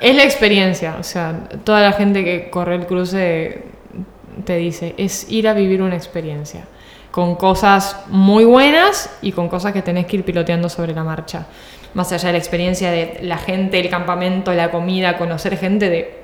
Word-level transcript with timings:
Es 0.00 0.14
la 0.14 0.22
experiencia, 0.22 0.94
o 1.00 1.02
sea, 1.02 1.48
toda 1.64 1.80
la 1.80 1.90
gente 1.90 2.22
que 2.22 2.50
corre 2.50 2.76
el 2.76 2.86
cruce 2.86 3.64
te 4.44 4.54
dice, 4.54 4.94
es 4.96 5.28
ir 5.28 5.48
a 5.48 5.54
vivir 5.54 5.82
una 5.82 5.96
experiencia, 5.96 6.66
con 7.10 7.34
cosas 7.34 8.04
muy 8.06 8.44
buenas 8.44 9.10
y 9.22 9.32
con 9.32 9.48
cosas 9.48 9.72
que 9.72 9.82
tenés 9.82 10.06
que 10.06 10.18
ir 10.18 10.24
piloteando 10.24 10.68
sobre 10.68 10.94
la 10.94 11.02
marcha. 11.02 11.48
Más 11.94 12.12
allá 12.12 12.28
de 12.28 12.34
la 12.34 12.38
experiencia 12.38 12.92
de 12.92 13.18
la 13.22 13.38
gente, 13.38 13.80
el 13.80 13.90
campamento, 13.90 14.54
la 14.54 14.70
comida, 14.70 15.18
conocer 15.18 15.58
gente 15.58 15.90
de 15.90 16.18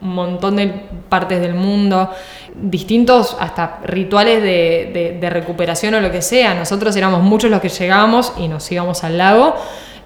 un 0.00 0.16
montón 0.16 0.56
de 0.56 0.66
partes 1.08 1.40
del 1.40 1.54
mundo, 1.54 2.10
distintos 2.56 3.36
hasta 3.38 3.82
rituales 3.84 4.42
de, 4.42 5.16
de 5.20 5.30
recuperación 5.30 5.94
o 5.94 6.00
lo 6.00 6.10
que 6.10 6.22
sea. 6.22 6.54
Nosotros 6.54 6.96
éramos 6.96 7.22
muchos 7.22 7.52
los 7.52 7.60
que 7.60 7.68
llegábamos 7.68 8.32
y 8.36 8.48
nos 8.48 8.72
íbamos 8.72 9.04
al 9.04 9.16
lago 9.16 9.54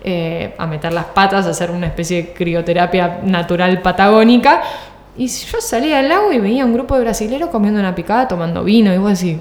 eh, 0.09 0.55
a 0.57 0.69
meter 0.69 0.93
las 0.93 1.07
patas, 1.07 1.47
a 1.47 1.51
hacer 1.51 1.73
una 1.73 1.89
especie 1.89 2.23
de 2.23 2.33
crioterapia 2.33 3.19
natural 3.25 3.83
patagónica. 3.83 4.63
Y 5.17 5.27
yo 5.27 5.61
salía 5.61 5.99
al 5.99 6.09
lago 6.09 6.33
y 6.33 6.39
veía 6.39 6.65
un 6.65 6.73
grupo 6.73 6.95
de 6.95 7.01
brasileros 7.01 7.51
comiendo 7.51 7.81
una 7.81 7.93
picada, 7.93 8.29
tomando 8.29 8.63
vino, 8.63 8.95
y 8.95 8.99
vos 8.99 9.19
decís, 9.19 9.39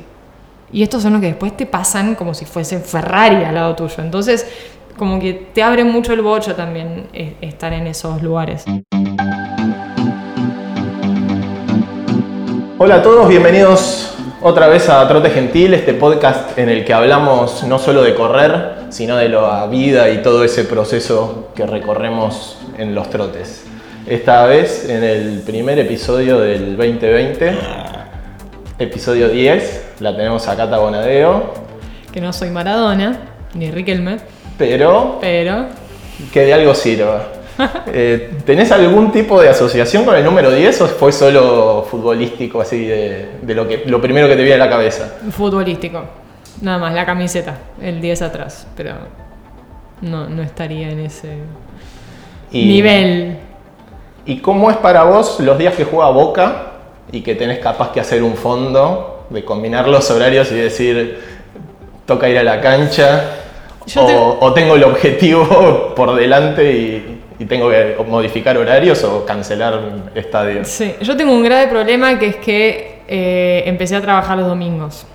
y 0.71 0.81
estos 0.81 1.03
son 1.03 1.13
los 1.13 1.21
que 1.21 1.27
después 1.27 1.55
te 1.55 1.67
pasan 1.67 2.15
como 2.15 2.33
si 2.33 2.45
fuesen 2.45 2.81
Ferrari 2.81 3.43
al 3.43 3.53
lado 3.53 3.75
tuyo. 3.75 3.97
Entonces, 3.99 4.47
como 4.97 5.20
que 5.20 5.33
te 5.33 5.61
abre 5.61 5.83
mucho 5.83 6.13
el 6.13 6.23
bocho 6.23 6.55
también 6.55 7.09
eh, 7.13 7.35
estar 7.41 7.71
en 7.71 7.85
esos 7.85 8.23
lugares. 8.23 8.65
Hola 12.79 12.95
a 12.95 13.03
todos, 13.03 13.29
bienvenidos 13.29 14.14
otra 14.48 14.67
vez 14.67 14.90
a 14.90 15.08
Trote 15.08 15.31
Gentil, 15.31 15.73
este 15.73 15.95
podcast 15.95 16.55
en 16.59 16.70
el 16.70 16.85
que 16.85 16.94
hablamos 16.94 17.63
no 17.63 17.80
solo 17.80 18.04
de 18.04 18.13
correr, 18.13 18.76
sino 18.90 19.18
de 19.18 19.27
la 19.27 19.66
vida 19.66 20.12
y 20.12 20.21
todo 20.21 20.44
ese 20.44 20.66
proceso 20.66 21.49
que 21.55 21.66
recorremos 21.66 22.59
en 22.77 22.94
los 22.94 23.09
trotes. 23.09 23.66
Esta 24.05 24.45
vez 24.45 24.88
en 24.88 25.04
el 25.04 25.41
primer 25.41 25.80
episodio 25.80 26.40
del 26.40 26.77
2020, 26.77 27.58
episodio 28.77 29.29
10, 29.29 29.96
la 30.02 30.15
tenemos 30.15 30.48
a 30.48 30.55
Cata 30.55 30.77
Bonadeo. 30.77 31.52
Que 32.13 32.21
no 32.21 32.32
soy 32.32 32.52
Maradona, 32.52 33.18
ni 33.55 33.71
Riquelme. 33.71 34.18
Pero... 34.59 35.18
Pero... 35.21 35.65
Que 36.32 36.41
de 36.41 36.54
algo 36.54 36.76
sirva. 36.76 37.34
Eh, 37.87 38.39
¿Tenés 38.45 38.71
algún 38.71 39.11
tipo 39.11 39.39
de 39.41 39.49
asociación 39.49 40.03
con 40.03 40.15
el 40.15 40.23
número 40.23 40.51
10 40.51 40.81
o 40.81 40.87
fue 40.87 41.11
solo 41.11 41.85
futbolístico, 41.89 42.59
así 42.59 42.85
de, 42.85 43.29
lo, 43.47 43.67
que, 43.67 43.84
lo 43.85 44.01
primero 44.01 44.27
que 44.27 44.35
te 44.35 44.43
viene 44.43 44.62
a 44.62 44.65
la 44.65 44.70
cabeza? 44.70 45.17
Futbolístico, 45.31 46.03
nada 46.62 46.77
más, 46.77 46.93
la 46.93 47.05
camiseta, 47.05 47.57
el 47.81 48.01
10 48.01 48.21
atrás, 48.23 48.67
pero 48.75 48.95
no, 50.01 50.27
no 50.27 50.41
estaría 50.41 50.89
en 50.89 50.99
ese 50.99 51.37
nivel. 52.51 53.37
¿Y 54.25 54.40
cómo 54.40 54.69
es 54.71 54.77
para 54.77 55.03
vos 55.03 55.40
los 55.40 55.57
días 55.57 55.75
que 55.75 55.85
juega 55.85 56.09
Boca 56.09 56.71
y 57.12 57.21
que 57.21 57.35
tenés 57.35 57.59
capaz 57.59 57.91
que 57.91 58.01
hacer 58.01 58.23
un 58.23 58.35
fondo, 58.35 59.27
de 59.29 59.45
combinar 59.45 59.87
los 59.87 60.09
horarios 60.12 60.51
y 60.51 60.55
decir, 60.55 61.19
toca 62.05 62.27
ir 62.27 62.37
a 62.37 62.43
la 62.43 62.59
cancha? 62.59 63.41
o 63.95 64.51
tengo 64.53 64.75
el 64.75 64.84
objetivo 64.84 65.94
por 65.95 66.16
delante 66.16 66.73
y, 66.73 67.15
y 67.38 67.45
tengo 67.45 67.69
que 67.69 67.97
modificar 68.07 68.57
horarios 68.57 69.03
o 69.03 69.25
cancelar 69.25 70.11
estadios. 70.16 70.67
Sí, 70.67 70.95
yo 71.01 71.17
tengo 71.17 71.33
un 71.33 71.44
grave 71.44 71.67
problema 71.67 72.17
que 72.17 72.28
es 72.28 72.35
que 72.38 73.01
eh, 73.07 73.63
empecé 73.66 73.95
a 73.95 74.01
trabajar 74.01 74.38
los 74.38 74.47
domingos 74.47 75.05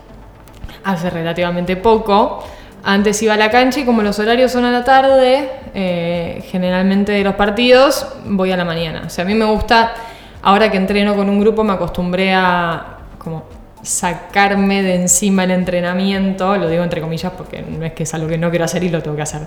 hace 0.84 1.10
relativamente 1.10 1.76
poco. 1.76 2.44
Antes 2.82 3.22
iba 3.22 3.34
a 3.34 3.36
la 3.36 3.50
cancha 3.50 3.80
y 3.80 3.84
como 3.84 4.02
los 4.02 4.18
horarios 4.18 4.52
son 4.52 4.64
a 4.64 4.70
la 4.70 4.84
tarde, 4.84 5.50
eh, 5.74 6.42
generalmente 6.50 7.12
de 7.12 7.22
los 7.22 7.34
partidos, 7.34 8.06
voy 8.24 8.52
a 8.52 8.56
la 8.56 8.64
mañana. 8.64 9.02
O 9.06 9.10
sea, 9.10 9.24
a 9.24 9.26
mí 9.26 9.34
me 9.34 9.44
gusta, 9.44 9.92
ahora 10.42 10.70
que 10.70 10.78
entreno 10.78 11.14
con 11.14 11.28
un 11.28 11.40
grupo, 11.40 11.62
me 11.62 11.74
acostumbré 11.74 12.32
a 12.32 12.98
como 13.18 13.44
sacarme 13.82 14.82
de 14.82 14.94
encima 14.94 15.44
el 15.44 15.52
entrenamiento, 15.52 16.56
lo 16.56 16.68
digo 16.68 16.82
entre 16.82 17.00
comillas 17.00 17.32
porque 17.36 17.62
no 17.62 17.84
es 17.84 17.92
que 17.92 18.02
es 18.02 18.14
algo 18.14 18.28
que 18.28 18.38
no 18.38 18.50
quiero 18.50 18.64
hacer 18.64 18.82
y 18.84 18.88
lo 18.90 19.02
tengo 19.02 19.16
que 19.16 19.22
hacer, 19.22 19.42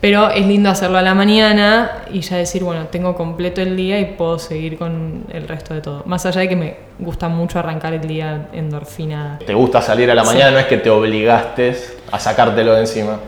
pero 0.00 0.30
es 0.30 0.46
lindo 0.46 0.70
hacerlo 0.70 0.98
a 0.98 1.02
la 1.02 1.14
mañana 1.14 2.04
y 2.12 2.20
ya 2.20 2.36
decir, 2.36 2.62
bueno, 2.62 2.86
tengo 2.86 3.16
completo 3.16 3.60
el 3.60 3.76
día 3.76 3.98
y 3.98 4.04
puedo 4.04 4.38
seguir 4.38 4.78
con 4.78 5.24
el 5.32 5.48
resto 5.48 5.74
de 5.74 5.80
todo. 5.80 6.02
Más 6.06 6.24
allá 6.24 6.42
de 6.42 6.48
que 6.48 6.56
me 6.56 6.76
gusta 7.00 7.28
mucho 7.28 7.58
arrancar 7.58 7.94
el 7.94 8.06
día 8.06 8.48
endorfina. 8.52 9.40
¿Te 9.44 9.54
gusta 9.54 9.82
salir 9.82 10.10
a 10.10 10.14
la 10.14 10.22
mañana? 10.22 10.52
No 10.52 10.58
es 10.58 10.66
que 10.66 10.76
te 10.76 10.90
obligaste 10.90 11.76
a 12.12 12.18
sacártelo 12.18 12.74
de 12.74 12.80
encima. 12.80 13.18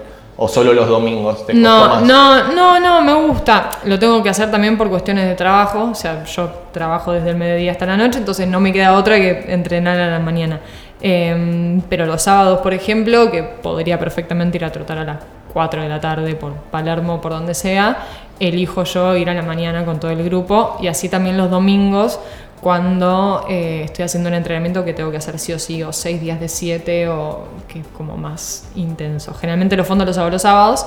¿O 0.43 0.49
solo 0.49 0.73
los 0.73 0.89
domingos? 0.89 1.45
¿Te 1.45 1.53
no, 1.53 2.01
no, 2.01 2.51
no, 2.55 2.81
no, 2.81 3.03
me 3.03 3.13
gusta. 3.13 3.69
Lo 3.85 3.99
tengo 3.99 4.23
que 4.23 4.31
hacer 4.31 4.51
también 4.51 4.79
por 4.79 4.89
cuestiones 4.89 5.27
de 5.27 5.35
trabajo. 5.35 5.91
O 5.91 5.95
sea, 5.95 6.25
yo 6.25 6.51
trabajo 6.73 7.13
desde 7.13 7.31
el 7.31 7.37
mediodía 7.37 7.73
hasta 7.73 7.85
la 7.85 7.97
noche, 7.97 8.21
entonces 8.21 8.49
no 8.49 8.59
me 8.59 8.73
queda 8.73 8.95
otra 8.95 9.17
que 9.17 9.45
entrenar 9.49 10.01
a 10.01 10.07
la 10.07 10.19
mañana. 10.19 10.61
Em, 11.03 11.83
pero 11.91 12.07
los 12.07 12.23
sábados, 12.23 12.61
por 12.61 12.73
ejemplo, 12.73 13.31
que 13.31 13.43
podría 13.43 13.99
perfectamente 13.99 14.57
ir 14.57 14.65
a 14.65 14.73
trotar 14.73 14.99
a 14.99 15.05
las 15.05 15.19
4 15.53 15.83
de 15.83 15.89
la 15.89 16.01
tarde 16.01 16.35
por 16.35 16.55
Palermo, 16.55 17.21
por 17.21 17.33
donde 17.33 17.55
sea, 17.55 18.07
elijo 18.39 18.85
yo 18.85 19.17
ir 19.17 19.29
a 19.29 19.35
la 19.35 19.43
mañana 19.43 19.85
con 19.85 20.01
todo 20.01 20.11
el 20.11 20.25
grupo 20.25 20.77
y 20.81 20.87
así 20.87 21.09
también 21.09 21.37
los 21.37 21.51
domingos 21.51 22.19
cuando 22.61 23.47
eh, 23.49 23.83
estoy 23.85 24.05
haciendo 24.05 24.29
un 24.29 24.35
entrenamiento 24.35 24.85
que 24.85 24.93
tengo 24.93 25.11
que 25.11 25.17
hacer 25.17 25.39
sí 25.39 25.53
o 25.53 25.59
sí, 25.59 25.83
o 25.83 25.93
seis 25.93 26.21
días 26.21 26.39
de 26.41 26.49
siete, 26.49 27.09
o 27.09 27.49
que 27.67 27.81
es 27.81 27.87
como 27.97 28.17
más 28.17 28.69
intenso. 28.75 29.33
Generalmente 29.35 29.77
los 29.77 29.87
fondos 29.87 30.07
los 30.07 30.19
hago 30.19 30.31
los 30.31 30.43
sábados, 30.43 30.87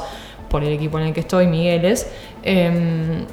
por 0.50 0.64
el 0.64 0.72
equipo 0.72 1.00
en 1.00 1.08
el 1.08 1.14
que 1.14 1.22
estoy, 1.22 1.48
Migueles, 1.48 2.08
em, 2.44 3.26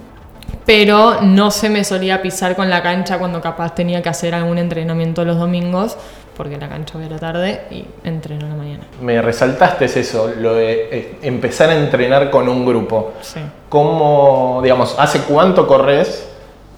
pero 0.67 1.21
no 1.23 1.51
se 1.51 1.69
me 1.69 1.85
solía 1.85 2.23
pisar 2.23 2.57
con 2.57 2.71
la 2.71 2.83
cancha 2.83 3.19
cuando 3.19 3.41
capaz 3.41 3.75
tenía 3.75 4.03
que 4.03 4.09
hacer 4.09 4.35
algún 4.35 4.59
entrenamiento 4.59 5.25
los 5.25 5.39
domingos, 5.39 5.97
porque 6.37 6.57
la 6.57 6.69
cancha 6.69 6.97
voy 6.97 7.07
a 7.07 7.11
la 7.11 7.19
tarde 7.19 7.63
y 7.71 7.85
entreno 8.05 8.47
a 8.47 8.49
la 8.51 8.55
mañana. 8.55 8.85
Me 9.01 9.21
resaltaste 9.21 9.85
eso, 9.85 10.33
lo 10.39 10.55
de 10.55 10.89
eh, 10.91 11.19
empezar 11.23 11.71
a 11.71 11.77
entrenar 11.77 12.31
con 12.31 12.49
un 12.49 12.65
grupo. 12.65 13.13
Sí. 13.21 13.41
¿Cómo, 13.69 14.61
digamos, 14.63 14.97
hace 14.99 15.21
cuánto 15.21 15.67
corres 15.67 16.31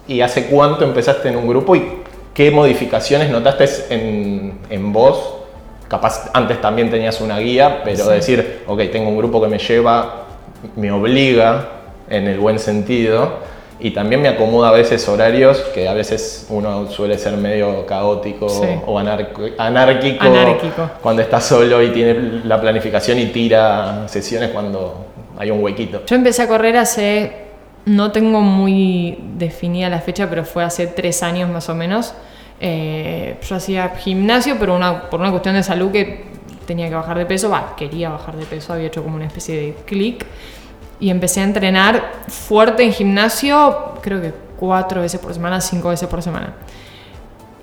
¿Y 0.07 0.21
hace 0.21 0.47
cuánto 0.47 0.83
empezaste 0.83 1.29
en 1.29 1.37
un 1.37 1.47
grupo 1.47 1.75
y 1.75 1.99
qué 2.33 2.51
modificaciones 2.51 3.29
notaste 3.29 3.69
en, 3.89 4.59
en 4.69 4.91
vos? 4.91 5.35
Capaz 5.87 6.29
antes 6.33 6.59
también 6.59 6.89
tenías 6.89 7.21
una 7.21 7.39
guía, 7.39 7.81
pero 7.85 8.09
decir, 8.09 8.63
ok, 8.67 8.81
tengo 8.91 9.09
un 9.09 9.17
grupo 9.17 9.41
que 9.41 9.47
me 9.47 9.59
lleva, 9.59 10.25
me 10.75 10.91
obliga 10.91 11.69
en 12.09 12.27
el 12.27 12.39
buen 12.39 12.59
sentido 12.59 13.52
y 13.79 13.91
también 13.91 14.21
me 14.21 14.29
acomoda 14.29 14.69
a 14.69 14.71
veces 14.71 15.07
horarios 15.09 15.59
que 15.73 15.87
a 15.87 15.93
veces 15.93 16.47
uno 16.49 16.89
suele 16.89 17.17
ser 17.17 17.37
medio 17.37 17.85
caótico 17.85 18.47
o 18.85 18.99
anárquico, 18.99 19.41
anárquico, 19.57 20.89
cuando 21.01 21.21
está 21.21 21.41
solo 21.41 21.81
y 21.81 21.89
tiene 21.89 22.41
la 22.45 22.61
planificación 22.61 23.19
y 23.19 23.27
tira 23.27 24.07
sesiones 24.07 24.51
cuando 24.51 25.05
hay 25.37 25.51
un 25.51 25.63
huequito. 25.63 26.03
Yo 26.05 26.15
empecé 26.15 26.43
a 26.43 26.47
correr 26.47 26.77
hace 26.77 27.43
no 27.85 28.11
tengo 28.11 28.41
muy 28.41 29.17
definida 29.35 29.89
la 29.89 29.99
fecha, 29.99 30.29
pero 30.29 30.45
fue 30.45 30.63
hace 30.63 30.87
tres 30.87 31.21
años 31.23 31.49
más 31.49 31.67
o 31.69 31.75
menos. 31.75 32.13
Eh, 32.61 33.37
yo 33.45 33.55
hacía 33.55 33.89
gimnasio, 33.89 34.55
pero 34.59 34.75
una, 34.75 35.09
por 35.09 35.19
una 35.19 35.31
cuestión 35.31 35.55
de 35.55 35.63
salud 35.63 35.91
que 35.91 36.23
tenía 36.65 36.87
que 36.87 36.95
bajar 36.95 37.17
de 37.17 37.25
peso, 37.25 37.49
va, 37.49 37.75
quería 37.75 38.09
bajar 38.09 38.37
de 38.37 38.45
peso, 38.45 38.71
había 38.71 38.87
hecho 38.87 39.03
como 39.03 39.17
una 39.17 39.25
especie 39.25 39.55
de 39.55 39.75
clic. 39.85 40.25
Y 40.99 41.09
empecé 41.09 41.41
a 41.41 41.43
entrenar 41.43 42.11
fuerte 42.27 42.83
en 42.83 42.93
gimnasio, 42.93 43.95
creo 44.01 44.21
que 44.21 44.33
cuatro 44.57 45.01
veces 45.01 45.19
por 45.19 45.33
semana, 45.33 45.59
cinco 45.59 45.89
veces 45.89 46.07
por 46.07 46.21
semana. 46.21 46.53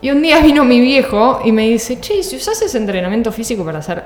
Y 0.02 0.10
un 0.10 0.22
día 0.22 0.40
vino 0.42 0.64
mi 0.64 0.80
viejo 0.80 1.40
y 1.44 1.52
me 1.52 1.68
dice, 1.68 2.00
che, 2.00 2.22
si 2.22 2.36
usas 2.36 2.60
ese 2.62 2.78
entrenamiento 2.78 3.32
físico 3.32 3.64
para 3.64 3.78
hacer 3.78 4.04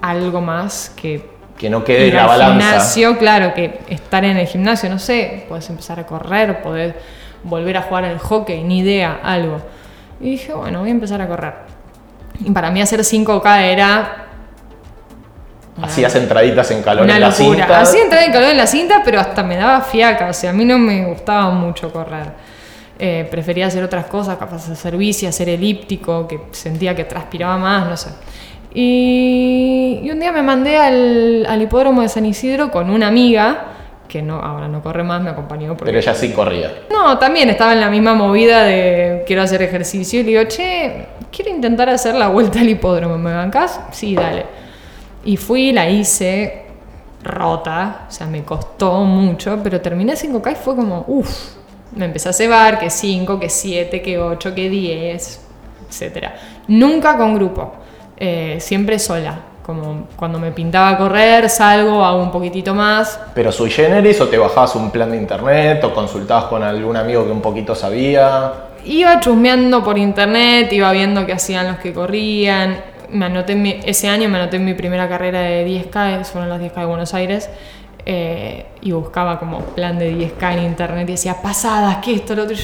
algo 0.00 0.40
más 0.40 0.92
que 0.96 1.34
que 1.56 1.70
no 1.70 1.84
quede 1.84 2.08
en 2.08 2.16
la 2.16 2.26
balanza. 2.26 2.52
gimnasio, 2.52 3.18
claro, 3.18 3.54
que 3.54 3.78
estar 3.88 4.24
en 4.24 4.36
el 4.36 4.46
gimnasio, 4.46 4.90
no 4.90 4.98
sé, 4.98 5.44
puedes 5.48 5.68
empezar 5.70 6.00
a 6.00 6.06
correr, 6.06 6.62
podés 6.62 6.94
volver 7.44 7.76
a 7.76 7.82
jugar 7.82 8.04
al 8.04 8.18
hockey, 8.18 8.62
ni 8.64 8.80
idea, 8.80 9.20
algo. 9.22 9.58
Y 10.20 10.30
dije, 10.30 10.52
bueno, 10.52 10.80
voy 10.80 10.88
a 10.88 10.92
empezar 10.92 11.20
a 11.20 11.28
correr. 11.28 11.54
Y 12.40 12.50
para 12.50 12.70
mí 12.70 12.80
hacer 12.80 13.00
5K 13.00 13.62
era... 13.62 14.23
Hacías 15.82 16.14
entraditas 16.14 16.70
en 16.70 16.82
calor 16.82 17.08
en 17.08 17.20
la 17.20 17.32
cinta. 17.32 17.80
Hacía 17.80 18.04
entraditas 18.04 18.28
en 18.28 18.32
calor 18.32 18.50
en 18.50 18.56
la 18.56 18.66
cinta, 18.66 19.02
pero 19.04 19.20
hasta 19.20 19.42
me 19.42 19.56
daba 19.56 19.80
fiaca, 19.80 20.28
o 20.28 20.32
sea, 20.32 20.50
a 20.50 20.52
mí 20.52 20.64
no 20.64 20.78
me 20.78 21.04
gustaba 21.06 21.50
mucho 21.50 21.92
correr. 21.92 22.54
Eh, 22.96 23.26
prefería 23.28 23.66
hacer 23.66 23.82
otras 23.82 24.06
cosas, 24.06 24.36
capaz 24.38 24.68
de 24.68 24.74
hacer 24.74 24.96
bici, 24.96 25.26
hacer 25.26 25.48
elíptico, 25.48 26.28
que 26.28 26.40
sentía 26.52 26.94
que 26.94 27.04
transpiraba 27.04 27.56
más, 27.56 27.88
no 27.88 27.96
sé. 27.96 28.10
Y, 28.72 30.08
un 30.10 30.20
día 30.20 30.30
me 30.30 30.42
mandé 30.42 30.76
al, 30.76 31.62
hipódromo 31.62 32.02
de 32.02 32.08
San 32.08 32.24
Isidro 32.24 32.70
con 32.70 32.90
una 32.90 33.08
amiga, 33.08 33.66
que 34.06 34.22
no, 34.22 34.36
ahora 34.36 34.68
no 34.68 34.80
corre 34.80 35.02
más, 35.02 35.20
me 35.22 35.30
acompañó. 35.30 35.76
Pero 35.76 35.98
ella 35.98 36.14
sí 36.14 36.30
corría. 36.30 36.72
No, 36.90 37.18
también 37.18 37.50
estaba 37.50 37.72
en 37.72 37.80
la 37.80 37.90
misma 37.90 38.14
movida 38.14 38.62
de 38.62 39.24
quiero 39.26 39.42
hacer 39.42 39.62
ejercicio. 39.62 40.20
Y 40.20 40.22
le 40.22 40.28
digo, 40.30 40.44
che, 40.44 41.06
quiero 41.32 41.50
intentar 41.50 41.88
hacer 41.88 42.14
la 42.14 42.28
vuelta 42.28 42.60
al 42.60 42.68
hipódromo, 42.68 43.18
¿me 43.18 43.34
bancás? 43.34 43.80
Sí, 43.90 44.14
dale. 44.14 44.63
Y 45.24 45.36
fui, 45.36 45.72
la 45.72 45.88
hice 45.88 46.64
rota, 47.22 48.06
o 48.08 48.12
sea, 48.12 48.26
me 48.26 48.44
costó 48.44 49.00
mucho, 49.00 49.58
pero 49.62 49.80
terminé 49.80 50.14
5K 50.14 50.52
y 50.52 50.54
fue 50.56 50.76
como, 50.76 51.04
uff, 51.08 51.54
Me 51.96 52.06
empecé 52.06 52.28
a 52.28 52.32
cebar 52.32 52.78
que 52.78 52.90
5, 52.90 53.38
que 53.38 53.48
7, 53.48 54.02
que 54.02 54.18
8, 54.18 54.54
que 54.54 54.68
10, 54.68 55.40
etc. 55.88 56.26
Nunca 56.68 57.16
con 57.16 57.34
grupo, 57.34 57.72
eh, 58.16 58.58
siempre 58.60 58.98
sola. 58.98 59.38
Como 59.64 60.08
cuando 60.16 60.38
me 60.38 60.52
pintaba 60.52 60.98
correr, 60.98 61.48
salgo, 61.48 62.04
hago 62.04 62.20
un 62.20 62.30
poquitito 62.30 62.74
más. 62.74 63.18
¿Pero 63.34 63.50
sui 63.50 63.70
generis 63.70 64.20
o 64.20 64.28
te 64.28 64.36
bajabas 64.36 64.74
un 64.74 64.90
plan 64.90 65.10
de 65.10 65.16
internet 65.16 65.82
o 65.84 65.94
consultabas 65.94 66.46
con 66.46 66.62
algún 66.62 66.96
amigo 66.96 67.24
que 67.24 67.30
un 67.30 67.40
poquito 67.40 67.74
sabía? 67.74 68.52
Iba 68.84 69.20
chusmeando 69.20 69.82
por 69.82 69.96
internet, 69.96 70.70
iba 70.72 70.92
viendo 70.92 71.24
qué 71.24 71.32
hacían 71.32 71.68
los 71.68 71.76
que 71.78 71.94
corrían. 71.94 72.76
Me 73.14 73.26
anoté 73.26 73.80
ese 73.88 74.08
año 74.08 74.28
me 74.28 74.38
anoté 74.38 74.56
en 74.56 74.64
mi 74.64 74.74
primera 74.74 75.08
carrera 75.08 75.40
de 75.40 75.66
10K, 75.66 76.24
fueron 76.24 76.50
las 76.50 76.60
10K 76.60 76.74
de 76.74 76.84
Buenos 76.84 77.14
Aires. 77.14 77.48
Eh, 78.06 78.66
y 78.82 78.92
buscaba 78.92 79.38
como 79.38 79.60
plan 79.60 79.98
de 79.98 80.12
10K 80.12 80.58
en 80.58 80.64
internet 80.64 81.08
y 81.08 81.12
decía, 81.12 81.40
pasadas, 81.40 81.98
¿qué 82.02 82.14
esto, 82.14 82.34
lo 82.34 82.42
otro? 82.42 82.54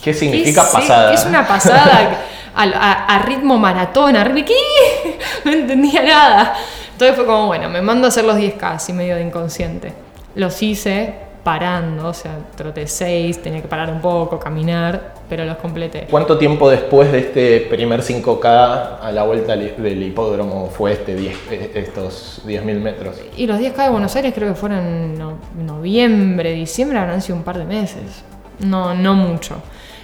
¿Qué, 0.00 0.14
significa 0.14 0.62
pasada? 0.70 1.08
¿Qué 1.08 1.16
es 1.16 1.24
una 1.24 1.48
pasada? 1.48 2.20
a, 2.54 3.22
ritmo 3.24 3.58
maratón, 3.58 4.16
a 4.16 4.24
¿qué? 4.34 4.54
No 5.44 5.50
entendía 5.50 6.02
nada. 6.02 6.54
Entonces 6.92 7.16
fue 7.16 7.26
como, 7.26 7.46
bueno, 7.46 7.68
me 7.68 7.82
mando 7.82 8.06
a 8.06 8.08
hacer 8.08 8.24
los 8.24 8.36
10K 8.36 8.62
así 8.62 8.92
medio 8.92 9.16
de 9.16 9.22
inconsciente. 9.22 9.92
Los 10.36 10.62
hice 10.62 11.14
parando, 11.44 12.08
o 12.08 12.14
sea, 12.14 12.38
troté 12.56 12.86
6, 12.86 13.42
tenía 13.42 13.60
que 13.62 13.68
parar 13.68 13.90
un 13.90 14.00
poco, 14.00 14.38
caminar, 14.38 15.14
pero 15.28 15.44
los 15.44 15.58
completé. 15.58 16.06
¿Cuánto 16.10 16.38
tiempo 16.38 16.70
después 16.70 17.12
de 17.12 17.18
este 17.18 17.60
primer 17.60 18.00
5K 18.00 18.98
a 19.00 19.12
la 19.12 19.22
vuelta 19.24 19.54
del 19.54 20.02
hipódromo 20.02 20.70
fue 20.70 20.92
este 20.92 21.14
10, 21.14 21.36
eh, 21.50 21.70
estos 21.74 22.42
10.000 22.46 22.80
metros? 22.80 23.16
Y 23.36 23.46
los 23.46 23.60
10K 23.60 23.84
de 23.84 23.90
Buenos 23.90 24.16
Aires 24.16 24.32
creo 24.34 24.48
que 24.48 24.54
fueron 24.54 24.78
en 24.78 25.66
noviembre, 25.66 26.52
diciembre, 26.52 26.98
habrán 26.98 27.20
sido 27.20 27.36
un 27.36 27.44
par 27.44 27.58
de 27.58 27.64
meses. 27.64 28.24
No, 28.60 28.94
no 28.94 29.14
mucho. 29.14 29.56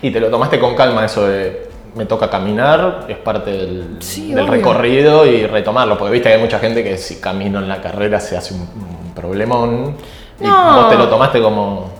¿Y 0.03 0.11
te 0.11 0.21
lo 0.21 0.31
tomaste 0.31 0.61
con 0.61 0.75
calma 0.75 1.07
eso 1.07 1.27
de 1.27 1.71
me 1.95 2.07
toca 2.07 2.31
caminar, 2.31 3.07
es 3.09 3.17
parte 3.19 3.51
del, 3.51 3.99
recorrido 4.47 5.27
y 5.27 5.47
retomarlo, 5.47 5.99
porque 5.99 6.13
viste 6.13 6.29
que 6.29 6.37
hay 6.37 6.41
mucha 6.41 6.59
gente 6.59 6.85
que 6.85 6.97
si 6.97 7.17
camino 7.17 7.59
en 7.59 7.69
la 7.69 7.81
carrera 7.81 8.21
se 8.21 8.37
hace 8.37 8.55
un, 8.55 8.91
problemón. 9.15 9.97
Y 10.41 10.49
vos 10.49 10.89
te 10.89 10.97
lo 10.97 11.09
tomaste 11.09 11.41
como. 11.41 11.91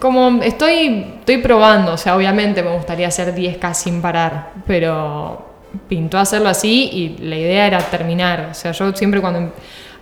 Como 0.00 0.42
estoy, 0.42 1.14
estoy 1.20 1.38
probando, 1.38 1.92
o 1.92 1.96
sea, 1.96 2.16
obviamente 2.16 2.62
me 2.62 2.74
gustaría 2.74 3.06
hacer 3.08 3.34
10K 3.34 3.74
sin 3.74 4.02
parar, 4.02 4.50
pero 4.66 5.46
pintó 5.86 6.18
hacerlo 6.18 6.48
así 6.48 6.90
y 6.92 7.18
la 7.22 7.36
idea 7.36 7.66
era 7.66 7.78
terminar. 7.78 8.48
O 8.50 8.54
sea, 8.54 8.72
yo 8.72 8.92
siempre 8.92 9.20
cuando 9.20 9.52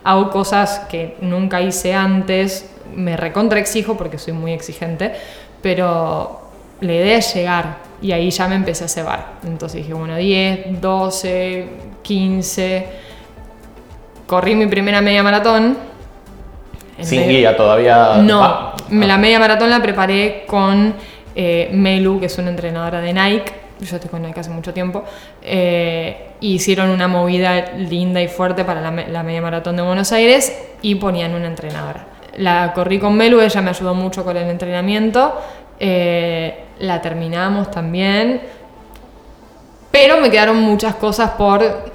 hago 0.04 0.30
cosas 0.30 0.80
que 0.88 1.16
nunca 1.20 1.60
hice 1.60 1.94
antes, 1.94 2.70
me 2.94 3.16
recontra 3.16 3.58
exijo 3.58 3.96
porque 3.96 4.18
soy 4.18 4.32
muy 4.32 4.52
exigente, 4.52 5.12
pero 5.60 6.40
la 6.80 6.92
idea 6.92 7.18
es 7.18 7.34
llegar 7.34 7.78
y 8.00 8.12
ahí 8.12 8.30
ya 8.30 8.48
me 8.48 8.54
empecé 8.54 8.84
a 8.84 8.88
cebar. 8.88 9.32
Entonces 9.44 9.82
dije, 9.82 9.94
bueno, 9.94 10.16
10, 10.16 10.80
12, 10.80 11.68
15. 12.02 12.86
Corrí 14.26 14.54
mi 14.54 14.66
primera 14.66 15.00
media 15.00 15.22
maratón. 15.22 15.76
Sin 17.00 17.28
guía 17.28 17.56
todavía. 17.56 18.16
No, 18.22 18.42
ah, 18.42 18.76
la 18.90 19.18
media 19.18 19.38
maratón 19.38 19.70
la 19.70 19.82
preparé 19.82 20.44
con 20.46 20.94
eh, 21.34 21.68
Melu, 21.72 22.18
que 22.18 22.26
es 22.26 22.38
una 22.38 22.50
entrenadora 22.50 23.00
de 23.00 23.12
Nike. 23.12 23.52
Yo 23.80 23.96
estoy 23.96 24.10
con 24.10 24.22
Nike 24.22 24.40
hace 24.40 24.50
mucho 24.50 24.72
tiempo. 24.72 25.04
Eh, 25.42 26.30
hicieron 26.40 26.90
una 26.90 27.08
movida 27.08 27.72
linda 27.76 28.22
y 28.22 28.28
fuerte 28.28 28.64
para 28.64 28.80
la, 28.80 28.90
la 28.90 29.22
media 29.22 29.42
maratón 29.42 29.76
de 29.76 29.82
Buenos 29.82 30.12
Aires 30.12 30.56
y 30.80 30.94
ponían 30.94 31.34
una 31.34 31.46
entrenadora. 31.46 32.06
La 32.36 32.72
corrí 32.74 32.98
con 32.98 33.16
Melu, 33.16 33.40
ella 33.40 33.60
me 33.60 33.70
ayudó 33.70 33.94
mucho 33.94 34.24
con 34.24 34.36
el 34.36 34.48
entrenamiento 34.48 35.34
eh, 35.78 36.64
la 36.78 37.02
terminamos 37.02 37.70
también, 37.70 38.40
pero 39.90 40.20
me 40.20 40.30
quedaron 40.30 40.58
muchas 40.58 40.94
cosas 40.94 41.32
por 41.32 41.90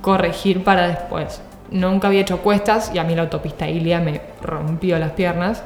corregir 0.00 0.64
para 0.64 0.88
después. 0.88 1.40
Nunca 1.72 2.08
había 2.08 2.20
hecho 2.20 2.38
cuestas 2.38 2.92
y 2.94 2.98
a 2.98 3.04
mí 3.04 3.14
la 3.14 3.22
autopista 3.22 3.68
Ilia 3.68 4.00
me 4.00 4.20
rompió 4.40 4.98
las 4.98 5.12
piernas. 5.12 5.62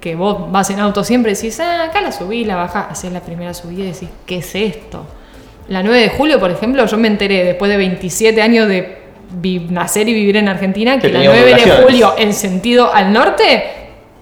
Que 0.00 0.16
vos 0.16 0.52
vas 0.52 0.68
en 0.70 0.80
auto 0.80 1.02
siempre 1.02 1.32
y 1.32 1.34
decís, 1.34 1.58
ah, 1.60 1.84
acá 1.84 2.00
la 2.00 2.12
subí, 2.12 2.44
la 2.44 2.56
baja, 2.56 2.88
haces 2.90 3.10
la 3.12 3.20
primera 3.20 3.54
subida 3.54 3.84
y 3.84 3.92
decís, 3.92 4.08
¿qué 4.26 4.38
es 4.38 4.54
esto? 4.54 5.06
La 5.68 5.82
9 5.82 5.98
de 5.98 6.08
julio, 6.10 6.38
por 6.38 6.50
ejemplo, 6.50 6.84
yo 6.84 6.98
me 6.98 7.08
enteré 7.08 7.42
después 7.44 7.70
de 7.70 7.78
27 7.78 8.42
años 8.42 8.68
de 8.68 8.98
nacer 9.70 10.08
y 10.08 10.12
vivir 10.14 10.36
en 10.36 10.48
Argentina 10.48 10.98
que, 10.98 11.08
que 11.08 11.12
la 11.14 11.24
9 11.24 11.54
de 11.54 11.70
julio 11.82 12.14
en 12.18 12.34
sentido 12.34 12.92
al 12.92 13.12
norte 13.12 13.64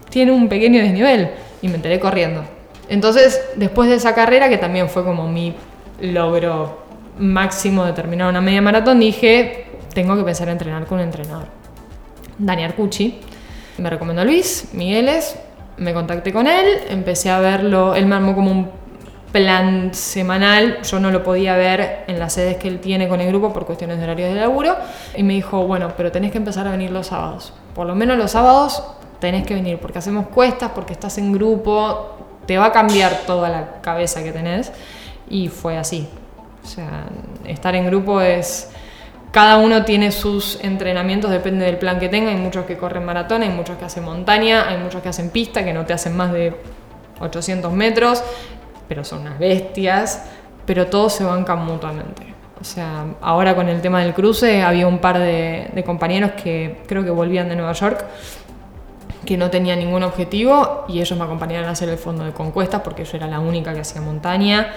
tiene 0.08 0.30
un 0.30 0.48
pequeño 0.48 0.80
desnivel 0.80 1.30
y 1.62 1.68
me 1.68 1.76
enteré 1.76 1.98
corriendo. 1.98 2.44
Entonces, 2.88 3.40
después 3.56 3.88
de 3.88 3.96
esa 3.96 4.14
carrera, 4.14 4.48
que 4.48 4.58
también 4.58 4.88
fue 4.88 5.04
como 5.04 5.26
mi 5.26 5.54
logro 6.00 6.81
máximo 7.18 7.84
de 7.84 7.92
terminar 7.92 8.28
una 8.28 8.40
media 8.40 8.62
maratón, 8.62 9.00
dije, 9.00 9.66
tengo 9.94 10.16
que 10.16 10.24
pensar 10.24 10.48
en 10.48 10.52
entrenar 10.52 10.86
con 10.86 10.98
un 10.98 11.04
entrenador. 11.04 11.46
Dani 12.38 12.64
Arcucci. 12.64 13.20
Me 13.78 13.88
recomendó 13.88 14.24
Luis 14.24 14.68
Migueles, 14.72 15.36
me 15.78 15.94
contacté 15.94 16.32
con 16.32 16.46
él, 16.46 16.66
empecé 16.88 17.30
a 17.30 17.40
verlo, 17.40 17.94
él 17.94 18.06
me 18.06 18.16
armó 18.16 18.34
como 18.34 18.50
un 18.50 18.70
plan 19.32 19.94
semanal, 19.94 20.82
yo 20.82 21.00
no 21.00 21.10
lo 21.10 21.22
podía 21.22 21.56
ver 21.56 22.04
en 22.06 22.18
las 22.18 22.34
sedes 22.34 22.58
que 22.58 22.68
él 22.68 22.80
tiene 22.80 23.08
con 23.08 23.20
el 23.22 23.28
grupo 23.28 23.50
por 23.52 23.64
cuestiones 23.64 23.96
de 23.96 24.04
horarios 24.04 24.28
de 24.28 24.40
laburo, 24.40 24.76
y 25.16 25.22
me 25.22 25.32
dijo, 25.32 25.66
bueno, 25.66 25.94
pero 25.96 26.12
tenés 26.12 26.32
que 26.32 26.38
empezar 26.38 26.66
a 26.68 26.70
venir 26.70 26.90
los 26.90 27.06
sábados. 27.06 27.54
Por 27.74 27.86
lo 27.86 27.94
menos 27.94 28.18
los 28.18 28.30
sábados 28.30 28.82
tenés 29.20 29.46
que 29.46 29.54
venir, 29.54 29.78
porque 29.78 29.98
hacemos 29.98 30.26
cuestas, 30.28 30.72
porque 30.74 30.92
estás 30.92 31.16
en 31.16 31.32
grupo, 31.32 32.16
te 32.46 32.58
va 32.58 32.66
a 32.66 32.72
cambiar 32.72 33.22
toda 33.26 33.48
la 33.48 33.80
cabeza 33.80 34.22
que 34.22 34.32
tenés. 34.32 34.72
Y 35.30 35.48
fue 35.48 35.78
así. 35.78 36.08
O 36.62 36.66
sea, 36.66 37.04
estar 37.46 37.74
en 37.74 37.86
grupo 37.86 38.20
es... 38.20 38.70
Cada 39.30 39.56
uno 39.56 39.84
tiene 39.84 40.12
sus 40.12 40.62
entrenamientos, 40.62 41.30
depende 41.30 41.64
del 41.64 41.78
plan 41.78 41.98
que 41.98 42.10
tenga. 42.10 42.30
Hay 42.30 42.36
muchos 42.36 42.66
que 42.66 42.76
corren 42.76 43.04
maratón, 43.04 43.42
hay 43.42 43.48
muchos 43.48 43.78
que 43.78 43.86
hacen 43.86 44.04
montaña, 44.04 44.68
hay 44.68 44.76
muchos 44.76 45.00
que 45.00 45.08
hacen 45.08 45.30
pista, 45.30 45.64
que 45.64 45.72
no 45.72 45.86
te 45.86 45.94
hacen 45.94 46.14
más 46.14 46.32
de 46.32 46.54
800 47.18 47.72
metros, 47.72 48.22
pero 48.88 49.04
son 49.04 49.22
unas 49.22 49.38
bestias. 49.38 50.26
Pero 50.66 50.86
todos 50.88 51.14
se 51.14 51.24
bancan 51.24 51.64
mutuamente. 51.64 52.34
O 52.60 52.64
sea, 52.64 53.06
ahora 53.22 53.56
con 53.56 53.68
el 53.68 53.80
tema 53.80 54.02
del 54.02 54.12
cruce 54.12 54.62
había 54.62 54.86
un 54.86 54.98
par 54.98 55.18
de, 55.18 55.70
de 55.72 55.82
compañeros 55.82 56.32
que 56.32 56.82
creo 56.86 57.02
que 57.02 57.10
volvían 57.10 57.48
de 57.48 57.56
Nueva 57.56 57.72
York 57.72 58.04
que 59.24 59.36
no 59.36 59.50
tenía 59.50 59.76
ningún 59.76 60.02
objetivo 60.02 60.84
y 60.88 61.00
ellos 61.00 61.16
me 61.18 61.24
acompañaron 61.24 61.68
a 61.68 61.72
hacer 61.72 61.88
el 61.88 61.98
fondo 61.98 62.24
de 62.24 62.32
concuestas 62.32 62.82
porque 62.82 63.04
yo 63.04 63.16
era 63.16 63.26
la 63.26 63.40
única 63.40 63.72
que 63.72 63.80
hacía 63.80 64.00
montaña. 64.00 64.72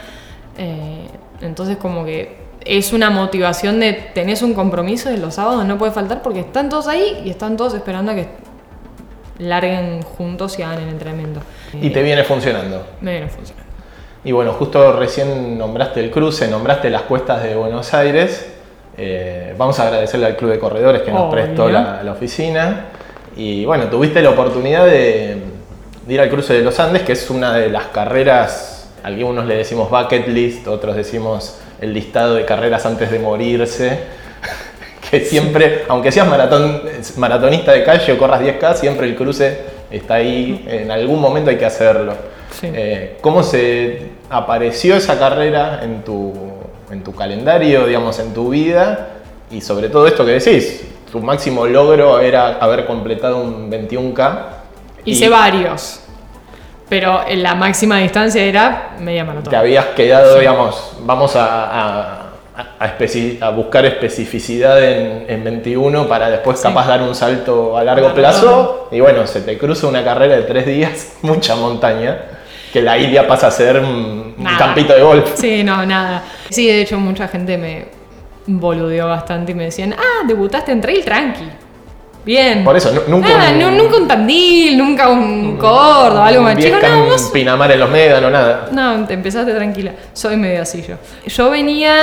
Eh, 0.58 1.08
entonces 1.42 1.78
como 1.78 2.06
que 2.06 2.38
es 2.62 2.94
una 2.94 3.10
motivación 3.10 3.80
de 3.80 3.94
tenés 3.94 4.42
un 4.42 4.54
compromiso 4.54 5.10
de 5.10 5.18
los 5.18 5.36
sábados, 5.36 5.66
no 5.66 5.78
puede 5.78 5.92
faltar 5.92 6.22
porque 6.22 6.40
están 6.42 6.70
todos 6.70 6.88
ahí 6.88 7.22
y 7.26 7.30
están 7.30 7.58
todos 7.58 7.74
esperando 7.74 8.12
a 8.12 8.16
que 8.16 8.28
larguen 9.40 10.02
juntos 10.02 10.58
y 10.60 10.64
hagan 10.64 10.82
el 10.82 10.90
entrenamiento. 10.90 11.42
¿Y 11.74 11.90
te 11.90 12.02
viene 12.02 12.24
funcionando? 12.24 12.88
Me 13.02 13.12
viene 13.12 13.28
funcionando. 13.28 13.66
Y 14.24 14.32
bueno, 14.32 14.54
justo 14.54 14.94
recién 14.94 15.58
nombraste 15.58 16.00
el 16.00 16.10
cruce, 16.10 16.48
nombraste 16.48 16.90
las 16.90 17.04
cuestas 17.04 17.44
de 17.44 17.56
Buenos 17.56 17.94
Aires. 17.94 18.54
Eh, 18.98 19.54
vamos 19.58 19.80
a 19.80 19.88
agradecerle 19.88 20.26
al 20.26 20.36
Club 20.36 20.52
de 20.52 20.60
Corredores 20.60 21.02
que 21.04 21.12
nos 21.12 21.32
prestó 21.32 21.70
la, 21.70 22.02
la 22.02 22.12
oficina. 22.14 22.86
Y 23.36 23.66
bueno, 23.66 23.86
tuviste 23.86 24.22
la 24.22 24.30
oportunidad 24.30 24.86
de, 24.86 25.38
ir 26.08 26.22
al 26.22 26.30
cruce 26.30 26.54
de 26.54 26.62
los 26.62 26.80
Andes, 26.80 27.04
que 27.04 27.12
es 27.12 27.30
una 27.30 27.54
de 27.54 27.70
las 27.70 27.88
carreras, 27.88 28.75
algunos 29.06 29.46
le 29.46 29.58
decimos 29.58 29.92
bucket 29.92 30.28
list, 30.28 30.68
otros 30.68 30.96
decimos 30.96 31.60
el 31.80 31.94
listado 31.94 32.34
de 32.34 32.44
carreras 32.44 32.88
antes 32.88 33.12
de 33.12 33.20
morirse, 33.20 34.00
que 35.12 35.20
siempre, 35.20 35.84
aunque 35.88 36.12
seas 36.12 36.28
maratón, 36.28 36.82
maratonista 37.18 37.72
de 37.72 37.84
calle 37.84 38.14
o 38.14 38.18
corras 38.18 38.42
10K, 38.42 38.74
siempre 38.74 39.06
el 39.06 39.16
cruce 39.16 39.60
está 39.92 40.16
ahí, 40.16 40.66
en 40.68 40.90
algún 40.90 41.22
momento 41.22 41.52
hay 41.52 41.58
que 41.58 41.66
hacerlo. 41.66 42.16
Eh, 42.64 43.18
¿Cómo 43.22 43.44
se 43.44 44.10
apareció 44.28 44.96
esa 44.96 45.20
carrera 45.20 45.82
en 45.84 46.02
tu, 46.02 46.34
en 46.90 47.04
tu 47.04 47.14
calendario, 47.14 47.86
digamos, 47.86 48.18
en 48.18 48.34
tu 48.34 48.50
vida? 48.50 49.10
Y 49.52 49.62
sobre 49.62 49.90
todo 49.90 50.08
esto 50.08 50.26
que 50.26 50.32
decís, 50.32 50.84
tu 51.12 51.20
máximo 51.20 51.68
logro 51.68 52.20
era 52.20 52.58
haber 52.58 52.88
completado 52.88 53.38
un 53.38 53.72
21K. 53.72 54.38
Hice 55.04 55.30
varios. 55.30 56.05
Pero 56.88 57.22
en 57.28 57.42
la 57.42 57.56
máxima 57.56 57.98
distancia 57.98 58.44
era 58.44 58.96
media 59.00 59.26
maratón. 59.26 59.50
Te 59.50 59.56
habías 59.56 59.86
quedado, 59.88 60.40
digamos, 60.40 60.98
vamos 61.02 61.36
a, 61.36 62.22
a, 62.80 63.50
buscar 63.50 63.86
especificidad 63.86 64.82
en, 64.84 65.44
21 65.44 66.08
para 66.08 66.30
después 66.30 66.62
capaz 66.62 66.88
dar 66.88 67.02
un 67.02 67.16
salto 67.16 67.78
a 67.78 67.84
largo 67.84 68.14
plazo. 68.14 68.90
Y 68.92 69.00
bueno, 69.00 69.26
se 69.26 69.42
te 69.42 69.58
cruza 69.58 69.88
una 69.88 70.04
carrera 70.04 70.36
de 70.36 70.44
tres 70.44 70.66
días, 70.66 71.18
mucha 71.24 71.56
montaña, 71.56 72.18
que 72.72 72.82
la 72.82 72.98
Ilia 72.98 73.28
pasa 73.28 73.48
a 73.48 73.52
ser 73.52 73.80
un 73.80 74.36
campito 74.58 74.94
de 74.94 75.02
golf. 75.02 75.32
Sí, 75.36 75.64
no, 75.64 75.86
nada. 75.86 76.24
Sí, 76.50 76.68
de 76.68 76.82
hecho 76.82 77.00
mucha 77.00 77.28
gente 77.28 77.58
me, 77.58 77.86
boludeó 78.48 79.08
bastante 79.08 79.52
y 79.52 79.56
me 79.56 79.66
decían, 79.66 79.94
ah, 79.94 80.26
debutaste 80.28 80.72
en 80.72 80.82
trail 80.82 81.04
tranqui. 81.04 81.50
Bien. 82.26 82.64
Por 82.64 82.76
eso, 82.76 82.92
nu- 82.92 83.02
nunca 83.08 83.30
Nada, 83.30 83.52
un- 83.52 83.60
nu- 83.60 83.84
nunca 83.84 83.98
un 83.98 84.08
Tandil, 84.08 84.78
nunca 84.78 85.08
un 85.10 85.56
Cordo, 85.58 86.22
algo 86.22 86.42
más 86.44 86.56
10 86.56 86.74
chico. 86.74 86.88
No, 86.88 87.06
vos- 87.06 87.30
Pinamar 87.32 87.72
en 87.72 87.80
los 87.80 87.90
médanos, 87.90 88.32
nada. 88.32 88.70
no, 88.72 89.06
te 89.06 89.14
empezaste 89.14 89.54
tranquila. 89.54 89.92
Soy 90.14 90.36
medio 90.36 90.62
así 90.64 90.82
yo. 90.82 90.96
Yo 91.28 91.50
venía, 91.52 91.94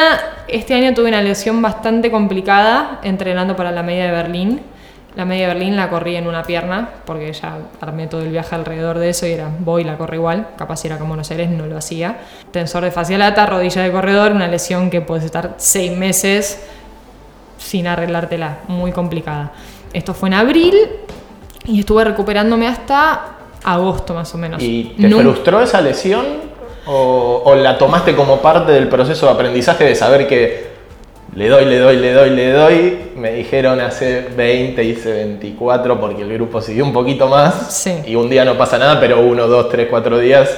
este 0.48 0.74
año 0.74 0.94
tuve 0.94 1.08
una 1.08 1.20
lesión 1.22 1.60
bastante 1.60 2.10
complicada 2.10 3.00
entrenando 3.02 3.56
para 3.56 3.70
la 3.72 3.82
media 3.82 4.04
de 4.06 4.12
Berlín. 4.12 4.60
La 5.14 5.26
media 5.26 5.46
de 5.46 5.52
Berlín 5.54 5.76
la 5.76 5.90
corrí 5.90 6.16
en 6.16 6.26
una 6.26 6.42
pierna, 6.42 6.88
porque 7.04 7.30
ya 7.34 7.58
armé 7.82 8.06
todo 8.06 8.22
el 8.22 8.28
viaje 8.30 8.54
alrededor 8.54 8.98
de 8.98 9.10
eso 9.10 9.26
y 9.26 9.32
era, 9.32 9.50
voy 9.58 9.84
la 9.84 9.98
corro 9.98 10.14
igual. 10.14 10.46
Capaz 10.56 10.76
si 10.78 10.86
era 10.86 10.96
como 10.96 11.08
Buenos 11.08 11.30
Aires, 11.30 11.50
no 11.50 11.66
lo 11.66 11.76
hacía. 11.76 12.16
Tensor 12.50 12.82
de 12.84 12.90
facialata, 12.92 13.44
rodilla 13.44 13.82
de 13.82 13.92
corredor, 13.92 14.32
una 14.32 14.48
lesión 14.48 14.88
que 14.88 15.02
puedes 15.02 15.22
estar 15.24 15.52
seis 15.58 15.92
meses 15.94 16.62
sin 17.58 17.86
arreglártela, 17.86 18.58
muy 18.68 18.90
complicada. 18.92 19.52
Esto 19.92 20.14
fue 20.14 20.28
en 20.28 20.34
abril 20.34 20.74
y 21.66 21.80
estuve 21.80 22.04
recuperándome 22.04 22.66
hasta 22.66 23.20
agosto 23.64 24.14
más 24.14 24.34
o 24.34 24.38
menos. 24.38 24.62
¿Y 24.62 24.94
te 25.00 25.08
frustró 25.10 25.60
esa 25.60 25.80
lesión? 25.80 26.24
O, 26.86 27.42
o 27.44 27.54
la 27.54 27.78
tomaste 27.78 28.14
como 28.16 28.38
parte 28.40 28.72
del 28.72 28.88
proceso 28.88 29.26
de 29.26 29.32
aprendizaje 29.32 29.84
de 29.84 29.94
saber 29.94 30.26
que 30.26 30.72
le 31.34 31.48
doy, 31.48 31.64
le 31.64 31.78
doy, 31.78 31.96
le 31.96 32.12
doy, 32.12 32.30
le 32.30 32.50
doy? 32.52 32.98
Me 33.16 33.32
dijeron 33.32 33.80
hace 33.80 34.26
20, 34.36 34.82
hice 34.82 35.12
24 35.12 36.00
porque 36.00 36.22
el 36.22 36.32
grupo 36.34 36.60
siguió 36.60 36.84
un 36.84 36.92
poquito 36.92 37.28
más. 37.28 37.72
Sí. 37.72 37.94
Y 38.06 38.16
un 38.16 38.28
día 38.28 38.44
no 38.44 38.58
pasa 38.58 38.78
nada, 38.78 38.98
pero 38.98 39.20
uno, 39.20 39.46
dos, 39.46 39.68
tres, 39.70 39.86
cuatro 39.88 40.18
días, 40.18 40.50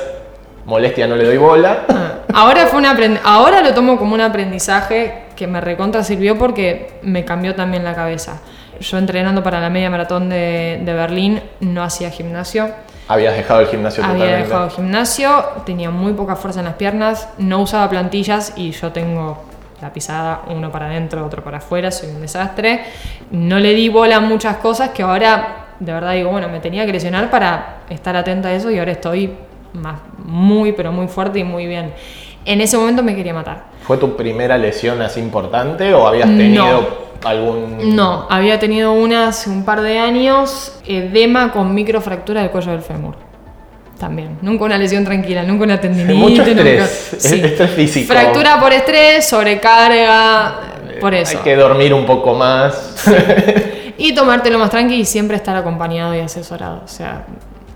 molestia, 0.65 1.07
no 1.07 1.15
le 1.17 1.25
doy 1.27 1.37
bola. 1.37 1.85
Ah, 1.89 2.11
Ahora, 2.33 2.67
fue 2.67 2.79
un 2.81 2.87
aprend- 2.87 3.21
ahora 3.23 3.61
lo 3.61 3.75
tomo 3.75 3.97
como 3.99 4.15
un 4.15 4.21
aprendizaje 4.21 5.25
que 5.37 5.47
me 5.47 5.61
recontra 5.61 6.03
sirvió 6.03 6.37
porque 6.39 6.95
me 7.03 7.25
cambió 7.25 7.55
también 7.55 7.85
la 7.85 7.95
cabeza. 7.95 8.41
Yo 8.81 8.99
entrenando 8.99 9.43
para 9.43 9.61
la 9.61 9.71
media 9.71 9.91
maratón 9.91 10.29
de, 10.29 10.81
de 10.85 10.93
Berlín 10.93 11.41
no 11.61 11.83
hacía 11.83 12.11
gimnasio. 12.11 12.71
Habías 13.09 13.37
dejado 13.37 13.61
el 13.61 13.67
gimnasio 13.67 14.03
Había 14.03 14.15
totalmente. 14.17 14.49
dejado 14.49 14.71
gimnasio, 14.71 15.45
tenía 15.67 15.91
muy 15.91 16.15
poca 16.15 16.37
fuerza 16.37 16.61
en 16.61 16.67
las 16.67 16.75
piernas, 16.75 17.29
no 17.37 17.61
usaba 17.61 17.89
plantillas 17.91 18.55
y 18.57 18.71
yo 18.71 18.93
tengo 18.93 19.45
la 19.83 19.93
pisada, 19.93 20.43
uno 20.49 20.73
para 20.73 20.87
adentro, 20.87 21.25
otro 21.27 21.45
para 21.45 21.59
afuera, 21.59 21.91
soy 21.91 22.09
un 22.11 22.23
desastre. 22.23 22.85
No 23.31 23.59
le 23.59 23.75
di 23.75 23.91
bola 23.91 24.17
a 24.17 24.21
muchas 24.21 24.57
cosas 24.57 24.91
que 24.91 25.03
ahora 25.03 25.65
de 25.81 25.93
verdad 25.93 26.13
digo, 26.13 26.31
bueno, 26.31 26.49
me 26.49 26.61
tenía 26.61 26.87
que 26.87 26.93
lesionar 26.93 27.31
para 27.31 27.79
estar 27.91 28.17
atenta 28.17 28.49
a 28.49 28.53
eso 28.55 28.71
y 28.71 28.79
ahora 28.79 28.93
estoy 28.93 29.35
más, 29.75 29.97
muy, 30.25 30.73
pero 30.73 30.93
muy 30.93 31.09
fuerte 31.09 31.41
y 31.41 31.45
muy 31.45 31.67
bien. 31.67 31.93
En 32.45 32.61
ese 32.61 32.77
momento 32.77 33.03
me 33.03 33.15
quería 33.17 33.33
matar. 33.35 33.65
¿Fue 33.87 33.97
tu 33.97 34.17
primera 34.17 34.57
lesión 34.59 35.01
así 35.03 35.21
importante 35.21 35.93
o 35.95 36.07
habías 36.07 36.29
No. 36.29 36.37
tenido 36.37 37.05
algún... 37.25 37.95
No, 37.97 38.27
había 38.31 38.59
tenido 38.59 38.93
una 38.93 39.29
hace 39.29 39.49
un 39.51 39.65
par 39.65 39.81
de 39.81 39.99
años, 39.99 40.79
edema 40.87 41.53
con 41.53 41.75
microfractura 41.75 42.43
del 42.43 42.51
cuello 42.51 42.73
del 42.73 42.83
fémur. 42.83 43.15
También. 43.99 44.39
Nunca 44.43 44.65
una 44.65 44.77
lesión 44.77 45.05
tranquila, 45.05 45.43
nunca 45.45 45.65
una 45.65 45.81
tendinitis. 45.81 46.17
Mucho 46.21 46.45
nunca- 46.45 46.51
estrés, 46.61 47.13
es- 47.15 47.33
estrés 47.33 47.71
físico. 47.71 48.13
Fractura 48.13 48.61
por 48.61 48.73
estrés, 48.73 49.27
sobrecarga, 49.27 50.55
por 51.01 51.15
eso. 51.15 51.39
Hay 51.39 51.45
que 51.45 51.57
dormir 51.57 51.95
un 51.95 52.05
poco 52.07 52.35
más. 52.35 53.05
Y 53.97 54.13
tomártelo 54.13 54.59
más 54.59 54.71
tranqui 54.71 54.97
y 54.97 55.05
siempre 55.05 55.37
estar 55.37 55.55
acompañado 55.55 56.17
y 56.17 56.19
asesorado. 56.19 56.83
O 56.85 56.89
sea, 56.89 57.27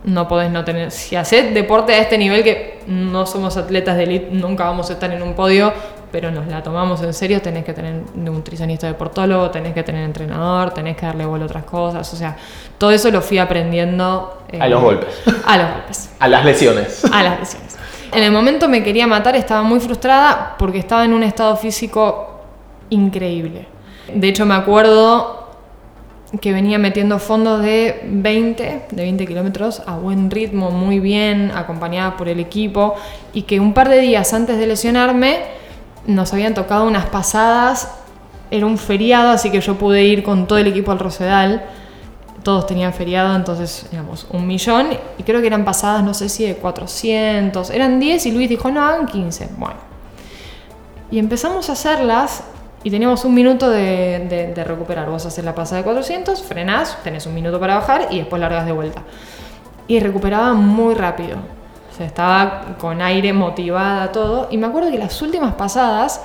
no 0.09 0.27
podés 0.27 0.51
no 0.51 0.65
tener. 0.65 0.91
Si 0.91 1.17
haces 1.17 1.53
deporte 1.55 1.93
a 1.95 1.99
este 1.99 2.17
nivel, 2.19 2.43
que 2.43 2.81
no 2.87 3.27
somos 3.27 3.57
atletas 3.57 3.97
de 3.97 4.05
elite, 4.05 4.29
nunca 4.33 4.65
vamos 4.65 4.89
a 4.91 4.95
estar 4.95 5.11
en 5.13 5.23
un 5.23 5.35
podio, 5.35 5.73
pero 6.11 6.31
nos 6.31 6.47
la 6.47 6.63
tomamos 6.63 7.03
en 7.03 7.13
serio, 7.13 7.43
tenés 7.43 7.65
que 7.65 7.75
tener 7.75 8.03
nutricionista 8.15 8.87
deportólogo, 8.87 9.51
tenés 9.51 9.75
que 9.75 9.83
tener 9.83 10.05
entrenador, 10.05 10.71
tenés 10.73 10.97
que 10.97 11.05
darle 11.05 11.27
bola 11.27 11.43
a 11.45 11.47
otras 11.47 11.65
cosas. 11.65 12.11
O 12.13 12.17
sea, 12.17 12.37
todo 12.79 12.91
eso 12.91 13.11
lo 13.11 13.21
fui 13.21 13.39
aprendiendo. 13.39 14.43
eh, 14.51 14.59
A 14.61 14.69
los 14.69 14.81
golpes. 14.83 15.09
A 15.45 15.59
los 15.59 15.71
golpes. 15.73 16.11
A 16.21 16.29
las 16.29 16.45
lesiones. 16.45 17.05
A 17.13 17.23
las 17.23 17.39
lesiones. 17.41 17.77
En 18.11 18.23
el 18.23 18.33
momento 18.33 18.69
me 18.71 18.83
quería 18.83 19.07
matar, 19.07 19.37
estaba 19.37 19.63
muy 19.63 19.81
frustrada 19.81 20.57
porque 20.59 20.79
estaba 20.79 21.05
en 21.05 21.13
un 21.13 21.23
estado 21.23 21.55
físico 21.57 22.41
increíble. 22.89 23.67
De 24.15 24.29
hecho, 24.29 24.47
me 24.47 24.55
acuerdo 24.55 25.38
que 26.41 26.53
venía 26.53 26.79
metiendo 26.79 27.19
fondos 27.19 27.63
de 27.63 28.03
20, 28.05 28.87
de 28.91 29.03
20 29.03 29.27
kilómetros 29.27 29.83
a 29.87 29.97
buen 29.97 30.31
ritmo, 30.31 30.71
muy 30.71 31.01
bien, 31.01 31.51
acompañada 31.55 32.17
por 32.17 32.29
el 32.29 32.39
equipo, 32.39 32.95
y 33.33 33.43
que 33.43 33.61
un 33.61 33.73
par 33.73 33.89
de 33.89 34.01
días 34.01 34.35
antes 34.35 34.59
de 34.59 34.67
lesionarme 34.67 35.41
nos 36.07 36.33
habían 36.35 36.53
tocado 36.53 36.87
unas 36.87 37.07
pasadas, 37.07 37.91
era 38.51 38.67
un 38.67 38.77
feriado, 38.77 39.31
así 39.31 39.51
que 39.51 39.61
yo 39.61 39.77
pude 39.77 40.05
ir 40.05 40.23
con 40.23 40.47
todo 40.47 40.59
el 40.59 40.67
equipo 40.67 40.93
al 40.93 40.99
Rosedal, 40.99 41.65
todos 42.43 42.67
tenían 42.67 42.93
feriado, 42.93 43.35
entonces 43.35 43.87
éramos 43.91 44.27
un 44.31 44.47
millón, 44.47 44.89
y 45.17 45.23
creo 45.23 45.41
que 45.41 45.47
eran 45.47 45.65
pasadas, 45.65 46.05
no 46.05 46.13
sé 46.13 46.29
si 46.29 46.47
de 46.47 46.57
400, 46.57 47.71
eran 47.71 48.01
10 48.01 48.27
y 48.27 48.33
Luis 48.33 48.49
dijo, 48.51 48.71
no, 48.71 48.83
hagan 48.83 49.07
15, 49.07 49.49
bueno. 49.57 49.77
Y 51.11 51.19
empezamos 51.19 51.71
a 51.71 51.73
hacerlas 51.73 52.43
y 52.85 52.91
teníamos 52.91 53.25
un 53.25 53.35
minuto 53.35 53.69
de, 53.71 54.27
de- 54.29 54.55
de 54.55 54.65
recuperar. 54.65 55.09
Vos 55.11 55.25
haces 55.27 55.45
la 55.45 55.55
pasada 55.55 55.79
de 55.79 55.85
400, 55.85 56.43
frenás, 56.43 56.99
tenés 57.03 57.27
un 57.27 57.35
minuto 57.35 57.59
para 57.59 57.75
bajar 57.77 58.09
y 58.11 58.19
después 58.19 58.41
largas 58.41 58.67
de 58.67 58.73
vuelta. 58.73 59.03
Y 59.89 60.01
recuperaba 60.01 60.53
muy 60.55 60.95
rápido. 60.95 61.37
O 61.93 61.97
sea, 61.97 62.07
estaba 62.07 62.77
con 62.79 63.03
aire, 63.03 63.33
motivada, 63.33 64.13
todo. 64.13 64.49
Y 64.51 64.57
me 64.59 64.67
acuerdo 64.67 64.91
que 64.91 64.99
las 64.99 65.21
últimas 65.23 65.55
pasadas 65.55 66.21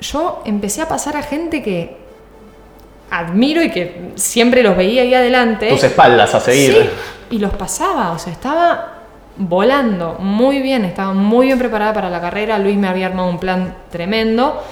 yo 0.00 0.42
empecé 0.44 0.82
a 0.82 0.88
pasar 0.88 1.16
a 1.16 1.22
gente 1.22 1.62
que 1.62 1.96
admiro 3.10 3.62
y 3.62 3.70
que 3.70 4.10
siempre 4.16 4.62
los 4.62 4.76
veía 4.76 5.02
ahí 5.02 5.14
adelante. 5.14 5.68
Tus 5.68 5.84
espaldas 5.84 6.34
a 6.34 6.40
seguir. 6.40 6.72
Sí, 7.30 7.36
y 7.36 7.38
los 7.38 7.52
pasaba, 7.54 8.12
o 8.12 8.18
sea, 8.18 8.32
estaba 8.32 8.92
volando 9.36 10.16
muy 10.18 10.60
bien, 10.62 10.84
estaba 10.84 11.12
muy 11.12 11.46
bien 11.46 11.58
preparada 11.58 11.92
para 11.92 12.10
la 12.10 12.20
carrera. 12.20 12.58
Luis 12.58 12.76
me 12.76 12.88
había 12.88 13.06
armado 13.06 13.28
un 13.28 13.38
plan 13.38 13.74
tremendo. 13.90 14.62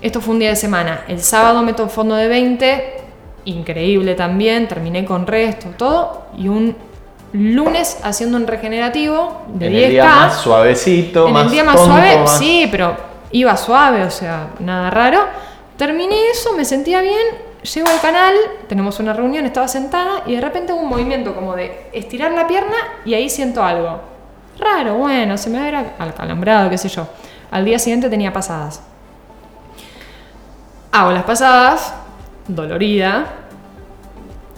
Esto 0.00 0.20
fue 0.20 0.34
un 0.34 0.40
día 0.40 0.50
de 0.50 0.56
semana. 0.56 1.04
El 1.08 1.20
sábado 1.22 1.62
meto 1.62 1.88
fondo 1.88 2.14
de 2.14 2.28
20, 2.28 2.94
increíble 3.44 4.14
también, 4.14 4.66
terminé 4.68 5.04
con 5.04 5.26
resto, 5.26 5.68
todo. 5.76 6.22
Y 6.36 6.48
un 6.48 6.76
lunes 7.32 7.98
haciendo 8.02 8.36
un 8.36 8.46
regenerativo 8.46 9.42
de 9.48 9.66
en 9.66 9.72
10K. 9.72 9.84
el 9.84 9.90
día 9.92 10.04
más 10.04 10.36
suavecito, 10.36 11.26
En 11.28 11.32
más 11.32 11.44
el 11.46 11.50
día 11.50 11.64
más 11.64 11.76
tonto, 11.76 11.92
suave, 11.92 12.18
más- 12.18 12.38
sí, 12.38 12.68
pero 12.70 12.96
iba 13.30 13.56
suave, 13.56 14.02
o 14.04 14.10
sea, 14.10 14.48
nada 14.60 14.90
raro. 14.90 15.20
Terminé 15.76 16.28
eso, 16.30 16.52
me 16.52 16.64
sentía 16.64 17.00
bien, 17.00 17.16
llego 17.74 17.88
al 17.88 18.00
canal, 18.00 18.34
tenemos 18.68 18.98
una 19.00 19.12
reunión, 19.14 19.46
estaba 19.46 19.66
sentada 19.68 20.22
y 20.26 20.34
de 20.34 20.40
repente 20.40 20.72
hubo 20.72 20.82
un 20.82 20.88
movimiento 20.88 21.34
como 21.34 21.56
de 21.56 21.86
estirar 21.92 22.32
la 22.32 22.46
pierna 22.46 22.76
y 23.04 23.14
ahí 23.14 23.30
siento 23.30 23.62
algo. 23.64 24.00
Raro, 24.58 24.94
bueno, 24.96 25.38
se 25.38 25.48
me 25.48 25.58
había 25.58 25.94
acalambrado, 25.98 26.68
qué 26.68 26.76
sé 26.76 26.88
yo. 26.88 27.06
Al 27.50 27.64
día 27.64 27.78
siguiente 27.78 28.10
tenía 28.10 28.32
pasadas. 28.32 28.82
Hago 30.92 31.10
las 31.10 31.24
pasadas, 31.24 31.94
dolorida, 32.46 33.24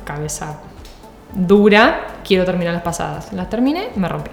cabeza 0.05 0.59
dura, 1.33 2.00
quiero 2.26 2.45
terminar 2.45 2.75
las 2.75 2.83
pasadas. 2.83 3.33
Las 3.33 3.49
terminé, 3.49 3.91
me 3.95 4.09
rompí. 4.09 4.31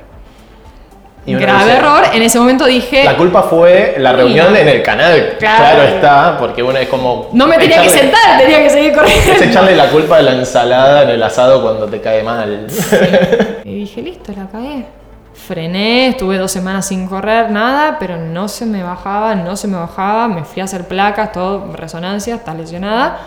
Grave 1.28 1.66
dice, 1.66 1.78
error, 1.78 2.04
en 2.12 2.24
ese 2.24 2.40
momento 2.40 2.66
dije... 2.66 3.04
La 3.04 3.16
culpa 3.16 3.44
fue 3.44 3.96
la 4.00 4.14
reunión 4.14 4.52
no. 4.52 4.58
en 4.58 4.68
el 4.68 4.82
canal. 4.82 5.36
Claro. 5.38 5.64
Claro, 5.64 5.84
está, 5.84 6.38
porque 6.40 6.64
uno 6.64 6.80
es 6.80 6.88
como. 6.88 7.30
No 7.34 7.46
me 7.46 7.60
tenía 7.60 7.84
que 7.84 7.92
sentar, 7.92 8.40
tenía 8.40 8.64
que 8.64 8.70
seguir 8.72 8.92
Es 8.92 8.98
corriendo. 8.98 9.44
echarle 9.44 9.76
la 9.76 9.90
culpa 9.90 10.18
de 10.18 10.24
la 10.24 10.32
ensalada 10.32 11.04
en 11.04 11.10
el 11.10 11.22
asado 11.22 11.62
cuando 11.62 11.86
te 11.86 12.02
cae 12.02 12.24
mal. 12.24 12.66
Y 13.64 13.76
dije, 13.76 14.02
listo, 14.02 14.34
la 14.36 14.48
cagué. 14.48 14.86
Frené, 15.34 16.10
estuve 16.10 16.38
dos 16.38 16.52
semanas 16.52 16.88
sin 16.88 17.08
correr, 17.08 17.50
nada, 17.52 17.98
pero 18.00 18.18
no 18.18 18.48
se 18.48 18.66
me 18.66 18.84
bajaba, 18.84 19.34
no 19.34 19.56
se 19.56 19.68
me 19.68 19.78
bajaba. 19.78 20.28
Me 20.28 20.44
fui 20.44 20.62
a 20.62 20.66
hacer 20.66 20.88
placas, 20.88 21.32
todo, 21.32 21.74
resonancia, 21.74 22.36
estás 22.36 22.56
lesionada. 22.56 23.20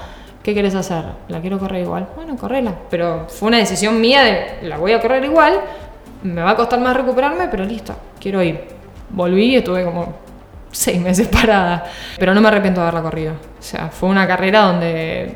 ¿Qué 0.43 0.53
quieres 0.53 0.75
hacer? 0.75 1.05
¿La 1.29 1.41
quiero 1.41 1.59
correr 1.59 1.83
igual? 1.83 2.07
Bueno, 2.15 2.37
correla. 2.37 2.75
Pero 2.91 3.27
fue 3.29 3.49
una 3.49 3.57
decisión 3.57 4.01
mía 4.01 4.23
de, 4.23 4.69
la 4.69 4.77
voy 4.77 4.93
a 4.93 5.01
correr 5.01 5.25
igual. 5.25 5.59
Me 6.23 6.43
va 6.43 6.51
a 6.51 6.57
costar 6.57 6.81
más 6.81 6.95
recuperarme, 6.95 7.49
pero 7.49 7.65
listo, 7.65 7.95
quiero 8.21 8.43
ir. 8.43 8.61
Volví 9.09 9.47
y 9.47 9.57
estuve 9.57 9.85
como 9.85 10.15
seis 10.71 11.01
meses 11.01 11.29
parada. 11.33 11.85
Pero 12.19 12.35
no 12.35 12.43
me 12.43 12.49
arrepiento 12.49 12.81
de 12.81 12.89
haberla 12.89 13.03
corrido. 13.03 13.33
O 13.33 13.63
sea, 13.63 13.89
fue 13.89 14.11
una 14.11 14.27
carrera 14.27 14.61
donde 14.61 15.35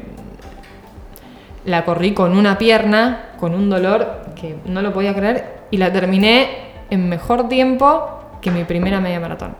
la 1.65 1.85
corrí 1.85 2.13
con 2.13 2.37
una 2.37 2.59
pierna, 2.59 3.31
con 3.39 3.55
un 3.55 3.71
dolor 3.71 4.27
que 4.35 4.57
no 4.67 4.83
lo 4.83 4.93
podía 4.93 5.15
creer, 5.15 5.58
y 5.71 5.77
la 5.77 5.93
terminé 5.93 6.49
en 6.91 7.09
mejor 7.09 7.49
tiempo 7.49 8.21
que 8.41 8.51
mi 8.51 8.65
primera 8.65 9.01
media 9.01 9.21
maratón, 9.21 9.55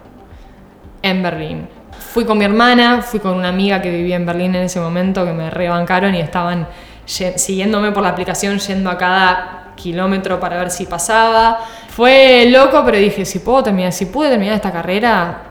en 1.03 1.23
Berlín. 1.23 1.69
Fui 1.99 2.25
con 2.25 2.39
mi 2.39 2.45
hermana, 2.45 3.03
fui 3.03 3.21
con 3.21 3.35
una 3.35 3.49
amiga 3.49 3.83
que 3.83 3.91
vivía 3.91 4.17
en 4.17 4.27
Berlín 4.27 4.55
en 4.55 4.65
ese 4.65 4.81
momento, 4.81 5.25
que 5.25 5.33
me 5.33 5.51
rebancaron 5.51 6.15
y 6.15 6.21
estaban 6.21 6.69
siguiéndome 7.05 7.93
por 7.93 8.03
la 8.03 8.11
aplicación, 8.11 8.59
yendo 8.59 8.91
a 8.91 8.99
cada 8.99 9.73
kilómetro 9.75 10.39
para 10.39 10.59
ver 10.59 10.71
si 10.71 10.87
pasaba. 10.87 11.59
Fue 11.89 12.47
loco, 12.49 12.83
pero 12.85 12.99
dije, 12.99 13.25
si 13.25 13.41
puedo 13.41 13.63
terminar, 13.63 13.93
si 13.93 14.07
pude 14.07 14.29
terminar 14.29 14.55
esta 14.55 14.73
carrera, 14.73 15.43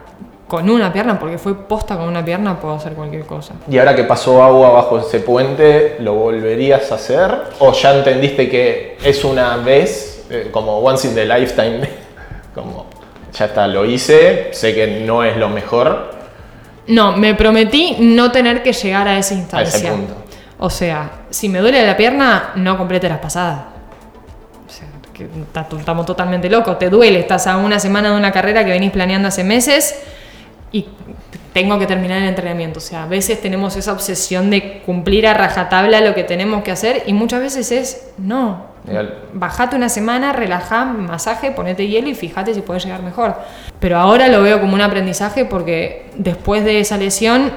con 0.48 0.70
una 0.70 0.94
pierna, 0.94 1.20
porque 1.20 1.38
fue 1.38 1.56
posta 1.68 1.98
con 1.98 2.08
una 2.08 2.24
pierna, 2.24 2.58
puedo 2.60 2.76
hacer 2.76 2.94
cualquier 2.94 3.26
cosa. 3.26 3.54
¿Y 3.70 3.78
ahora 3.78 3.96
que 3.96 4.06
pasó 4.06 4.42
agua 4.42 4.72
bajo 4.72 5.00
ese 5.00 5.20
puente, 5.20 5.98
lo 6.00 6.14
volverías 6.14 6.90
a 6.92 6.96
hacer? 6.96 7.32
¿O 7.60 7.74
ya 7.74 7.98
entendiste 7.98 8.50
que 8.50 8.98
es 9.04 9.26
una 9.26 9.58
vez, 9.58 10.17
eh, 10.30 10.50
como 10.52 10.78
once 10.80 11.08
in 11.08 11.16
the 11.16 11.26
lifetime? 11.26 11.88
como, 12.56 12.86
ya 13.34 13.46
está, 13.46 13.68
lo 13.68 13.86
hice, 13.86 14.50
sé 14.52 14.74
que 14.74 15.02
no 15.02 15.24
es 15.24 15.38
lo 15.38 15.50
mejor. 15.50 16.16
No, 16.88 17.16
me 17.18 17.36
prometí 17.36 17.98
no 18.00 18.32
tener 18.32 18.64
que 18.64 18.74
llegar 18.74 19.08
a 19.08 19.18
esa 19.18 19.36
A 19.36 19.38
instancia. 19.38 19.78
ese 19.78 19.88
punto. 19.92 20.16
O 20.60 20.70
sea, 20.70 21.12
si 21.30 21.50
me 21.50 21.60
duele 21.60 21.86
la 21.86 21.96
pierna, 21.96 22.52
no 22.56 22.78
complete 22.78 23.10
las 23.10 23.20
pasadas. 23.20 23.60
O 24.66 24.70
sea, 24.70 24.88
que 25.14 25.28
estamos 25.78 26.06
totalmente 26.06 26.50
locos. 26.50 26.80
Te 26.80 26.90
duele, 26.90 27.20
estás 27.20 27.46
a 27.48 27.58
una 27.58 27.80
semana 27.80 28.12
de 28.12 28.18
una 28.18 28.32
carrera 28.32 28.64
que 28.66 28.72
venís 28.72 28.92
planeando 28.92 29.28
hace 29.28 29.44
meses 29.44 30.02
y 30.72 30.86
tengo 31.58 31.80
que 31.80 31.88
terminar 31.88 32.22
el 32.22 32.30
entrenamiento. 32.30 32.78
O 32.78 32.82
sea, 32.82 33.02
a 33.02 33.08
veces 33.08 33.42
tenemos 33.42 33.76
esa 33.76 33.92
obsesión 33.92 34.52
de 34.52 34.84
cumplir 34.86 35.26
a 35.26 35.34
rajatabla 35.34 36.02
lo 36.02 36.14
que 36.14 36.24
tenemos 36.24 36.62
que 36.62 36.70
hacer 36.70 37.02
y 37.08 37.14
muchas 37.14 37.42
veces 37.42 37.72
es 37.72 38.12
no. 38.20 38.68
Legal. 38.86 39.24
Bajate 39.34 39.76
una 39.76 39.90
semana, 39.90 40.34
relajá, 40.34 40.86
masaje, 40.86 41.50
ponete 41.50 41.88
hielo 41.88 42.10
y 42.10 42.14
fíjate 42.14 42.54
si 42.54 42.62
puedes 42.62 42.86
llegar 42.86 43.02
mejor. 43.02 43.38
Pero 43.80 43.98
ahora 43.98 44.28
lo 44.28 44.44
veo 44.44 44.62
como 44.62 44.76
un 44.76 44.82
aprendizaje 44.82 45.46
porque 45.46 46.12
después 46.16 46.64
de 46.64 46.80
esa 46.80 46.96
lesión 46.96 47.50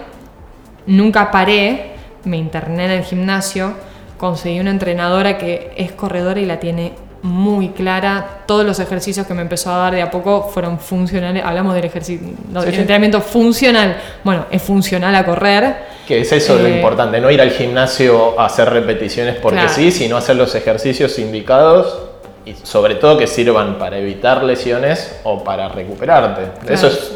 nunca 0.87 1.31
paré, 1.31 1.91
me 2.25 2.39
interné 2.39 2.87
en 2.87 2.93
el 2.93 3.05
gimnasio, 3.05 3.75
conseguí 4.17 4.61
una 4.61 4.71
entrenadora 4.71 5.37
que 5.37 5.75
es 5.77 5.93
corredora 5.93 6.41
y 6.41 6.47
la 6.47 6.59
tiene 6.59 6.95
muy 7.23 7.69
clara. 7.71 8.43
Todos 8.47 8.65
los 8.65 8.79
ejercicios 8.81 9.27
que 9.27 9.35
me 9.35 9.43
empezó 9.43 9.71
a 9.73 9.77
dar 9.77 9.95
de 9.95 10.03
a 10.03 10.11
poco 10.11 10.49
fueron 10.53 10.79
funcionales. 10.79 11.43
Hablamos 11.45 11.75
del 11.75 11.85
ejercicio, 11.85 12.27
no, 12.51 12.61
Sí, 12.61 12.67
del 12.67 12.75
entrenamiento 12.81 13.21
funcional. 13.21 13.97
Bueno, 14.25 14.47
es 14.51 14.63
funcional 14.63 15.15
a 15.15 15.25
correr. 15.25 15.77
Que 16.07 16.21
es 16.23 16.33
eso 16.33 16.59
lo 16.59 16.67
Eh, 16.67 16.77
importante, 16.77 17.21
no 17.21 17.31
ir 17.31 17.41
al 17.41 17.51
gimnasio 17.51 18.39
a 18.41 18.47
hacer 18.47 18.71
repeticiones 18.71 19.37
porque 19.37 19.59
Claro. 19.59 19.73
sí, 19.75 19.93
sino 19.93 20.17
hacer 20.17 20.37
los 20.37 20.55
ejercicios 20.55 21.19
indicados 21.19 21.99
y 22.47 22.55
sobre 22.63 22.95
todo 22.97 23.19
que 23.19 23.27
sirvan 23.27 23.79
para 23.79 23.99
evitar 23.99 24.43
lesiones 24.43 25.21
o 25.25 25.45
para 25.45 25.69
recuperarte. 25.69 26.43
Claro. 26.61 26.75
Eso 26.75 26.87
es 26.89 27.13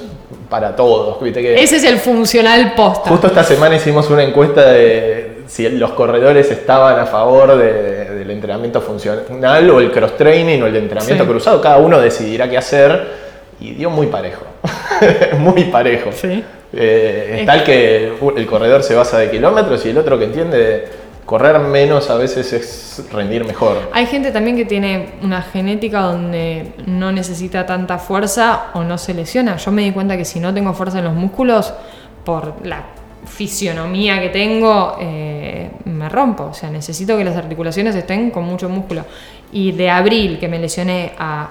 para 0.51 0.77
todos. 0.77 1.21
¿viste? 1.23 1.41
Que 1.43 1.61
Ese 1.63 1.77
es 1.77 1.85
el 1.85 1.99
funcional 1.99 2.75
posta. 2.77 3.09
Justo 3.11 3.27
esta 3.27 3.43
semana 3.43 3.75
hicimos 3.75 4.09
una 4.11 4.23
encuesta 4.23 4.71
de 4.71 5.34
si 5.47 5.69
los 5.69 5.93
corredores 5.93 6.51
estaban 6.51 6.99
a 6.99 7.07
favor 7.07 7.57
de- 7.57 8.05
del 8.17 8.31
entrenamiento 8.31 8.81
funcional 8.81 9.71
o 9.71 9.81
el 9.81 9.91
cross 9.91 10.17
training 10.17 10.63
o 10.63 10.67
el 10.67 10.77
entrenamiento 10.77 11.25
Sí. 11.25 11.31
cruzado. 11.31 11.61
Cada 11.61 11.77
uno 11.79 12.01
decidirá 12.01 12.49
qué 12.49 12.57
hacer 12.59 13.25
y 13.61 13.73
dio 13.75 13.91
muy 13.91 14.07
parejo. 14.07 14.45
muy 15.39 15.65
parejo. 15.65 16.11
Sí. 16.13 16.43
Eh, 16.73 17.37
es 17.41 17.47
tal 17.47 17.63
que 17.63 18.13
el 18.37 18.47
corredor 18.47 18.83
se 18.83 18.95
basa 18.95 19.19
de 19.19 19.31
kilómetros 19.31 19.85
y 19.87 19.91
el 19.91 19.99
otro 19.99 20.19
que 20.19 20.25
entiende 20.25 20.89
correr 21.25 21.59
menos 21.61 22.11
a 22.11 22.17
veces 22.17 22.53
es 22.53 23.03
rendir 23.13 23.45
mejor. 23.47 23.77
Hay 23.93 24.07
gente 24.07 24.31
también 24.31 24.57
que 24.57 24.65
tiene 24.65 25.15
una 25.23 25.41
genética 25.43 26.01
donde 26.01 26.73
no 26.87 27.13
necesita 27.13 27.65
tanta 27.65 27.99
fuerza 27.99 28.65
o 28.75 28.83
no 28.83 28.99
se 28.99 29.15
lesiona. 29.15 29.57
Yo 29.57 29.71
me 29.71 29.83
di 29.83 29.93
cuenta 29.93 30.17
que 30.17 30.25
si 30.25 30.41
no 30.41 30.53
tengo 30.53 30.75
fuerza 30.75 30.99
en 30.99 31.05
los 31.05 31.15
músculos, 31.15 31.73
por 32.25 32.55
la 32.67 32.83
fisionomía 33.27 34.21
que 34.21 34.29
tengo, 34.29 34.97
eh, 35.01 35.71
me 35.85 36.09
rompo. 36.09 36.45
O 36.45 36.55
sea, 36.55 36.71
necesito 36.71 37.17
que 37.17 37.25
las 37.25 37.37
articulaciones 37.37 37.95
estén 37.95 38.31
con 38.31 38.45
mucho 38.45 38.69
músculo. 38.69 39.05
Y 39.53 39.73
de 39.73 39.91
abril, 39.91 40.39
que 40.39 40.49
me 40.49 40.59
lesioné 40.59 41.13
a... 41.19 41.49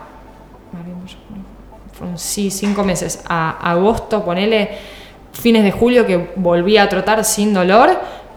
sí, 2.15 2.51
cinco 2.51 2.83
meses. 2.83 3.23
A 3.27 3.71
agosto, 3.71 4.23
ponele 4.23 4.69
fines 5.33 5.63
de 5.63 5.71
julio 5.71 6.05
que 6.05 6.29
volví 6.35 6.77
a 6.77 6.87
trotar 6.87 7.23
sin 7.25 7.53
dolor, 7.53 7.89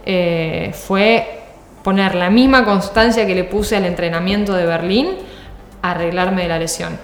eh, 0.05 0.73
fue 0.73 1.43
poner 1.83 2.15
la 2.15 2.31
misma 2.31 2.65
constancia 2.65 3.27
que 3.27 3.35
le 3.35 3.45
puse 3.45 3.77
al 3.77 3.85
entrenamiento 3.85 4.55
de 4.55 4.67
Berlín, 4.67 5.11
arreglarme 5.83 6.43
de 6.43 6.49
la 6.49 6.59
lesión. 6.59 6.99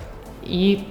Y 0.44 0.86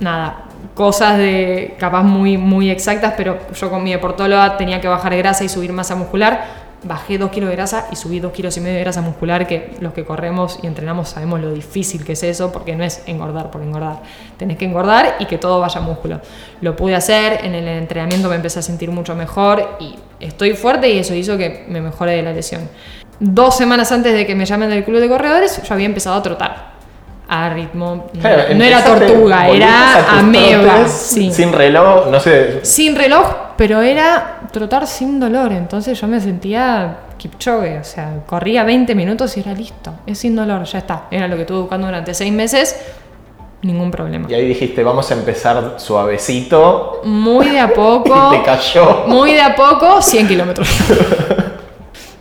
nada, 0.00 0.45
cosas 0.74 1.18
de 1.18 1.74
capaz 1.78 2.02
muy, 2.02 2.36
muy 2.38 2.70
exactas, 2.70 3.14
pero 3.16 3.38
yo 3.54 3.70
con 3.70 3.82
mi 3.82 3.92
deportóloga 3.92 4.56
tenía 4.56 4.80
que 4.80 4.88
bajar 4.88 5.16
grasa 5.16 5.44
y 5.44 5.48
subir 5.48 5.72
masa 5.72 5.94
muscular. 5.94 6.66
Bajé 6.82 7.18
2 7.18 7.30
kilos 7.30 7.50
de 7.50 7.56
grasa 7.56 7.88
y 7.90 7.96
subí 7.96 8.20
2 8.20 8.32
kilos 8.32 8.56
y 8.56 8.60
medio 8.60 8.76
de 8.76 8.82
grasa 8.82 9.00
muscular, 9.00 9.46
que 9.46 9.74
los 9.80 9.92
que 9.92 10.04
corremos 10.04 10.60
y 10.62 10.66
entrenamos 10.66 11.08
sabemos 11.08 11.40
lo 11.40 11.52
difícil 11.52 12.04
que 12.04 12.12
es 12.12 12.22
eso, 12.22 12.52
porque 12.52 12.76
no 12.76 12.84
es 12.84 13.02
engordar 13.06 13.50
por 13.50 13.62
engordar. 13.62 14.02
Tenés 14.36 14.56
que 14.56 14.66
engordar 14.66 15.16
y 15.18 15.24
que 15.24 15.38
todo 15.38 15.58
vaya 15.58 15.80
a 15.80 15.82
músculo. 15.82 16.20
Lo 16.60 16.76
pude 16.76 16.94
hacer, 16.94 17.44
en 17.44 17.54
el 17.54 17.66
entrenamiento 17.66 18.28
me 18.28 18.36
empecé 18.36 18.60
a 18.60 18.62
sentir 18.62 18.90
mucho 18.90 19.16
mejor 19.16 19.78
y 19.80 19.96
estoy 20.20 20.52
fuerte 20.52 20.88
y 20.90 20.98
eso 20.98 21.14
hizo 21.14 21.36
que 21.36 21.64
me 21.68 21.80
mejore 21.80 22.12
de 22.12 22.22
la 22.22 22.32
lesión. 22.32 22.68
Dos 23.18 23.56
semanas 23.56 23.90
antes 23.90 24.12
de 24.12 24.26
que 24.26 24.34
me 24.34 24.44
llamen 24.44 24.70
del 24.70 24.84
club 24.84 25.00
de 25.00 25.08
corredores, 25.08 25.60
yo 25.66 25.74
había 25.74 25.86
empezado 25.86 26.16
a 26.16 26.22
trotar 26.22 26.65
a 27.28 27.48
ritmo. 27.50 28.06
No, 28.12 28.20
Claro, 28.20 28.54
no 28.54 28.64
era 28.64 28.84
tortuga, 28.84 29.48
era 29.48 30.18
ameba. 30.18 30.86
Sí. 30.88 31.32
Sin 31.32 31.52
reloj, 31.52 32.06
no 32.10 32.20
sé. 32.20 32.60
Sin 32.64 32.94
reloj, 32.96 33.26
pero 33.56 33.80
era 33.82 34.40
trotar 34.52 34.86
sin 34.86 35.18
dolor. 35.18 35.52
Entonces 35.52 36.00
yo 36.00 36.06
me 36.06 36.20
sentía 36.20 36.98
Kipchoge, 37.16 37.78
o 37.78 37.84
sea, 37.84 38.20
corría 38.26 38.62
20 38.64 38.94
minutos 38.94 39.36
y 39.36 39.40
era 39.40 39.52
listo. 39.52 39.92
Es 40.06 40.18
sin 40.18 40.36
dolor, 40.36 40.64
ya 40.64 40.78
está. 40.78 41.04
Era 41.10 41.26
lo 41.28 41.36
que 41.36 41.42
estuve 41.42 41.60
buscando 41.60 41.86
durante 41.86 42.14
6 42.14 42.32
meses, 42.32 42.76
ningún 43.62 43.90
problema. 43.90 44.26
Y 44.30 44.34
ahí 44.34 44.46
dijiste, 44.46 44.84
vamos 44.84 45.10
a 45.10 45.14
empezar 45.14 45.74
suavecito. 45.78 47.00
Muy 47.04 47.48
de 47.50 47.58
a 47.60 47.68
poco. 47.74 48.30
Y 48.32 48.36
te 48.38 48.42
cayó. 48.44 49.04
Muy 49.08 49.32
de 49.32 49.40
a 49.42 49.54
poco, 49.56 50.00
100 50.00 50.28
kilómetros. 50.28 50.68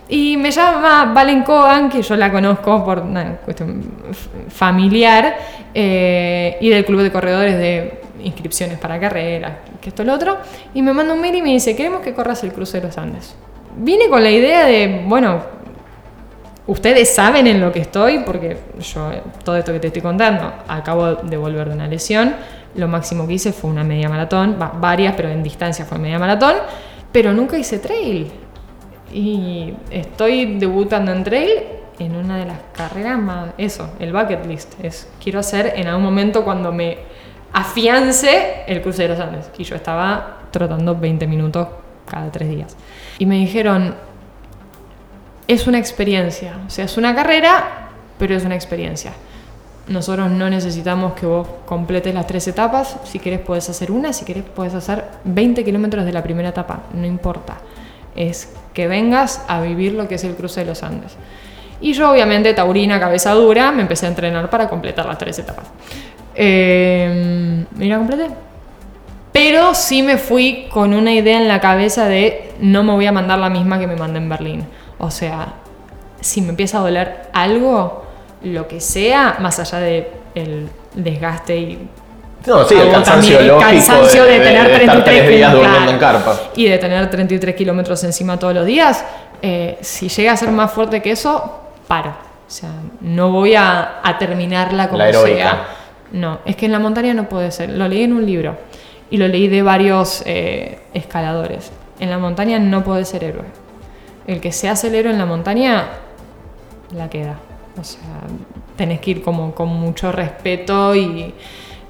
Y 0.08 0.38
me 0.38 0.52
llama 0.52 1.12
Valen 1.13 1.44
Kogan, 1.44 1.89
que 1.89 2.02
yo 2.02 2.15
la 2.15 2.32
conozco 2.32 2.86
por 2.86 3.00
una 3.00 3.38
cuestión 3.38 3.84
familiar, 4.50 5.36
eh, 5.74 6.58
y 6.62 6.70
del 6.70 6.86
club 6.86 7.02
de 7.02 7.12
corredores 7.12 7.58
de 7.58 8.02
inscripciones 8.24 8.78
para 8.78 9.00
carreras, 9.00 9.54
que 9.82 9.89
esto 9.89 10.04
lo 10.04 10.13
otro, 10.13 10.38
y 10.74 10.82
me 10.82 10.94
manda 10.94 11.13
un 11.13 11.22
mail 11.22 11.36
y 11.36 11.41
me 11.41 11.50
dice, 11.50 11.76
queremos 11.76 12.02
que 12.02 12.13
corras 12.13 12.44
el 12.44 12.54
cruce 12.54 12.80
de 12.80 12.88
los 12.88 12.98
Andes. 12.98 13.36
Vine 13.78 14.08
con 14.08 14.24
la 14.24 14.32
idea 14.32 14.65
de, 14.65 15.04
bueno, 15.06 15.41
ustedes 16.68 17.13
saben 17.13 17.48
en 17.48 17.60
lo 17.60 17.72
que 17.72 17.80
estoy, 17.80 18.20
porque 18.20 18.58
yo, 18.80 19.12
eh, 19.12 19.22
todo 19.44 19.58
esto 19.58 19.74
que 19.74 19.80
te 19.80 19.88
estoy 19.88 20.02
contando, 20.02 20.54
acabo 20.68 21.15
de 21.15 21.38
volver 21.38 21.70
de 21.70 21.76
una 21.76 21.88
lesión, 21.88 22.36
lo 22.76 22.88
máximo 22.88 23.28
que 23.28 23.34
hice 23.34 23.52
fue 23.54 23.70
una 23.70 23.84
media 23.84 24.08
maratón, 24.08 24.58
va, 24.62 24.72
varias, 24.76 25.15
pero 25.15 25.30
en 25.30 25.41
distancia 25.41 25.86
fue 25.86 25.98
media 25.98 26.20
maratón, 26.20 26.56
pero 27.12 27.34
nunca 27.34 27.58
hice 27.58 27.80
trail. 27.80 28.32
Y 29.15 29.73
estoy 29.91 30.58
debutando 30.58 31.13
en 31.13 31.23
trail 31.23 31.49
en 31.99 32.17
una 32.17 32.38
de 32.38 32.47
las 32.47 32.60
carreras 32.73 33.17
más, 33.17 33.51
eso, 33.58 33.89
el 33.97 34.12
bucket 34.12 34.45
list, 34.45 34.73
es, 34.84 35.08
quiero 35.23 35.39
hacer 35.39 35.71
en 35.78 35.88
algún 35.88 36.04
momento 36.04 36.43
cuando 36.43 36.73
me 36.73 36.97
afiance 37.54 38.65
el 38.67 38.82
cruce 38.82 39.04
de 39.04 39.08
los 39.08 39.19
Andes. 39.21 39.49
Y 39.58 39.63
yo 39.63 39.78
estaba 39.78 40.39
trotando 40.51 40.97
20 40.97 41.28
minutos 41.28 41.65
cada 42.06 42.30
tres 42.30 42.49
días. 42.49 42.75
Y 43.17 43.25
me 43.25 43.36
dijeron, 43.36 43.95
es 45.47 45.65
una 45.65 45.78
experiencia, 45.78 46.60
o 46.67 46.69
sea, 46.69 46.84
es 46.84 46.97
una 46.97 47.15
carrera, 47.15 47.91
pero 48.19 48.36
es 48.36 48.43
una 48.43 48.56
experiencia. 48.56 49.13
Nosotros 49.88 50.30
no 50.30 50.49
necesitamos 50.49 51.13
que 51.13 51.25
vos 51.25 51.47
completes 51.65 52.13
las 52.13 52.28
tres 52.28 52.45
etapas. 52.49 52.97
Si 53.06 53.19
querés 53.19 53.39
puedes 53.39 53.69
hacer 53.69 53.91
una, 53.91 54.12
si 54.12 54.25
querés 54.25 54.43
puedes 54.43 54.73
hacer 54.73 55.06
20 55.23 55.63
kilómetros 55.63 56.04
de 56.04 56.12
la 56.12 56.21
primera 56.21 56.49
etapa, 56.49 56.84
no 56.93 57.06
importa. 57.06 57.62
Es 58.15 58.54
que 58.73 58.88
vengas 58.88 59.43
a 59.47 59.62
vivir 59.62 59.93
lo 59.93 60.08
que 60.08 60.15
es 60.15 60.23
el 60.23 60.36
cruce 60.36 60.62
de 60.62 60.67
los 60.67 60.84
Andes. 60.84 61.15
Y 61.82 61.93
yo 61.93 62.12
obviamente, 62.12 62.54
taurina, 62.54 62.99
cabeza 62.99 63.34
dura, 63.34 63.71
me 63.71 63.82
empecé 63.82 64.06
a 64.06 64.10
entrenar 64.10 64.49
para 64.49 64.69
completar 64.69 65.06
las 65.06 65.17
tres 65.17 65.38
etapas. 65.39 65.65
Eh, 66.34 67.65
¿Y 67.80 67.86
la 67.86 67.97
completé? 67.97 68.28
Pero 69.32 69.73
sí 69.73 70.01
me 70.01 70.17
fui 70.17 70.67
con 70.71 70.93
una 70.93 71.12
idea 71.12 71.38
en 71.38 71.47
la 71.47 71.60
cabeza 71.60 72.08
de 72.08 72.54
no 72.62 72.84
me 72.84 72.93
voy 72.93 73.06
a 73.06 73.12
mandar 73.12 73.38
la 73.38 73.49
misma 73.49 73.78
que 73.80 73.88
me 73.88 73.97
mandé 73.97 74.19
en 74.19 74.30
Berlín. 74.30 74.65
O 74.97 75.12
sea, 75.12 75.56
si 76.21 76.41
me 76.41 76.49
empieza 76.49 76.78
a 76.78 76.82
doler 76.82 77.23
algo, 77.34 78.06
lo 78.43 78.67
que 78.67 78.80
sea, 78.80 79.36
más 79.39 79.60
allá 79.60 79.80
de 79.80 80.12
el 80.36 80.69
desgaste 80.93 81.58
y 81.58 81.89
No, 82.45 82.67
sí, 82.67 82.75
el 82.75 82.91
cansancio 82.91 83.39
el 83.39 83.58
cansancio 83.58 84.23
de 84.23 84.39
tener 84.39 84.67
estar 84.67 85.03
33 85.03 85.03
tres 85.03 85.29
días 85.29 85.51
kilos, 85.51 85.63
durmiendo 85.63 85.91
en 85.91 85.97
claro. 85.97 86.23
carpa. 86.23 86.41
y 86.55 86.65
de 86.67 86.77
tener 86.77 87.10
33 87.10 87.55
kilómetros 87.55 88.03
encima 88.03 88.38
todos 88.38 88.53
los 88.53 88.65
días, 88.65 89.03
eh, 89.41 89.77
si 89.81 90.10
llega 90.10 90.31
a 90.31 90.38
ser 90.38 90.51
más 90.51 90.71
fuerte 90.71 91.01
que 91.01 91.12
eso, 91.12 91.60
paro. 91.88 92.12
O 92.47 92.51
sea, 92.51 92.69
no 93.01 93.31
voy 93.31 93.55
a, 93.55 94.01
a 94.03 94.17
terminarla 94.17 94.88
como 94.88 94.99
La 94.99 95.12
sea. 95.13 95.67
No, 96.12 96.39
es 96.45 96.55
que 96.55 96.67
en 96.67 96.71
la 96.71 96.79
montaña 96.79 97.13
no 97.13 97.27
puede 97.27 97.51
ser. 97.51 97.69
Lo 97.69 97.88
leí 97.88 98.03
en 98.03 98.13
un 98.13 98.25
libro 98.25 98.55
y 99.10 99.17
lo 99.17 99.27
leí 99.27 99.47
de 99.47 99.62
varios 99.62 100.23
eh, 100.25 100.79
escaladores. 100.93 101.71
En 101.99 102.10
la 102.10 102.17
montaña 102.17 102.60
no 102.60 102.84
puede 102.84 103.05
ser 103.05 103.23
héroe. 103.23 103.45
El 104.27 104.41
que 104.41 104.51
se 104.51 104.69
hace 104.69 104.88
el 104.88 104.95
héroe 104.95 105.12
en 105.12 105.17
la 105.17 105.25
montaña, 105.25 105.88
la 106.95 107.10
queda. 107.10 107.36
O 107.79 107.84
sea, 107.84 107.99
tenés 108.75 108.99
que 108.99 109.12
ir 109.12 109.23
como 109.23 109.53
con 109.53 109.69
mucho 109.69 110.12
respeto 110.12 110.95
y 110.95 111.34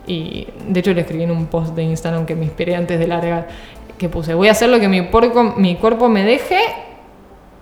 Y 0.08 0.48
de 0.68 0.80
hecho 0.80 0.94
le 0.94 1.02
escribí 1.02 1.24
en 1.24 1.32
un 1.32 1.48
post 1.48 1.76
de 1.76 1.84
Instagram 1.84 2.26
que 2.26 2.36
me 2.36 2.46
inspiré 2.46 2.76
antes 2.76 3.00
de 3.00 3.08
largar, 3.08 3.48
que 3.98 4.10
puse, 4.10 4.34
voy 4.34 4.50
a 4.50 4.52
hacer 4.52 4.70
lo 4.70 4.80
que 4.80 4.88
mi, 4.88 5.02
porco, 5.04 5.44
mi 5.44 5.76
cuerpo 5.76 6.10
me 6.10 6.24
deje 6.24 6.60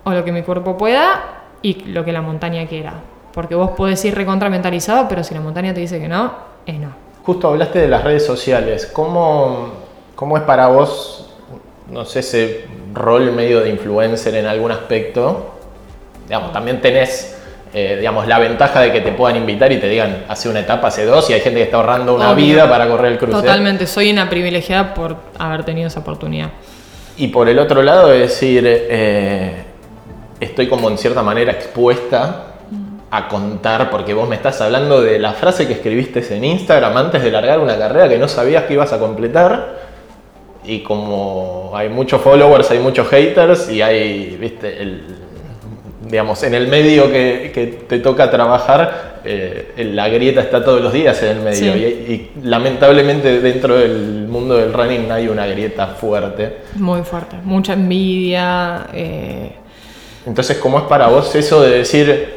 o 0.04 0.12
lo 0.12 0.24
que 0.24 0.32
mi 0.32 0.42
cuerpo 0.42 0.76
pueda 0.76 1.42
y 1.62 1.84
lo 1.84 2.04
que 2.04 2.12
la 2.12 2.20
montaña 2.20 2.66
quiera. 2.66 2.94
Porque 3.32 3.54
vos 3.54 3.70
podés 3.70 4.04
ir 4.04 4.14
recontramentalizado, 4.14 5.08
pero 5.08 5.24
si 5.24 5.34
la 5.34 5.40
montaña 5.40 5.74
te 5.74 5.80
dice 5.80 5.98
que 5.98 6.08
no, 6.08 6.32
es 6.66 6.78
no. 6.78 6.92
Justo 7.24 7.48
hablaste 7.48 7.80
de 7.80 7.88
las 7.88 8.04
redes 8.04 8.24
sociales. 8.24 8.86
¿Cómo, 8.86 9.70
cómo 10.14 10.36
es 10.36 10.42
para 10.42 10.66
vos, 10.68 11.34
no 11.90 12.04
sé, 12.04 12.20
ese 12.20 12.66
rol 12.92 13.32
medio 13.32 13.60
de 13.60 13.70
influencer 13.70 14.34
en 14.34 14.46
algún 14.46 14.70
aspecto? 14.70 15.54
Digamos, 16.26 16.52
también 16.52 16.80
tenés 16.80 17.42
eh, 17.76 17.96
digamos, 17.96 18.28
la 18.28 18.38
ventaja 18.38 18.80
de 18.80 18.92
que 18.92 19.00
te 19.00 19.10
puedan 19.10 19.36
invitar 19.36 19.72
y 19.72 19.78
te 19.78 19.88
digan, 19.88 20.26
hace 20.28 20.48
una 20.48 20.60
etapa, 20.60 20.86
hace 20.86 21.04
dos, 21.04 21.28
y 21.28 21.32
hay 21.32 21.40
gente 21.40 21.58
que 21.58 21.64
está 21.64 21.78
ahorrando 21.78 22.14
una 22.14 22.32
vida 22.32 22.70
para 22.70 22.86
correr 22.86 23.12
el 23.12 23.18
cruce. 23.18 23.32
Totalmente, 23.32 23.88
soy 23.88 24.12
una 24.12 24.30
privilegiada 24.30 24.94
por 24.94 25.16
haber 25.40 25.64
tenido 25.64 25.88
esa 25.88 25.98
oportunidad. 25.98 26.50
Y 27.16 27.28
por 27.28 27.48
el 27.48 27.58
otro 27.58 27.82
lado, 27.82 28.12
es 28.12 28.20
decir, 28.20 28.62
eh, 28.64 29.64
estoy 30.38 30.68
como 30.68 30.88
en 30.88 30.98
cierta 30.98 31.24
manera 31.24 31.50
expuesta 31.50 32.54
a 33.10 33.26
contar, 33.26 33.90
porque 33.90 34.14
vos 34.14 34.28
me 34.28 34.36
estás 34.36 34.60
hablando 34.60 35.02
de 35.02 35.18
la 35.18 35.32
frase 35.32 35.66
que 35.66 35.72
escribiste 35.72 36.24
en 36.32 36.44
Instagram 36.44 36.96
antes 36.96 37.24
de 37.24 37.30
largar 37.32 37.58
una 37.58 37.76
carrera 37.76 38.08
que 38.08 38.18
no 38.18 38.28
sabías 38.28 38.64
que 38.64 38.74
ibas 38.74 38.92
a 38.92 39.00
completar. 39.00 39.82
Y 40.64 40.80
como 40.80 41.72
hay 41.74 41.88
muchos 41.88 42.20
followers, 42.20 42.70
hay 42.70 42.78
muchos 42.78 43.08
haters 43.08 43.68
y 43.68 43.82
hay, 43.82 44.36
viste, 44.40 44.80
el, 44.80 45.13
digamos, 46.08 46.42
en 46.42 46.54
el 46.54 46.68
medio 46.68 47.10
que, 47.10 47.84
te 47.88 47.98
toca 47.98 48.30
trabajar, 48.30 49.20
eh, 49.24 49.90
la 49.92 50.08
grieta 50.08 50.40
está 50.40 50.64
todos 50.64 50.80
los 50.80 50.92
días 50.92 51.22
en 51.22 51.38
el 51.38 51.40
medio. 51.40 51.76
Y, 51.76 52.30
lamentablemente 52.42 53.40
dentro 53.40 53.76
del 53.76 54.26
mundo 54.28 54.56
del 54.56 54.72
running 54.72 55.10
hay 55.10 55.28
una 55.28 55.46
grieta 55.46 55.88
fuerte. 55.88 56.58
Muy 56.76 57.02
fuerte, 57.02 57.36
mucha 57.42 57.72
envidia. 57.72 58.86
Eh. 58.92 59.52
Entonces, 60.26 60.58
¿cómo 60.58 60.78
es 60.78 60.84
para 60.84 61.08
vos 61.08 61.34
eso 61.34 61.62
de 61.62 61.78
decir, 61.78 62.34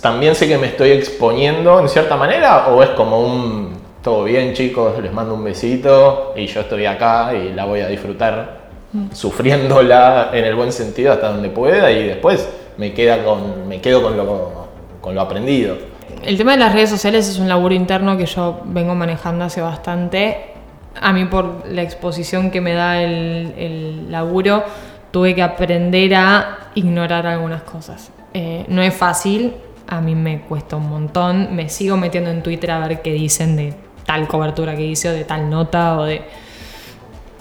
también 0.00 0.34
sé 0.34 0.48
que 0.48 0.58
me 0.58 0.68
estoy 0.68 0.90
exponiendo 0.90 1.78
en 1.80 1.88
cierta 1.88 2.16
manera? 2.16 2.68
¿O 2.68 2.82
es 2.82 2.90
como 2.90 3.20
un, 3.20 3.72
todo 4.02 4.24
bien 4.24 4.54
chicos, 4.54 5.00
les 5.02 5.12
mando 5.12 5.34
un 5.34 5.44
besito 5.44 6.32
y 6.36 6.46
yo 6.46 6.60
estoy 6.60 6.86
acá 6.86 7.34
y 7.34 7.52
la 7.52 7.64
voy 7.64 7.80
a 7.80 7.88
disfrutar? 7.88 8.58
Mm. 8.90 9.12
sufriéndola 9.12 10.30
en 10.32 10.46
el 10.46 10.54
buen 10.54 10.72
sentido 10.72 11.12
hasta 11.12 11.30
donde 11.30 11.50
pueda 11.50 11.92
y 11.92 12.08
después 12.08 12.48
me, 12.78 12.94
queda 12.94 13.24
con, 13.24 13.68
me 13.68 13.80
quedo 13.80 14.02
con 14.02 14.16
lo, 14.16 14.68
con 15.00 15.14
lo 15.14 15.20
aprendido. 15.20 15.76
El 16.24 16.36
tema 16.38 16.52
de 16.52 16.58
las 16.58 16.72
redes 16.72 16.90
sociales 16.90 17.28
es 17.28 17.38
un 17.38 17.48
laburo 17.48 17.74
interno 17.74 18.16
que 18.16 18.26
yo 18.26 18.62
vengo 18.64 18.94
manejando 18.94 19.44
hace 19.44 19.60
bastante. 19.60 20.54
A 21.00 21.12
mí 21.12 21.26
por 21.26 21.68
la 21.68 21.82
exposición 21.82 22.50
que 22.50 22.60
me 22.60 22.72
da 22.72 23.02
el, 23.02 23.54
el 23.56 24.10
laburo, 24.10 24.64
tuve 25.10 25.34
que 25.34 25.42
aprender 25.42 26.14
a 26.14 26.70
ignorar 26.74 27.26
algunas 27.26 27.62
cosas. 27.62 28.10
Eh, 28.34 28.64
no 28.68 28.82
es 28.82 28.94
fácil, 28.94 29.54
a 29.86 30.00
mí 30.00 30.14
me 30.14 30.42
cuesta 30.42 30.76
un 30.76 30.88
montón. 30.88 31.54
Me 31.54 31.68
sigo 31.68 31.96
metiendo 31.96 32.30
en 32.30 32.42
Twitter 32.42 32.70
a 32.70 32.86
ver 32.86 33.02
qué 33.02 33.12
dicen 33.12 33.56
de 33.56 33.74
tal 34.06 34.26
cobertura 34.28 34.76
que 34.76 34.84
hice 34.84 35.08
o 35.08 35.12
de 35.12 35.24
tal 35.24 35.50
nota 35.50 35.98
o 35.98 36.04
de... 36.04 36.22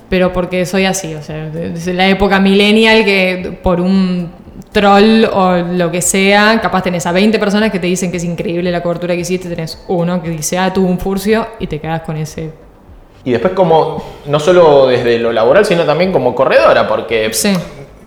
Pero 0.09 0.31
porque 0.31 0.65
soy 0.65 0.85
así, 0.85 1.13
o 1.15 1.21
sea, 1.21 1.49
desde 1.49 1.93
la 1.93 2.07
época 2.07 2.39
millennial 2.39 3.03
que 3.03 3.59
por 3.61 3.81
un 3.81 4.31
troll 4.71 5.25
o 5.25 5.57
lo 5.57 5.91
que 5.91 6.01
sea, 6.01 6.59
capaz 6.61 6.83
tenés 6.83 7.05
a 7.05 7.11
20 7.11 7.39
personas 7.39 7.71
que 7.71 7.79
te 7.79 7.87
dicen 7.87 8.11
que 8.11 8.17
es 8.17 8.23
increíble 8.23 8.71
la 8.71 8.81
cobertura 8.81 9.13
que 9.13 9.21
hiciste, 9.21 9.49
tenés 9.49 9.83
uno 9.87 10.21
que 10.21 10.29
dice, 10.29 10.57
ah, 10.57 10.73
tuvo 10.73 10.87
un 10.87 10.99
furcio 10.99 11.47
y 11.59 11.67
te 11.67 11.79
quedas 11.79 12.01
con 12.01 12.17
ese. 12.17 12.51
Y 13.23 13.31
después 13.31 13.53
como, 13.53 14.01
no 14.25 14.39
solo 14.39 14.87
desde 14.87 15.19
lo 15.19 15.31
laboral, 15.31 15.65
sino 15.65 15.83
también 15.83 16.11
como 16.11 16.33
corredora, 16.33 16.87
porque, 16.87 17.31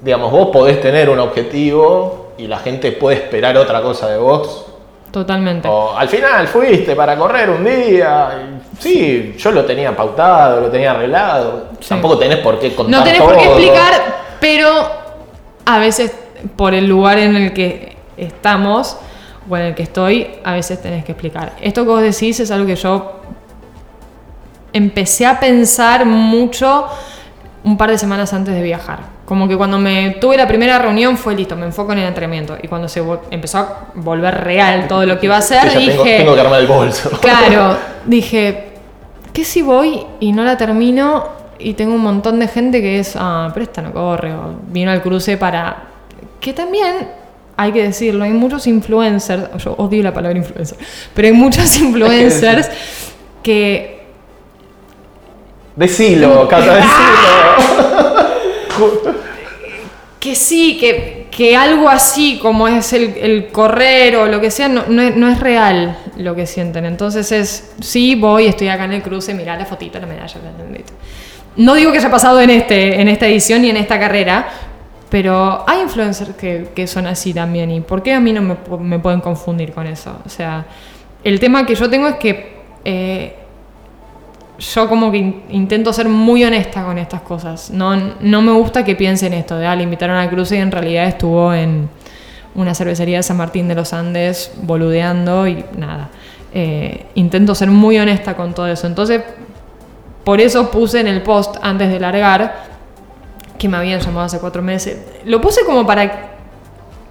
digamos, 0.03 0.33
vos 0.33 0.49
podés 0.51 0.81
tener 0.81 1.11
un 1.11 1.19
objetivo 1.19 2.33
y 2.39 2.47
la 2.47 2.59
gente 2.59 2.93
puede 2.93 3.17
esperar 3.17 3.57
otra 3.57 3.83
cosa 3.83 4.09
de 4.09 4.19
vos. 4.19 4.67
Totalmente. 5.11 5.69
O 5.69 5.97
al 5.97 6.09
final 6.09 6.47
fuiste 6.47 6.95
para 6.95 7.17
correr 7.17 7.51
un 7.51 7.65
día. 7.65 8.61
sí, 8.79 9.35
yo 9.37 9.51
lo 9.51 9.65
tenía 9.65 9.95
pautado, 9.95 10.61
lo 10.61 10.71
tenía 10.71 10.93
arreglado. 10.93 11.65
Tampoco 11.87 12.17
tenés 12.17 12.39
por 12.39 12.59
qué 12.59 12.75
contar. 12.75 13.01
No 13.01 13.05
tenés 13.05 13.21
por 13.21 13.37
qué 13.37 13.45
explicar, 13.45 13.93
pero 14.41 14.69
a 15.67 15.79
veces 15.79 16.13
por 16.57 16.75
el 16.75 16.87
lugar 16.87 17.19
en 17.19 17.37
el 17.37 17.53
que 17.53 17.97
estamos 18.17 18.97
o 19.49 19.57
en 19.57 19.67
el 19.67 19.75
que 19.75 19.83
estoy, 19.83 20.29
a 20.45 20.53
veces 20.53 20.81
tenés 20.81 21.05
que 21.05 21.13
explicar. 21.13 21.55
Esto 21.61 21.83
que 21.83 21.89
vos 21.89 22.03
decís 22.03 22.39
es 22.41 22.51
algo 22.51 22.67
que 22.67 22.77
yo 22.77 23.21
empecé 24.73 25.27
a 25.27 25.41
pensar 25.41 26.07
mucho 26.07 26.87
un 27.65 27.77
par 27.77 27.91
de 27.91 27.99
semanas 27.99 28.33
antes 28.33 28.55
de 28.55 28.63
viajar. 28.63 29.01
Como 29.25 29.47
que 29.47 29.57
cuando 29.57 29.79
me 29.79 30.17
tuve 30.21 30.37
la 30.37 30.49
primera 30.49 30.79
reunión 30.79 31.17
fue 31.17 31.35
listo, 31.35 31.55
me 31.57 31.67
enfoco 31.67 31.93
en 31.93 31.99
el 31.99 32.09
entrenamiento. 32.09 32.57
Y 32.61 32.69
cuando 32.69 32.89
se 32.89 33.03
empezó 33.31 33.59
a 33.59 33.87
volver 33.95 34.43
real 34.43 34.89
todo 34.89 35.07
lo 35.07 35.19
que 35.19 35.27
iba 35.27 35.37
a 35.37 35.39
hacer, 35.39 35.79
dije. 35.79 36.19
Tengo, 36.19 36.35
que 36.35 36.41
armar 36.41 36.61
el 36.61 36.67
bolso. 36.67 37.11
Claro, 37.21 37.77
dije, 38.07 38.73
¿qué 39.33 39.45
si 39.45 39.63
voy 39.63 40.05
y 40.19 40.33
no 40.33 40.45
la 40.45 40.57
termino? 40.57 41.41
Y 41.59 41.75
tengo 41.75 41.95
un 41.95 42.01
montón 42.01 42.41
de 42.41 42.49
gente 42.49 42.81
que 42.81 42.99
es, 42.99 43.15
ah, 43.17 43.51
pero 43.53 43.65
esta 43.65 43.83
no 43.83 43.93
corre, 43.93 44.33
o 44.33 44.55
vino 44.69 44.91
al 44.91 45.03
cruce 45.03 45.37
para 45.37 45.90
que 46.41 46.53
también 46.53 47.21
hay 47.61 47.73
que 47.73 47.83
decirlo, 47.83 48.25
hay 48.25 48.31
muchos 48.31 48.67
influencers, 48.67 49.63
yo 49.63 49.75
odio 49.75 50.03
la 50.03 50.15
palabra 50.15 50.39
influencer, 50.39 50.79
pero 51.13 51.29
hay 51.29 51.35
muchos 51.35 51.79
influencers 51.81 52.71
que... 53.43 54.01
Decilo, 55.77 56.49
Cata, 56.51 56.75
decilo. 56.77 56.91
que 60.19 60.35
sí, 60.35 60.79
que, 60.81 61.29
que, 61.31 61.55
algo 61.55 61.89
así 61.89 62.39
como 62.41 62.67
es 62.67 62.95
el, 62.95 63.49
correr 63.53 64.17
o 64.17 64.27
lo 64.27 64.41
que 64.41 64.51
sea, 64.51 64.69
no, 64.69 64.85
no, 64.89 65.29
es, 65.29 65.41
real 65.41 65.99
lo 66.17 66.35
que 66.35 66.47
sienten. 66.47 66.87
Entonces 66.87 67.31
es, 67.31 67.73
sí, 67.81 68.15
voy, 68.15 68.47
estoy 68.47 68.69
acá 68.69 68.85
en 68.85 68.95
el 68.95 69.03
cruce, 69.03 69.35
mirá 69.35 69.57
la 69.57 69.67
fotito, 69.67 70.01
la 70.01 70.07
medalla. 70.07 70.37
No 71.57 71.75
digo 71.75 71.93
que 71.93 71.99
haya 71.99 72.11
pasado 72.11 72.41
en, 72.41 72.51
este, 72.51 73.01
en 73.01 73.09
esta 73.09 73.27
edición 73.27 73.65
y 73.65 73.71
en 73.71 73.77
esta 73.77 73.99
carrera, 73.99 74.49
pero 75.11 75.65
hay 75.67 75.83
influencers 75.83 76.37
que, 76.37 76.87
son 76.87 77.07
así 77.07 77.35
también. 77.35 77.71
¿Y 77.71 77.81
por 77.81 78.03
qué 78.03 78.15
a 78.15 78.21
mí 78.21 78.33
no 78.33 78.43
me, 78.43 78.99
pueden 79.01 79.21
confundir 79.21 79.73
con 79.73 79.87
eso? 79.87 80.17
O 80.25 80.29
sea, 80.29 80.65
el 81.25 81.41
tema 81.41 81.67
que 81.67 81.75
yo 81.75 81.91
tengo 81.91 82.07
es 82.07 82.15
que 82.15 82.61
eh, 82.85 83.35
yo 84.59 84.89
como 84.89 85.11
que 85.11 85.43
intento 85.51 85.93
ser 85.93 86.09
muy 86.09 86.45
honesta 86.45 86.85
con 86.85 86.97
estas 86.97 87.23
cosas. 87.23 87.71
No, 87.71 87.97
no 88.21 88.41
me 88.41 88.53
gusta 88.53 88.85
que 88.85 88.95
piensen 88.95 89.33
esto 89.33 89.59
de, 89.59 89.67
ah, 89.67 89.75
le 89.75 89.83
invitaron 89.83 90.17
a 90.17 90.31
cruce 90.31 90.57
y 90.57 90.61
en 90.61 90.71
realidad 90.71 91.07
estuvo 91.07 91.53
en 91.53 91.89
una 92.55 92.75
cervecería 92.75 93.17
de 93.17 93.23
San 93.25 93.37
Martín 93.37 93.67
de 93.67 93.75
los 93.75 93.93
Andes 93.93 94.53
boludeando 94.63 95.49
y 95.49 95.65
nada. 95.77 96.11
Eh, 96.55 97.07
intento 97.17 97.55
ser 97.57 97.71
muy 97.71 97.99
honesta 97.99 98.37
con 98.37 98.55
todo 98.55 98.69
eso. 98.69 98.87
Entonces, 98.87 99.23
por 100.25 100.41
eso 100.41 100.71
puse 100.71 101.01
en 101.01 101.09
el 101.09 101.23
post 101.23 101.57
antes 101.63 101.91
de 101.91 101.99
largar 101.99 102.70
que 103.61 103.69
me 103.69 103.77
habían 103.77 104.01
llamado 104.01 104.25
hace 104.25 104.39
cuatro 104.39 104.63
meses. 104.63 104.99
Lo 105.27 105.39
puse 105.39 105.67
como 105.67 105.87
para 105.87 106.31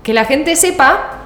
que 0.01 0.13
la 0.13 0.25
gente 0.25 0.55
sepa, 0.55 1.19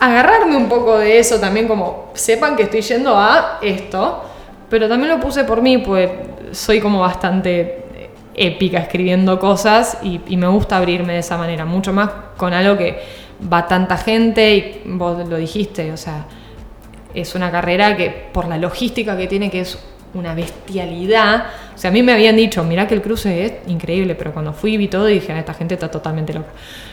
agarrarme 0.00 0.56
un 0.56 0.70
poco 0.70 0.96
de 0.96 1.18
eso 1.18 1.38
también, 1.38 1.68
como 1.68 2.10
sepan 2.14 2.56
que 2.56 2.62
estoy 2.62 2.80
yendo 2.80 3.14
a 3.14 3.58
esto, 3.60 4.24
pero 4.70 4.88
también 4.88 5.10
lo 5.10 5.20
puse 5.20 5.44
por 5.44 5.60
mí, 5.60 5.78
pues 5.78 6.10
soy 6.52 6.80
como 6.80 7.00
bastante 7.00 8.10
épica 8.34 8.78
escribiendo 8.78 9.38
cosas 9.38 9.98
y, 10.02 10.22
y 10.26 10.38
me 10.38 10.46
gusta 10.46 10.78
abrirme 10.78 11.12
de 11.12 11.18
esa 11.18 11.36
manera, 11.36 11.66
mucho 11.66 11.92
más 11.92 12.08
con 12.38 12.54
algo 12.54 12.78
que 12.78 13.02
va 13.52 13.68
tanta 13.68 13.98
gente 13.98 14.56
y 14.56 14.82
vos 14.86 15.28
lo 15.28 15.36
dijiste, 15.36 15.92
o 15.92 15.98
sea, 15.98 16.24
es 17.12 17.34
una 17.34 17.50
carrera 17.50 17.98
que 17.98 18.30
por 18.32 18.48
la 18.48 18.56
logística 18.56 19.14
que 19.14 19.26
tiene, 19.26 19.50
que 19.50 19.60
es 19.60 19.78
una 20.14 20.34
bestialidad. 20.34 21.44
O 21.74 21.78
sea, 21.78 21.90
a 21.90 21.92
mí 21.92 22.02
me 22.02 22.12
habían 22.12 22.36
dicho, 22.36 22.62
mira 22.64 22.86
que 22.86 22.94
el 22.94 23.02
cruce 23.02 23.44
es 23.44 23.52
increíble, 23.66 24.14
pero 24.14 24.32
cuando 24.32 24.52
fui 24.52 24.76
vi 24.76 24.88
todo 24.88 25.06
dije, 25.06 25.32
ah, 25.32 25.38
esta 25.38 25.54
gente 25.54 25.74
está 25.74 25.90
totalmente 25.90 26.32
loca. 26.32 26.48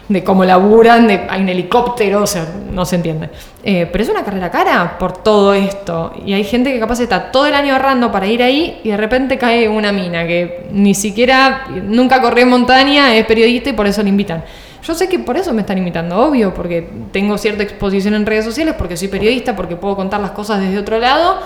De 0.07 0.23
cómo 0.23 0.45
laburan, 0.45 1.07
de, 1.07 1.27
hay 1.29 1.41
un 1.41 1.49
helicóptero, 1.49 2.23
o 2.23 2.27
sea, 2.27 2.47
no 2.71 2.85
se 2.85 2.95
entiende. 2.95 3.29
Eh, 3.63 3.87
pero 3.91 4.03
es 4.03 4.09
una 4.09 4.23
carrera 4.23 4.49
cara 4.49 4.97
por 4.97 5.17
todo 5.21 5.53
esto. 5.53 6.13
Y 6.25 6.33
hay 6.33 6.43
gente 6.43 6.71
que 6.71 6.79
capaz 6.79 7.01
está 7.01 7.31
todo 7.31 7.45
el 7.45 7.53
año 7.53 7.73
ahorrando 7.73 8.11
para 8.11 8.27
ir 8.27 8.41
ahí 8.41 8.79
y 8.83 8.89
de 8.89 8.97
repente 8.97 9.37
cae 9.37 9.67
una 9.67 9.91
mina 9.91 10.25
que 10.25 10.67
ni 10.71 10.95
siquiera, 10.95 11.67
nunca 11.83 12.21
corrió 12.21 12.43
en 12.43 12.49
montaña, 12.49 13.15
es 13.15 13.25
periodista 13.25 13.69
y 13.69 13.73
por 13.73 13.85
eso 13.85 14.01
le 14.01 14.09
invitan. 14.09 14.43
Yo 14.81 14.95
sé 14.95 15.09
que 15.09 15.19
por 15.19 15.35
eso 15.35 15.53
me 15.53 15.61
están 15.61 15.77
invitando, 15.77 16.17
obvio, 16.17 16.53
porque 16.53 16.89
tengo 17.11 17.37
cierta 17.37 17.63
exposición 17.63 18.13
en 18.13 18.25
redes 18.25 18.45
sociales, 18.45 18.75
porque 18.77 18.95
soy 18.95 19.09
periodista, 19.09 19.53
porque 19.55 19.75
puedo 19.75 19.97
contar 19.97 20.21
las 20.21 20.31
cosas 20.31 20.61
desde 20.61 20.79
otro 20.79 20.99
lado 20.99 21.39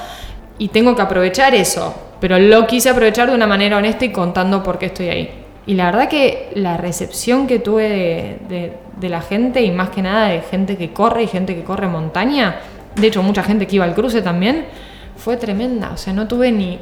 y 0.58 0.68
tengo 0.70 0.96
que 0.96 1.02
aprovechar 1.02 1.56
eso, 1.56 1.94
pero 2.20 2.40
lo 2.40 2.68
quise 2.68 2.90
aprovechar 2.90 3.30
de 3.30 3.36
una 3.36 3.48
manera 3.48 3.78
honesta 3.78 4.06
y 4.06 4.12
contando 4.12 4.64
por 4.64 4.78
qué 4.78 4.88
estoy 4.88 5.10
ahí. 5.10 5.44
Y 5.66 5.76
la 5.76 5.86
verdad 5.86 6.10
que 6.10 6.52
la 6.56 6.78
recepción 6.78 7.48
que 7.48 7.60
tuve 7.60 8.40
de, 8.50 9.10
la 9.10 9.22
gente, 9.22 9.62
y 9.62 9.72
más 9.72 9.90
que 9.90 10.02
nada 10.02 10.28
de 10.28 10.42
gente 10.42 10.78
que 10.78 10.92
corre 10.92 11.24
y 11.24 11.28
gente 11.28 11.56
que 11.56 11.64
corre 11.64 11.88
montaña, 11.88 12.60
de 12.96 13.08
hecho 13.08 13.24
mucha 13.24 13.44
gente 13.44 13.68
que 13.68 13.78
iba 13.78 13.86
al 13.86 13.94
cruce 13.94 14.22
también, 14.22 14.66
fue 15.18 15.38
tremenda. 15.38 15.92
O 15.94 15.98
sea, 15.98 16.14
no 16.14 16.28
tuve 16.28 16.52
ni, 16.52 16.80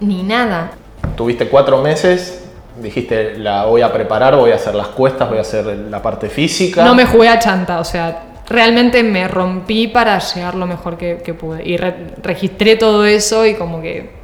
ni 0.00 0.22
nada. 0.22 0.72
Tuviste 1.16 1.48
cuatro 1.48 1.82
meses, 1.82 2.48
dijiste, 2.80 3.38
la 3.38 3.64
voy 3.64 3.82
a 3.82 3.92
preparar, 3.92 4.36
voy 4.36 4.52
a 4.52 4.56
hacer 4.56 4.74
las 4.74 4.88
cuestas, 4.88 5.28
voy 5.28 5.38
a 5.38 5.42
hacer 5.42 5.66
la 5.66 6.00
parte 6.00 6.28
física. 6.28 6.84
No 6.84 6.94
me 6.94 7.06
jugué 7.06 7.28
a 7.28 7.38
chanta, 7.38 7.80
o 7.80 7.84
sea, 7.84 8.29
realmente 8.50 9.02
me 9.02 9.26
rompí 9.28 9.86
para 9.88 10.18
llegar 10.18 10.54
lo 10.56 10.66
mejor 10.66 10.98
que, 10.98 11.18
que 11.24 11.32
pude. 11.34 11.66
Y 11.66 11.76
re- 11.76 12.08
registré 12.22 12.76
todo 12.76 13.04
eso 13.06 13.46
y 13.46 13.54
como 13.54 13.80
que 13.80 14.18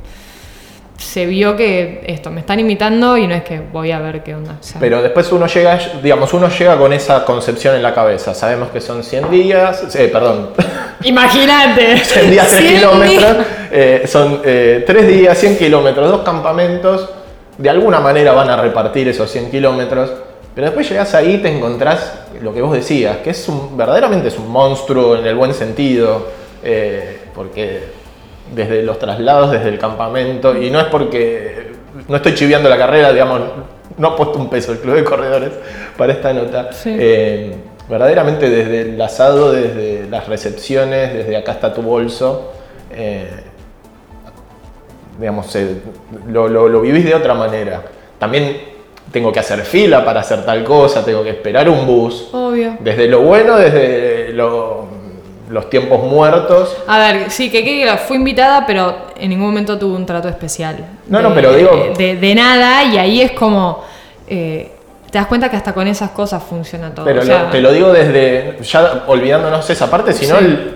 se 0.99 1.27
vio 1.27 1.57
que 1.57 2.03
esto, 2.07 2.31
me 2.31 2.41
están 2.41 2.59
imitando 2.59 3.17
y 3.19 3.27
no 3.27 3.35
es 3.35 3.43
que 3.45 3.61
voy 3.61 3.91
a 3.93 3.99
ver 4.01 4.23
qué 4.23 4.35
onda. 4.35 4.57
o 4.61 4.63
sea, 4.63 4.81
Pero 4.81 5.03
después 5.03 5.31
uno 5.31 5.47
llega, 5.47 5.79
digamos, 6.03 6.33
uno 6.35 6.49
llega 6.49 6.77
con 6.79 6.93
esa 6.93 7.25
concepción 7.25 7.77
en 7.77 7.83
la 7.83 7.95
cabeza. 7.95 8.35
Sabemos 8.35 8.71
que 8.71 8.81
son 8.81 9.05
100 9.05 9.31
días, 9.31 9.95
eh, 9.95 10.09
perdón, 10.13 10.51
Imagínate. 11.05 11.99
100 12.05 12.31
días, 12.31 12.49
3 12.49 12.61
100 12.61 12.75
kilómetros, 12.81 13.37
eh, 13.71 14.03
son 14.07 14.43
3 14.43 15.07
días, 15.07 15.39
100 15.39 15.59
kilómetros, 15.59 16.11
dos 16.11 16.23
campamentos. 16.23 17.11
De 17.59 17.71
alguna 17.71 18.01
manera 18.01 18.33
van 18.33 18.51
a 18.51 18.57
repartir 18.57 19.09
esos 19.09 19.31
100 19.31 19.51
kilómetros. 19.51 20.13
Pero 20.57 20.67
después 20.69 20.89
llegas 20.91 21.15
ahí 21.15 21.35
y 21.35 21.39
te 21.39 21.55
encontrás 21.57 22.19
lo 22.43 22.53
que 22.53 22.63
vos 22.63 22.73
decías, 22.73 23.19
que 23.19 23.31
es 23.31 23.49
un, 23.49 23.77
verdaderamente 23.77 24.27
es 24.29 24.39
un 24.39 24.49
monstruo 24.49 25.17
en 25.17 25.25
el 25.27 25.37
buen 25.37 25.55
sentido. 25.55 26.27
eh, 26.65 27.21
porque 27.35 27.83
desde 28.55 28.83
los 28.83 28.99
traslados, 28.99 29.51
desde 29.53 29.69
el 29.69 29.79
campamento, 29.79 30.57
y 30.61 30.71
no 30.71 30.81
es 30.81 30.87
porque 30.87 31.73
no 32.09 32.17
estoy 32.17 32.35
chiviando 32.35 32.69
la 32.69 32.79
carrera, 32.79 33.13
digamos, 33.13 33.41
no 33.99 34.09
ha 34.09 34.17
puesto 34.17 34.39
un 34.39 34.49
peso 34.49 34.73
el 34.73 34.79
club 34.79 34.95
de 34.97 35.05
corredores 35.05 35.51
para 35.97 36.13
esta 36.13 36.33
nota. 36.33 36.73
Sí. 36.73 36.97
Eh, 36.99 37.55
verdaderamente 37.89 38.49
desde 38.49 38.83
el 38.83 39.01
asado, 39.03 39.53
desde 39.53 40.07
las 40.09 40.27
recepciones, 40.29 41.13
desde 41.13 41.37
acá 41.37 41.53
está 41.53 41.75
tu 41.75 41.83
bolso, 41.83 42.53
eh, 42.93 43.29
digamos, 45.19 45.55
lo, 46.29 46.49
lo- 46.49 46.69
lo 46.69 46.81
vivís 46.81 47.05
de 47.05 47.15
otra 47.15 47.35
manera. 47.35 47.83
También 48.19 48.76
tengo 49.13 49.33
que 49.33 49.41
hacer 49.41 49.61
fila 49.65 50.05
para 50.05 50.21
hacer 50.21 50.45
tal 50.45 50.63
cosa, 50.65 51.05
tengo 51.05 51.23
que 51.23 51.31
esperar 51.31 51.69
un 51.69 51.87
bus. 51.87 52.29
Obvio. 52.33 52.77
Desde 52.81 53.07
lo 53.09 53.21
bueno, 53.23 53.57
desde 53.57 54.33
lo- 54.33 54.87
los 55.49 55.71
tiempos 55.71 56.03
muertos. 56.03 56.77
A 56.89 56.99
ver, 56.99 57.31
sí, 57.31 57.51
que, 57.51 57.65
que 57.65 57.89
fui 58.07 58.17
invitada, 58.17 58.67
pero 58.67 58.97
en 59.17 59.31
ningún 59.31 59.47
momento 59.47 59.79
tuve 59.79 59.95
un 59.97 60.05
trato 60.05 60.29
especial. 60.29 60.77
No, 61.09 61.21
no, 61.23 61.33
pero 61.33 61.53
digo- 61.55 61.93
De, 61.97 62.17
de 62.17 62.35
nada, 62.35 62.83
y 62.85 62.99
ahí 62.99 63.21
es 63.23 63.33
como. 63.33 63.85
eh, 64.29 64.73
te 65.11 65.19
das 65.19 65.29
cuenta 65.29 65.49
que 65.49 65.57
hasta 65.57 65.73
con 65.73 65.87
esas 65.87 66.11
cosas 66.11 66.43
funciona 66.43 66.93
todo. 66.93 67.07
Pero 67.07 67.21
o 67.23 67.25
sea, 67.25 67.45
lo- 67.45 67.51
te 67.51 67.61
lo 67.61 67.73
digo 67.73 67.93
desde, 67.93 68.59
ya 68.63 69.05
olvidándonos 69.07 69.71
esa 69.71 69.89
parte, 69.89 70.13
sino 70.13 70.37
Sí. 70.39 70.45
el- 70.45 70.75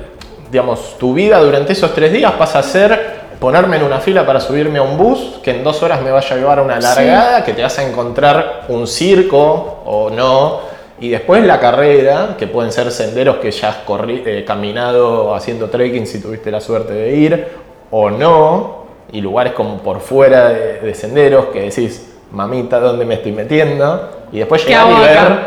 digamos, 0.53 0.97
tu 0.99 1.15
vida 1.15 1.39
durante 1.41 1.73
esos 1.73 1.93
tres 1.93 2.13
días 2.13 2.33
pasa 2.33 2.61
a 2.61 2.63
ser 2.63 3.10
ponerme 3.41 3.77
en 3.79 3.83
una 3.85 3.99
fila 3.99 4.27
para 4.27 4.39
subirme 4.39 4.79
a 4.79 4.83
un 4.83 4.99
bus 4.99 5.41
que 5.43 5.51
en 5.53 5.65
dos 5.65 5.83
horas 5.83 6.03
me 6.03 6.11
vaya 6.11 6.35
a 6.35 6.39
llevar 6.39 6.59
a 6.59 6.63
una 6.63 6.79
largada, 6.79 7.43
que 7.45 7.55
te 7.55 7.63
vas 7.63 7.79
a 7.79 7.89
encontrar 7.89 8.67
un 8.69 8.87
circo 8.87 9.81
o 9.87 10.11
no, 10.11 10.61
y 11.01 11.09
después 11.09 11.43
la 11.47 11.59
carrera, 11.59 12.37
que 12.39 12.47
pueden 12.47 12.71
ser 12.71 12.91
senderos 12.93 13.37
que 13.37 13.51
ya 13.51 13.71
has 13.71 13.87
corri- 13.87 14.23
eh, 14.27 14.45
caminado 14.45 15.35
haciendo 15.35 15.71
trekking 15.71 16.07
si 16.07 16.21
tuviste 16.21 16.51
la 16.51 16.61
suerte 16.61 16.93
de 16.93 17.17
ir, 17.17 17.49
o 17.91 18.11
no, 18.11 18.85
y 19.11 19.21
lugares 19.23 19.55
como 19.55 19.79
por 19.79 20.01
fuera 20.01 20.51
de, 20.51 20.81
de 20.81 20.95
senderos 20.95 21.47
que 21.47 21.63
decís, 21.63 22.13
mamita, 22.33 22.79
¿dónde 22.79 23.05
me 23.07 23.15
estoy 23.15 23.33
metiendo? 23.33 24.11
Y 24.31 24.39
después 24.39 24.63
¿Qué 24.63 24.69
llegar 24.69 24.87
y 24.91 25.01
ver 25.01 25.19
acá? 25.19 25.41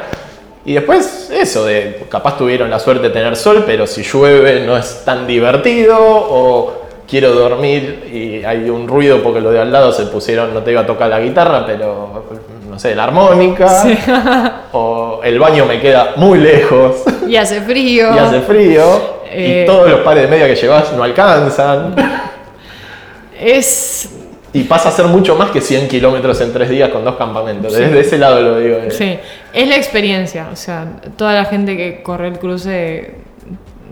y 0.66 0.74
después 0.74 1.30
eso, 1.32 1.66
de 1.66 2.06
capaz 2.10 2.38
tuvieron 2.38 2.70
la 2.70 2.80
suerte 2.80 3.04
de 3.04 3.10
tener 3.12 3.36
sol, 3.36 3.64
pero 3.66 3.86
si 3.86 4.02
llueve 4.02 4.62
no 4.66 4.76
es 4.76 5.04
tan 5.06 5.28
divertido, 5.28 5.96
o 6.00 6.83
quiero 7.14 7.32
dormir 7.36 8.10
y 8.12 8.44
hay 8.44 8.68
un 8.72 8.88
ruido 8.88 9.22
porque 9.22 9.40
los 9.40 9.54
de 9.54 9.60
al 9.60 9.72
lado 9.72 9.92
se 9.92 10.08
pusieron, 10.08 10.52
no 10.52 10.64
te 10.64 10.72
iba 10.72 10.82
a 10.82 10.86
tocar 10.88 11.10
la 11.12 11.20
guitarra, 11.20 11.64
pero 11.64 12.26
no 12.68 12.80
sé, 12.80 12.96
la 12.96 13.04
armónica, 13.04 14.64
o 14.72 15.22
el 15.24 15.38
baño 15.38 15.64
me 15.68 15.80
queda 15.80 16.14
muy 16.16 16.40
lejos 16.40 17.04
Y 17.28 17.36
hace 17.36 17.62
frío. 17.62 18.16
y 18.16 18.18
hace 18.18 18.42
frío, 18.42 18.84
Eh. 19.32 19.62
y 19.62 19.66
todos 19.68 19.92
los 19.92 20.00
pares 20.00 20.24
de 20.24 20.30
media 20.30 20.48
que 20.48 20.56
llevas 20.56 20.92
no 20.94 21.04
alcanzan, 21.04 21.94
Es. 23.40 24.10
y 24.52 24.64
pasa 24.64 24.90
a 24.90 24.92
ser 24.92 25.06
mucho 25.06 25.36
más 25.36 25.52
que 25.52 25.62
100 25.62 25.88
kilómetros 25.88 26.40
en 26.42 26.52
tres 26.52 26.70
días 26.70 26.90
con 26.90 27.04
dos 27.04 27.16
campamentos. 27.16 27.74
Desde 27.74 28.00
ese 28.00 28.18
lado 28.18 28.42
lo 28.42 28.60
digo. 28.60 28.78
eh. 28.78 28.90
Sí, 28.92 29.18
es 29.54 29.68
la 29.68 29.76
experiencia. 29.76 30.48
O 30.52 30.56
sea, 30.56 30.88
toda 31.18 31.34
la 31.34 31.46
gente 31.46 31.76
que 31.78 32.02
corre 32.04 32.28
el 32.30 32.40
cruce 32.40 33.16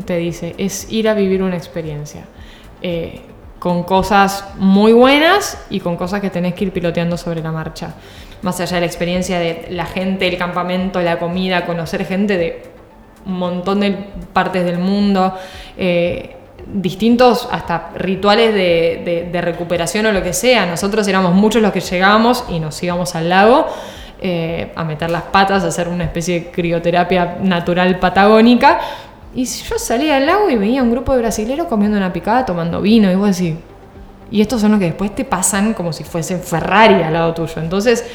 te 0.06 0.18
dice, 0.18 0.56
es 0.58 0.92
ir 0.92 1.08
a 1.10 1.14
vivir 1.14 1.44
una 1.44 1.58
experiencia. 1.58 2.24
Eh, 2.82 3.22
con 3.62 3.84
cosas 3.84 4.44
muy 4.58 4.92
buenas 4.92 5.56
y 5.70 5.82
con 5.82 5.96
cosas 5.96 6.20
que 6.20 6.32
tenés 6.32 6.56
que 6.56 6.64
ir 6.64 6.72
piloteando 6.72 7.16
sobre 7.16 7.44
la 7.44 7.52
marcha. 7.52 7.94
Más 8.42 8.60
allá 8.60 8.78
de 8.78 8.82
la 8.82 8.88
experiencia 8.88 9.38
de 9.38 9.68
la 9.70 9.86
gente, 9.86 10.28
el 10.28 10.36
campamento, 10.36 11.00
la 11.00 11.20
comida, 11.20 11.68
conocer 11.68 12.04
gente 12.08 12.40
de 12.40 12.64
un 13.28 13.38
montón 13.38 13.82
de 13.82 13.92
partes 14.34 14.66
del 14.66 14.80
mundo, 14.80 15.36
eh, 15.78 16.38
distintos 16.74 17.48
hasta 17.52 17.92
rituales 17.96 18.52
de, 18.52 19.42
recuperación 19.42 20.08
o 20.08 20.12
lo 20.12 20.24
que 20.24 20.34
sea. 20.34 20.66
Nosotros 20.66 21.08
éramos 21.08 21.34
muchos 21.36 21.62
los 21.62 21.72
que 21.72 21.82
llegábamos 21.82 22.46
y 22.50 22.60
nos 22.60 22.82
íbamos 22.82 23.14
al 23.14 23.30
lago 23.30 23.68
eh, 24.20 24.72
a 24.76 24.84
meter 24.84 25.12
las 25.12 25.24
patas, 25.24 25.64
a 25.64 25.68
hacer 25.68 25.88
una 25.88 26.06
especie 26.06 26.40
de 26.40 26.46
crioterapia 26.52 27.38
natural 27.42 28.00
patagónica. 28.00 28.80
Y 29.34 29.46
yo 29.46 29.78
salía 29.78 30.18
al 30.18 30.26
lago 30.26 30.50
y 30.50 30.56
veía 30.56 30.84
un 30.84 30.92
grupo 30.92 31.14
de 31.14 31.20
brasileros 31.20 31.68
comiendo 31.68 31.98
una 31.98 32.12
picada, 32.12 32.46
tomando 32.46 32.82
vino, 32.82 33.12
y 33.12 33.16
vos 33.16 33.38
decís, 33.38 33.56
y 34.30 34.42
estos 34.42 34.62
son 34.62 34.72
los 34.72 34.80
que 34.80 34.88
después 34.88 35.14
te 35.14 35.26
pasan 35.26 35.74
como 35.74 35.92
si 35.92 36.04
fuese 36.04 36.38
Ferrari 36.38 37.04
al 37.04 37.14
lado 37.14 37.34
tuyo. 37.34 37.56
Entonces, 37.58 38.06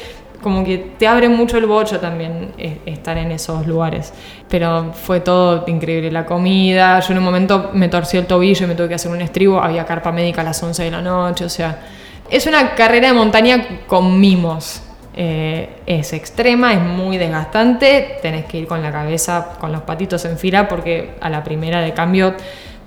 como 0.41 0.63
que 0.63 0.77
te 0.97 1.07
abre 1.07 1.29
mucho 1.29 1.57
el 1.57 1.65
bocho 1.65 1.99
también 1.99 2.53
eh, 2.57 2.79
estar 2.85 3.17
en 3.17 3.31
esos 3.31 3.67
lugares. 3.67 4.13
Pero 4.47 4.93
fue 4.93 5.19
todo 5.19 5.63
increíble. 5.67 6.11
La 6.11 6.25
comida, 6.25 6.99
yo 6.99 7.11
en 7.11 7.19
un 7.19 7.23
momento 7.23 7.71
me 7.73 7.87
torcí 7.89 8.17
el 8.17 8.25
tobillo 8.25 8.65
y 8.65 8.67
me 8.67 8.75
tuve 8.75 8.89
que 8.89 8.95
hacer 8.95 9.11
un 9.11 9.21
estribo. 9.21 9.61
Había 9.61 9.85
carpa 9.85 10.11
médica 10.11 10.41
a 10.41 10.45
las 10.45 10.61
11 10.61 10.83
de 10.83 10.91
la 10.91 11.01
noche. 11.01 11.45
O 11.45 11.49
sea, 11.49 11.81
es 12.29 12.47
una 12.47 12.75
carrera 12.75 13.09
de 13.09 13.13
montaña 13.13 13.81
con 13.87 14.19
mimos. 14.19 14.81
Eh, 15.19 15.67
es 15.87 16.13
extrema, 16.13 16.73
es 16.73 16.79
muy 16.79 17.17
desgastante. 17.17 18.19
Tenés 18.21 18.45
que 18.45 18.59
ir 18.59 18.67
con 18.67 18.83
la 18.83 18.91
cabeza, 18.91 19.55
con 19.59 19.71
los 19.71 19.81
patitos 19.81 20.23
en 20.25 20.37
fila, 20.37 20.67
porque 20.67 21.15
a 21.19 21.29
la 21.31 21.43
primera 21.43 21.81
de 21.81 21.91
cambio 21.93 22.35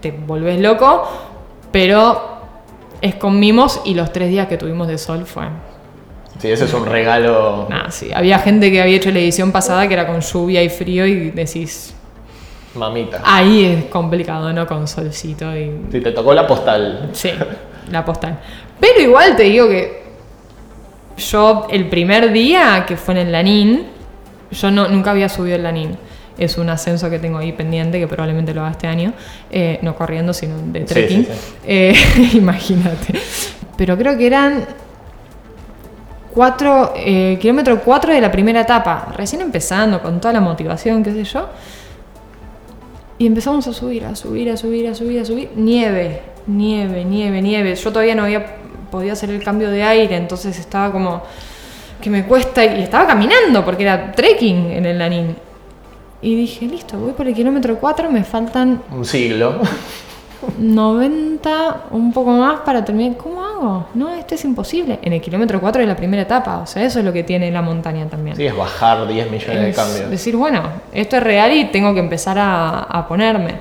te 0.01 0.13
volvés 0.13 0.61
loco. 0.61 1.09
Pero 1.73 2.39
es 3.01 3.17
con 3.17 3.41
mimos 3.41 3.81
y 3.85 3.95
los 3.95 4.13
tres 4.13 4.29
días 4.29 4.47
que 4.47 4.57
tuvimos 4.57 4.87
de 4.87 4.97
sol 4.97 5.27
fue. 5.27 5.45
Sí, 6.39 6.53
ese 6.53 6.67
es 6.67 6.73
un 6.73 6.87
regalo. 6.87 7.67
Nada, 7.69 7.91
sí. 7.91 8.11
Había 8.15 8.39
gente 8.39 8.71
que 8.71 8.81
había 8.81 8.97
hecho 8.97 9.11
la 9.11 9.19
edición 9.19 9.51
pasada 9.51 9.89
que 9.89 9.95
era 9.95 10.07
con 10.07 10.21
lluvia 10.21 10.63
y 10.63 10.69
frío 10.69 11.07
y 11.07 11.33
decís. 11.33 11.95
Mamita. 12.77 13.21
Ahí 13.25 13.65
es 13.65 13.85
complicado, 13.87 14.53
¿no? 14.53 14.69
Con 14.69 14.87
solcito 14.87 15.55
y. 15.57 15.73
Si 15.91 16.01
te 16.01 16.13
tocó 16.13 16.33
la 16.33 16.47
postal. 16.47 17.11
Sí, 17.13 17.33
la 17.91 18.05
postal. 18.05 18.39
Pero 18.79 19.01
igual 19.01 19.35
te 19.35 19.43
digo 19.43 19.69
que. 19.69 20.10
Yo, 21.21 21.69
el 21.71 21.89
primer 21.89 22.33
día 22.33 22.85
que 22.87 22.97
fue 22.97 23.15
en 23.15 23.27
el 23.27 23.33
Lanín, 23.33 23.85
yo 24.51 24.71
no, 24.71 24.89
nunca 24.89 25.13
había 25.13 25.29
subido 25.29 25.57
el 25.57 25.63
Lanín. 25.63 25.97
Es 26.39 26.57
un 26.59 26.71
ascenso 26.71 27.11
que 27.11 27.19
tengo 27.19 27.39
ahí 27.39 27.53
pendiente, 27.53 28.01
que 28.01 28.09
probablemente 28.09 28.55
lo 28.55 28.63
haga 28.63 28.71
este 28.73 28.87
año. 28.87 29.13
Eh, 29.51 29.79
no 29.83 29.95
corriendo, 29.95 30.33
sino 30.33 30.57
de 30.59 30.81
Sí, 30.81 30.87
trekking. 30.87 31.25
sí, 31.27 31.33
sí. 31.33 31.55
Eh, 31.67 31.95
imagínate. 32.35 33.13
Pero 33.77 33.97
creo 33.97 34.17
que 34.17 34.27
eran 34.27 34.65
4, 36.35 36.93
eh, 36.97 37.39
kilómetro 37.41 37.81
4 37.83 38.15
de 38.15 38.21
la 38.21 38.33
primera 38.33 38.61
etapa. 38.63 39.13
Recién 39.17 39.43
empezando, 39.43 40.01
con 40.01 40.21
toda 40.21 40.33
la 40.33 40.41
motivación, 40.41 41.03
qué 41.03 41.13
sé 41.13 41.25
yo. 41.25 41.49
Y 43.19 43.27
empezamos 43.27 43.67
a 43.67 43.73
subir, 43.75 44.05
a 44.07 44.15
subir, 44.17 44.51
a 44.51 44.57
subir, 44.57 44.89
a 44.89 44.95
subir, 44.95 45.21
a 45.21 45.25
subir. 45.27 45.51
Nieve, 45.57 46.23
nieve, 46.47 47.05
nieve, 47.05 47.43
nieve. 47.43 47.75
Yo 47.75 47.93
todavía 47.93 48.15
no 48.15 48.23
había 48.23 48.57
podido 48.91 49.13
hacer 49.13 49.31
el 49.31 49.43
cambio 49.43 49.71
de 49.71 49.83
aire, 49.83 50.17
entonces 50.17 50.59
estaba 50.59 50.91
como 50.93 51.23
que 52.01 52.11
me 52.11 52.25
cuesta. 52.25 52.65
Y 52.65 52.83
estaba 52.83 53.07
caminando 53.07 53.65
porque 53.65 53.83
era 53.85 54.13
trekking 54.13 54.73
en 54.73 54.87
el 54.87 54.99
Lanín. 54.99 55.37
Y 56.23 56.37
dije, 56.37 56.67
listo, 56.67 56.99
voy 56.99 57.13
por 57.13 57.27
el 57.27 57.35
kilómetro 57.35 57.79
4, 57.79 58.11
me 58.11 58.25
faltan 58.25 58.83
Un 58.91 59.05
siglo. 59.05 59.61
90, 60.59 61.85
un 61.91 62.13
poco 62.13 62.31
más 62.33 62.61
para 62.61 62.85
terminar. 62.85 63.17
¿Cómo 63.17 63.43
hago? 63.45 63.87
No, 63.95 64.11
esto 64.15 64.35
es 64.35 64.45
imposible. 64.45 64.99
En 65.03 65.13
el 65.13 65.21
kilómetro 65.21 65.61
4 65.61 65.81
de 65.83 65.87
la 65.87 65.97
primera 65.97 66.23
etapa. 66.23 66.59
O 66.59 66.67
sea, 66.67 66.85
eso 66.85 66.99
es 66.99 67.05
lo 67.05 67.13
que 67.13 67.23
tiene 67.25 67.51
la 67.51 67.63
montaña 67.63 68.07
también. 68.07 68.37
Sí, 68.37 68.47
es 68.47 68.57
bajar 68.57 69.07
10 69.07 69.31
millones 69.31 69.61
de 69.61 69.71
Es 69.71 69.77
cambios. 69.77 70.11
decir, 70.11 70.37
bueno, 70.37 70.63
esto 70.93 71.17
es 71.17 71.23
real 71.23 71.53
y 71.53 71.67
tengo 71.67 71.93
que 71.95 72.01
empezar 72.01 72.39
a, 72.39 72.81
a 72.81 73.07
ponerme. 73.07 73.55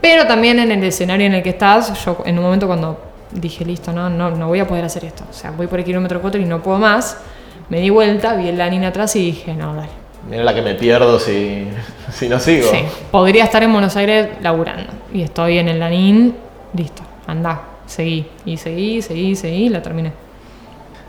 Pero 0.00 0.26
también 0.26 0.58
en 0.58 0.70
el 0.70 0.82
escenario 0.84 1.26
en 1.26 1.34
el 1.34 1.42
que 1.42 1.50
estás, 1.50 2.04
yo 2.04 2.18
en 2.24 2.38
un 2.38 2.44
momento 2.44 2.66
cuando 2.66 3.00
dije, 3.32 3.64
listo, 3.64 3.92
no, 3.92 4.08
no, 4.10 4.30
no 4.30 4.48
voy 4.48 4.60
a 4.60 4.66
poder 4.66 4.84
hacer 4.84 5.04
esto. 5.04 5.24
O 5.28 5.32
sea, 5.32 5.50
voy 5.50 5.66
por 5.66 5.78
el 5.78 5.84
kilómetro 5.84 6.20
4 6.20 6.40
y 6.40 6.44
no 6.44 6.62
puedo 6.62 6.78
más. 6.78 7.18
Me 7.68 7.80
di 7.80 7.90
vuelta, 7.90 8.34
vi 8.34 8.48
el 8.48 8.58
Lanin 8.58 8.84
atrás 8.84 9.14
y 9.16 9.26
dije, 9.26 9.54
no, 9.54 9.74
dale. 9.74 9.90
Mira 10.28 10.44
la 10.44 10.54
que 10.54 10.62
me 10.62 10.74
pierdo 10.74 11.18
si, 11.18 11.68
si 12.12 12.28
no 12.28 12.38
sigo. 12.38 12.70
Sí, 12.70 12.78
podría 13.10 13.44
estar 13.44 13.62
en 13.62 13.72
Buenos 13.72 13.96
Aires 13.96 14.28
laburando. 14.42 14.92
Y 15.12 15.22
estoy 15.22 15.58
en 15.58 15.68
el 15.68 15.78
Lanín, 15.78 16.34
listo, 16.74 17.02
anda. 17.26 17.60
seguí. 17.86 18.26
Y 18.44 18.56
seguí, 18.56 19.02
seguí, 19.02 19.36
seguí 19.36 19.66
y 19.66 19.68
la 19.68 19.82
terminé. 19.82 20.12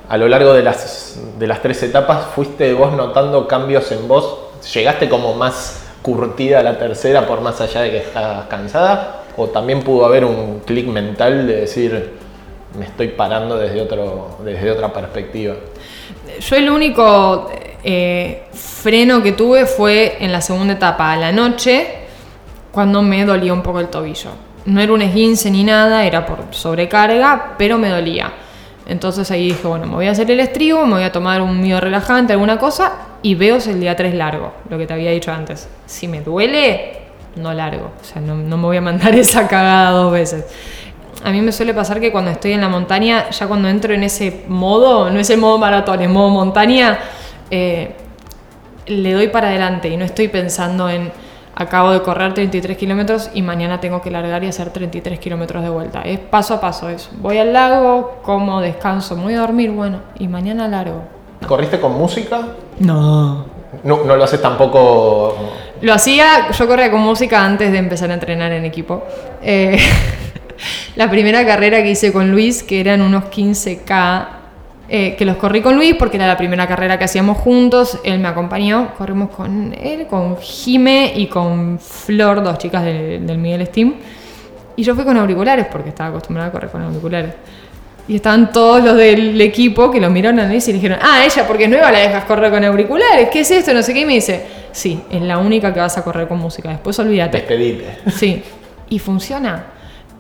A 0.08 0.18
lo 0.18 0.28
largo 0.28 0.54
de 0.54 0.64
las, 0.64 1.20
de 1.38 1.48
las 1.48 1.62
tres 1.62 1.84
etapas, 1.84 2.26
¿fuiste 2.34 2.74
vos 2.74 2.94
notando 2.94 3.48
cambios 3.48 3.92
en 3.92 4.08
vos? 4.08 4.40
¿Llegaste 4.74 5.08
como 5.08 5.36
más 5.36 5.86
curtida 6.02 6.60
a 6.60 6.64
la 6.64 6.78
tercera 6.80 7.28
por 7.28 7.42
más 7.42 7.62
allá 7.62 7.82
de 7.82 7.92
que 7.92 7.98
estás 8.00 8.46
cansada? 8.48 9.19
¿O 9.40 9.48
también 9.48 9.82
pudo 9.84 10.06
haber 10.06 10.26
un 10.26 10.60
clic 10.66 10.86
mental 10.88 11.48
de 11.48 11.62
decir, 11.62 12.12
me 12.78 12.84
estoy 12.84 13.08
parando 13.08 13.58
desde, 13.58 13.80
otro, 13.80 14.38
desde 14.44 14.70
otra 14.70 14.92
perspectiva? 14.92 15.56
Yo 16.42 16.56
el 16.58 16.70
único 16.70 17.50
eh, 17.82 18.44
freno 18.52 19.24
que 19.24 19.32
tuve 19.32 19.66
fue 19.66 20.18
en 20.20 20.34
la 20.34 20.42
segunda 20.42 20.74
etapa, 20.74 21.14
a 21.14 21.16
la 21.16 21.32
noche, 21.32 21.88
cuando 22.70 23.02
me 23.02 23.24
dolía 23.24 23.54
un 23.54 23.64
poco 23.64 23.80
el 23.80 23.88
tobillo. 23.88 24.32
No 24.66 24.82
era 24.82 24.92
un 24.92 25.04
esguince 25.04 25.50
ni 25.50 25.64
nada, 25.64 26.06
era 26.06 26.26
por 26.26 26.40
sobrecarga, 26.52 27.56
pero 27.58 27.78
me 27.78 27.88
dolía. 27.88 28.34
Entonces 28.88 29.32
ahí 29.32 29.48
dije, 29.48 29.66
bueno, 29.66 29.86
me 29.86 29.96
voy 29.96 30.08
a 30.08 30.12
hacer 30.12 30.30
el 30.32 30.42
estribo, 30.42 30.86
me 30.86 30.96
voy 30.96 31.04
a 31.04 31.14
tomar 31.14 31.42
un 31.42 31.62
miedo 31.62 31.80
relajante, 31.80 32.34
alguna 32.34 32.60
cosa, 32.60 32.92
y 33.22 33.36
veo 33.36 33.56
el 33.56 33.80
día 33.80 33.96
3 33.96 34.16
largo, 34.16 34.52
lo 34.70 34.78
que 34.78 34.86
te 34.86 34.94
había 34.94 35.12
dicho 35.12 35.32
antes. 35.32 35.70
Si 35.86 36.10
me 36.10 36.20
duele, 36.20 36.99
no 37.36 37.54
largo. 37.54 37.92
O 38.02 38.04
sea, 38.04 38.22
no, 38.22 38.36
no 38.36 38.58
me 38.58 38.64
voy 38.64 38.78
a 38.78 38.82
mandar 38.82 39.16
esa 39.16 39.48
cagada 39.48 39.92
dos 39.92 40.12
veces 40.12 40.46
a 41.24 41.32
mí 41.32 41.42
me 41.42 41.52
suele 41.52 41.74
pasar 41.74 42.00
que 42.00 42.12
cuando 42.12 42.32
estoy 42.32 42.54
en 42.54 42.62
la 42.62 42.70
montaña, 42.70 43.30
ya 43.30 43.48
cuando 43.48 43.68
entro 43.68 43.94
en 43.94 44.04
ese 44.04 44.46
modo, 44.48 45.10
no 45.10 45.20
es 45.20 45.30
el 45.30 45.40
modo 45.40 45.58
maratón, 45.58 46.02
es 46.02 46.10
modo 46.10 46.30
montaña, 46.30 47.00
eh, 47.52 47.96
le 48.88 49.14
doy 49.14 49.28
para 49.28 49.50
adelante 49.50 49.90
y 49.90 49.98
no 49.98 50.06
estoy 50.06 50.30
pensando 50.30 50.90
en 50.90 51.12
acabo 51.56 51.92
de 51.92 52.02
correr 52.02 52.34
33 52.34 52.78
kilómetros 52.78 53.30
y 53.34 53.42
mañana 53.42 53.82
tengo 53.82 54.02
que 54.02 54.10
largar 54.10 54.44
y 54.44 54.48
hacer 54.48 54.70
33 54.70 55.20
kilómetros 55.20 55.62
de 55.62 55.70
vuelta. 55.70 56.02
Es 56.04 56.20
paso 56.20 56.54
a 56.54 56.62
paso, 56.62 56.88
es 56.88 57.10
voy 57.20 57.38
al 57.38 57.52
lago, 57.52 58.20
como, 58.24 58.62
descanso, 58.62 59.16
voy 59.18 59.34
a 59.34 59.42
dormir, 59.42 59.72
bueno, 59.72 60.00
y 60.18 60.28
mañana 60.28 60.68
largo. 60.68 61.02
¿Corriste 61.46 61.80
con 61.80 61.98
música? 61.98 62.48
No. 62.80 63.46
No, 63.84 64.04
no 64.04 64.16
lo 64.16 64.24
haces 64.24 64.42
tampoco. 64.42 65.36
Lo 65.82 65.94
hacía, 65.94 66.52
yo 66.52 66.68
corría 66.68 66.92
con 66.92 67.02
música 67.02 67.44
antes 67.44 67.72
de 67.72 67.78
empezar 67.78 68.12
a 68.12 68.14
entrenar 68.14 68.52
en 68.52 68.66
equipo. 68.66 69.04
Eh, 69.42 69.78
la 70.96 71.10
primera 71.10 71.46
carrera 71.46 71.82
que 71.82 71.92
hice 71.92 72.12
con 72.12 72.32
Luis, 72.32 72.64
que 72.64 72.82
eran 72.82 73.02
unos 73.02 73.26
15K, 73.26 74.28
eh, 74.92 75.16
que 75.16 75.24
los 75.24 75.38
corrí 75.38 75.62
con 75.62 75.76
Luis 75.76 75.96
porque 75.98 76.18
era 76.18 76.28
la 76.28 76.36
primera 76.36 76.68
carrera 76.68 76.98
que 76.98 77.06
hacíamos 77.06 77.38
juntos, 77.38 78.00
él 78.04 78.20
me 78.20 78.28
acompañó, 78.28 78.96
corrimos 78.98 79.30
con 79.30 79.74
él, 79.80 80.08
con 80.08 80.38
Jime 80.38 81.14
y 81.16 81.28
con 81.28 81.80
Flor, 81.80 82.44
dos 82.44 82.58
chicas 82.58 82.84
del 82.84 83.38
Miguel 83.38 83.66
Steam, 83.68 83.94
y 84.76 84.84
yo 84.84 84.96
fui 84.96 85.04
con 85.04 85.16
auriculares 85.16 85.68
porque 85.72 85.90
estaba 85.90 86.10
acostumbrada 86.10 86.50
a 86.50 86.52
correr 86.52 86.72
con 86.72 86.82
auriculares. 86.82 87.36
Y 88.08 88.16
estaban 88.16 88.52
todos 88.52 88.84
los 88.84 88.98
del 88.98 89.40
equipo 89.40 89.92
que 89.92 90.02
lo 90.02 90.10
miraron 90.10 90.40
a 90.40 90.48
Luis 90.48 90.68
y 90.68 90.74
dijeron, 90.74 90.98
ah, 91.00 91.24
ella 91.24 91.46
porque 91.46 91.66
es 91.66 91.70
nueva 91.70 91.92
la 91.92 92.00
dejas 92.00 92.26
correr 92.26 92.50
con 92.50 92.64
auriculares, 92.64 93.30
¿qué 93.30 93.42
es 93.42 93.52
esto? 93.52 93.72
No 93.74 93.84
sé 93.84 93.94
qué, 93.94 94.00
y 94.00 94.06
me 94.06 94.14
dice, 94.14 94.44
sí, 94.72 95.04
es 95.12 95.22
la 95.22 95.38
única 95.38 95.74
que 95.74 95.80
vas 95.80 95.98
a 95.98 96.04
correr 96.04 96.28
con 96.28 96.40
música, 96.40 96.70
después 96.70 96.98
olvídate. 97.00 97.38
Despedite. 97.38 97.98
Sí, 98.12 98.44
y 98.90 99.00
funciona 99.00 99.80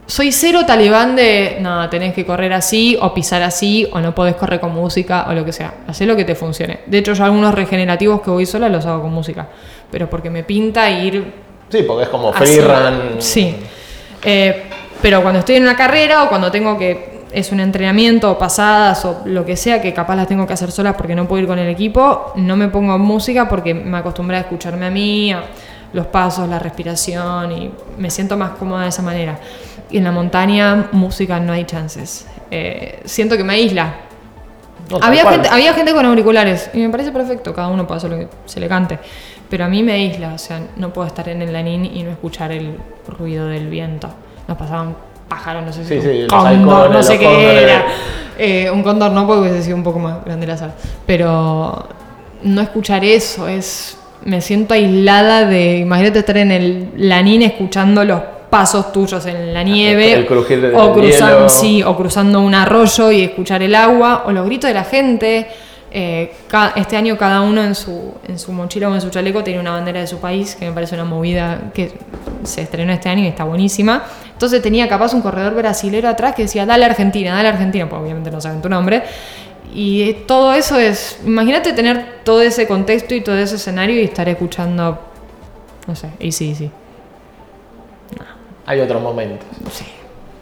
soy 0.09 0.31
cero 0.31 0.62
talibán 0.65 1.15
de, 1.15 1.57
no, 1.62 1.88
tenés 1.88 2.15
que 2.15 2.25
correr 2.25 2.51
así 2.51 2.97
o 2.99 3.13
pisar 3.13 3.43
así 3.43 3.88
o 3.91 3.99
no 3.99 4.15
podés 4.15 4.33
correr 4.33 4.59
con 4.59 4.73
música 4.73 5.27
o 5.29 5.33
lo 5.33 5.45
que 5.45 5.53
sea. 5.53 5.75
Hacé 5.88 6.07
lo 6.07 6.15
que 6.15 6.25
te 6.25 6.33
funcione. 6.33 6.79
De 6.88 6.97
hecho, 6.97 7.13
yo 7.13 7.23
algunos 7.23 7.53
regenerativos 7.53 8.19
que 8.21 8.31
voy 8.31 8.47
sola 8.47 8.69
los 8.69 8.88
hago 8.88 9.03
con 9.03 9.13
música. 9.13 9.47
Pero 9.91 10.09
porque 10.09 10.31
me 10.31 10.43
pinta 10.43 10.89
ir... 10.89 11.31
Sí, 11.69 11.83
porque 11.83 12.05
es 12.05 12.09
como 12.09 12.33
free 12.33 12.59
run. 12.59 13.17
Sí. 13.19 13.55
Eh, 14.23 14.63
pero 14.99 15.21
cuando 15.21 15.41
estoy 15.41 15.57
en 15.57 15.63
una 15.63 15.75
carrera 15.75 16.23
o 16.23 16.29
cuando 16.29 16.49
tengo 16.49 16.75
que... 16.75 17.09
Es 17.31 17.51
un 17.51 17.59
entrenamiento 17.59 18.31
o 18.31 18.37
pasadas 18.37 19.05
o 19.05 19.21
lo 19.25 19.45
que 19.45 19.55
sea 19.55 19.81
que 19.81 19.93
capaz 19.93 20.15
las 20.15 20.27
tengo 20.27 20.47
que 20.47 20.53
hacer 20.53 20.71
solas 20.71 20.95
porque 20.95 21.15
no 21.15 21.27
puedo 21.27 21.41
ir 21.43 21.47
con 21.47 21.59
el 21.59 21.69
equipo, 21.69 22.33
no 22.35 22.55
me 22.55 22.69
pongo 22.69 22.97
música 22.97 23.47
porque 23.47 23.73
me 23.73 23.97
acostumbré 23.97 24.37
a 24.37 24.39
escucharme 24.41 24.87
a 24.87 24.89
mí, 24.89 25.31
a 25.31 25.43
los 25.93 26.07
pasos, 26.07 26.47
la 26.47 26.59
respiración 26.59 27.51
y 27.51 27.71
me 27.97 28.09
siento 28.09 28.37
más 28.37 28.51
cómoda 28.51 28.83
de 28.83 28.89
esa 28.89 29.01
manera. 29.01 29.39
Y 29.89 29.97
en 29.97 30.03
la 30.03 30.11
montaña, 30.11 30.89
música 30.91 31.39
no 31.39 31.53
hay 31.53 31.65
chances. 31.65 32.27
Eh, 32.51 33.01
siento 33.05 33.37
que 33.37 33.43
me 33.43 33.53
aísla. 33.53 33.93
había, 35.01 35.29
gente, 35.29 35.49
había 35.49 35.73
gente 35.73 35.93
con 35.93 36.05
auriculares 36.05 36.69
y 36.73 36.79
me 36.79 36.89
parece 36.89 37.11
perfecto, 37.11 37.53
cada 37.53 37.67
uno 37.67 37.87
puede 37.87 37.97
hacer 37.97 38.09
lo 38.11 38.17
que 38.17 38.27
se 38.45 38.59
le 38.59 38.67
cante. 38.67 38.99
Pero 39.49 39.65
a 39.65 39.67
mí 39.67 39.81
me 39.81 39.93
aísla, 39.93 40.33
o 40.33 40.37
sea, 40.37 40.61
no 40.75 40.93
puedo 40.93 41.07
estar 41.07 41.27
en 41.27 41.41
el 41.41 41.51
lanín 41.51 41.85
y 41.85 42.03
no 42.03 42.11
escuchar 42.11 42.51
el 42.51 42.77
ruido 43.07 43.47
del 43.47 43.67
viento. 43.67 44.09
Nos 44.47 44.57
pasaban 44.57 44.95
pájaros, 45.29 45.63
no 45.63 45.71
sé 45.71 45.85
si 45.85 46.01
sí, 46.01 46.23
un 46.23 46.27
cóndor, 46.27 46.91
no 46.91 47.03
sé 47.03 47.17
qué 47.17 47.63
era. 47.63 47.85
Eh, 48.37 48.71
un 48.71 48.83
cóndor 48.83 49.11
no, 49.11 49.27
porque 49.27 49.41
hubiese 49.41 49.63
sido 49.63 49.75
un 49.75 49.83
poco 49.83 49.99
más 49.99 50.23
grande 50.25 50.47
la 50.47 50.57
sala. 50.57 50.73
Pero 51.05 51.87
no 52.43 52.61
escuchar 52.61 53.03
eso 53.03 53.47
es. 53.47 53.97
Me 54.25 54.41
siento 54.41 54.73
aislada 54.73 55.45
de. 55.45 55.77
Imagínate 55.77 56.19
estar 56.19 56.37
en 56.37 56.51
el 56.51 56.89
lanín 56.95 57.41
escuchando 57.41 58.03
los 58.03 58.21
pasos 58.49 58.91
tuyos 58.91 59.25
en 59.25 59.53
la 59.53 59.63
nieve, 59.63 60.27
o, 60.73 60.93
cruzando, 60.93 61.49
sí, 61.49 61.83
o 61.83 61.95
cruzando 61.95 62.41
un 62.41 62.55
arroyo 62.55 63.11
y 63.11 63.21
escuchar 63.21 63.61
el 63.61 63.75
agua, 63.75 64.23
o 64.25 64.31
los 64.31 64.45
gritos 64.45 64.69
de 64.69 64.73
la 64.73 64.83
gente. 64.83 65.47
Eh, 65.91 66.31
este 66.75 66.97
año 66.97 67.17
cada 67.17 67.41
uno 67.41 67.63
en 67.63 67.73
su, 67.73 68.13
en 68.27 68.37
su 68.37 68.51
mochila 68.51 68.89
o 68.89 68.93
en 68.93 69.01
su 69.01 69.09
chaleco 69.09 69.43
tiene 69.43 69.59
una 69.59 69.71
bandera 69.71 69.99
de 69.99 70.07
su 70.07 70.19
país, 70.19 70.55
que 70.55 70.65
me 70.65 70.71
parece 70.71 70.95
una 70.95 71.05
movida 71.05 71.71
que 71.73 71.93
se 72.43 72.61
estrenó 72.61 72.93
este 72.93 73.09
año 73.09 73.23
y 73.23 73.27
está 73.27 73.43
buenísima. 73.43 74.03
Entonces 74.39 74.62
tenía 74.62 74.88
capaz 74.88 75.13
un 75.13 75.21
corredor 75.21 75.54
brasilero 75.54 76.08
atrás 76.08 76.34
que 76.34 76.43
decía, 76.43 76.65
dale 76.65 76.86
Argentina, 76.86 77.36
dale 77.36 77.49
Argentina, 77.49 77.89
pues 77.89 78.02
obviamente 78.02 78.32
no 78.32 78.39
saben 78.39 78.62
tu 78.62 78.69
nombre. 78.69 79.04
Y 79.73 80.13
todo 80.25 80.54
eso 80.54 80.80
es, 80.80 81.19
imagínate 81.25 81.73
tener 81.73 82.21
todo 82.23 82.41
ese 82.41 82.65
contexto 82.65 83.13
y 83.13 83.19
todo 83.19 83.38
ese 83.38 83.58
escenario 83.58 83.99
y 83.99 84.06
estar 84.06 84.30
escuchando, 84.30 84.97
no 85.86 85.93
sé, 85.93 86.12
y 86.21 86.32
sí, 86.32 86.56
sí. 86.56 86.71
Hay 88.65 88.80
otros 88.80 89.02
momentos. 89.02 89.45
Sí. 89.73 89.84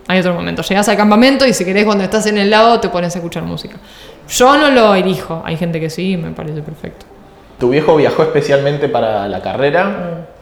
Hay 0.08 0.20
otros 0.20 0.36
momentos. 0.36 0.70
Llegas 0.70 0.88
al 0.90 0.96
campamento 0.96 1.48
y 1.48 1.54
si 1.54 1.66
querés 1.66 1.84
cuando 1.84 2.04
estás 2.04 2.28
en 2.28 2.38
el 2.38 2.52
lado 2.52 2.80
te 2.80 2.90
pones 2.90 3.16
a 3.16 3.18
escuchar 3.18 3.42
música. 3.42 3.78
Yo 4.30 4.58
no 4.58 4.70
lo 4.70 4.94
elijo. 4.94 5.42
Hay 5.44 5.58
gente 5.58 5.80
que 5.80 5.90
sí, 5.90 6.18
me 6.18 6.30
parece 6.30 6.62
perfecto. 6.62 7.08
¿Tu 7.60 7.70
viejo 7.70 7.96
viajó 7.96 8.22
especialmente 8.22 8.90
para 8.90 9.28
la 9.28 9.42
carrera? 9.42 9.86
Mm. 9.86 10.37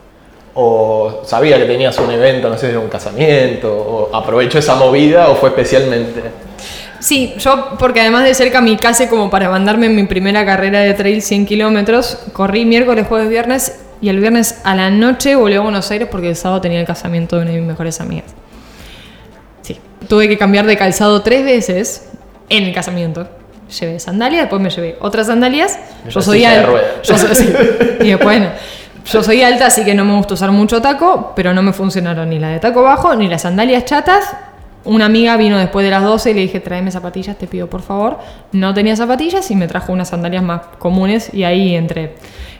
¿O 0.57 1.21
sabía 1.25 1.57
que 1.57 1.65
tenías 1.65 1.97
un 1.99 2.09
evento, 2.09 2.49
no 2.49 2.55
sé 2.57 2.67
si 2.67 2.71
era 2.71 2.79
un 2.79 2.87
casamiento? 2.87 3.71
¿O 3.73 4.15
aprovechó 4.15 4.57
esa 4.57 4.75
movida 4.75 5.27
o 5.29 5.35
fue 5.35 5.49
especialmente? 5.49 6.21
Sí, 6.99 7.35
yo 7.37 7.75
porque 7.77 7.99
además 7.99 8.23
de 8.23 8.33
ser 8.33 8.51
kamikaze 8.51 9.09
como 9.09 9.29
para 9.29 9.49
mandarme 9.49 9.87
en 9.87 9.95
mi 9.95 10.05
primera 10.05 10.45
carrera 10.45 10.79
de 10.79 10.93
trail 10.93 11.21
100 11.21 11.45
kilómetros, 11.45 12.19
corrí 12.31 12.63
miércoles, 12.65 13.05
jueves, 13.07 13.29
viernes 13.29 13.79
y 14.01 14.09
el 14.09 14.19
viernes 14.19 14.61
a 14.63 14.75
la 14.75 14.89
noche 14.89 15.35
volví 15.35 15.55
a 15.55 15.59
Buenos 15.59 15.91
Aires 15.91 16.07
porque 16.09 16.29
el 16.29 16.35
sábado 16.35 16.61
tenía 16.61 16.79
el 16.79 16.87
casamiento 16.87 17.35
de 17.35 17.43
una 17.43 17.51
de 17.51 17.57
mis 17.57 17.67
mejores 17.67 17.99
amigas. 17.99 18.33
Sí, 19.61 19.77
tuve 20.07 20.29
que 20.29 20.37
cambiar 20.37 20.65
de 20.65 20.77
calzado 20.77 21.21
tres 21.21 21.43
veces 21.43 22.09
en 22.49 22.63
el 22.63 22.73
casamiento. 22.73 23.27
Llevé 23.79 23.99
sandalias, 23.99 24.43
después 24.43 24.61
me 24.61 24.69
llevé 24.69 24.95
otras 25.01 25.27
sandalias. 25.27 25.77
Yo 26.09 26.21
soy. 26.21 26.45
Yo 27.03 27.17
soy, 27.17 27.55
y 28.01 28.09
después, 28.09 28.41
yo 29.05 29.23
soy 29.23 29.41
alta, 29.43 29.67
así 29.67 29.83
que 29.85 29.93
no 29.93 30.03
me 30.03 30.15
gusta 30.15 30.33
usar 30.33 30.51
mucho 30.51 30.81
taco, 30.81 31.33
pero 31.35 31.53
no 31.53 31.61
me 31.61 31.73
funcionaron 31.73 32.29
ni 32.29 32.39
la 32.39 32.49
de 32.49 32.59
taco 32.59 32.83
bajo 32.83 33.15
ni 33.15 33.27
las 33.27 33.43
sandalias 33.43 33.85
chatas 33.85 34.35
una 34.85 35.05
amiga 35.05 35.35
vino 35.35 35.57
después 35.57 35.83
de 35.83 35.89
las 35.89 36.03
12 36.03 36.31
y 36.31 36.33
le 36.35 36.41
dije, 36.41 36.59
tráeme 36.59 36.91
zapatillas, 36.91 37.37
te 37.37 37.47
pido 37.47 37.67
por 37.67 37.81
favor. 37.81 38.19
No 38.51 38.73
tenía 38.73 38.95
zapatillas 38.95 39.49
y 39.51 39.55
me 39.55 39.67
trajo 39.67 39.91
unas 39.91 40.09
sandalias 40.09 40.43
más 40.43 40.61
comunes 40.77 41.33
y 41.33 41.43
ahí 41.43 41.75
entre 41.75 42.15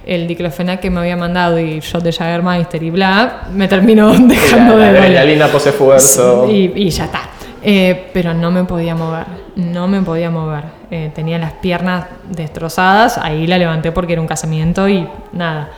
el 0.05 0.27
diclofenac 0.27 0.79
que 0.79 0.89
me 0.89 0.99
había 0.99 1.15
mandado 1.15 1.59
y 1.59 1.79
shot 1.79 2.03
de 2.03 2.11
Jagermeister 2.11 2.81
y 2.81 2.89
bla, 2.89 3.43
me 3.53 3.67
terminó 3.67 4.09
dejando 4.19 4.77
de 4.77 4.93
doler. 4.93 5.37
La 5.37 5.47
pose 5.47 5.69
esfuerzo. 5.69 6.49
Y, 6.49 6.73
y, 6.75 6.89
ya 6.89 7.05
está. 7.05 7.21
Eh, 7.61 8.09
pero 8.13 8.33
no 8.33 8.51
me 8.51 8.63
podía 8.63 8.95
mover, 8.95 9.25
no 9.55 9.87
me 9.87 10.01
podía 10.01 10.29
mover. 10.29 10.63
Eh, 10.91 11.11
tenía 11.13 11.37
las 11.37 11.53
piernas 11.53 12.05
destrozadas, 12.29 13.17
ahí 13.17 13.47
la 13.47 13.57
levanté 13.57 13.91
porque 13.91 14.13
era 14.13 14.21
un 14.21 14.27
casamiento 14.27 14.87
y 14.87 15.07
nada 15.31 15.69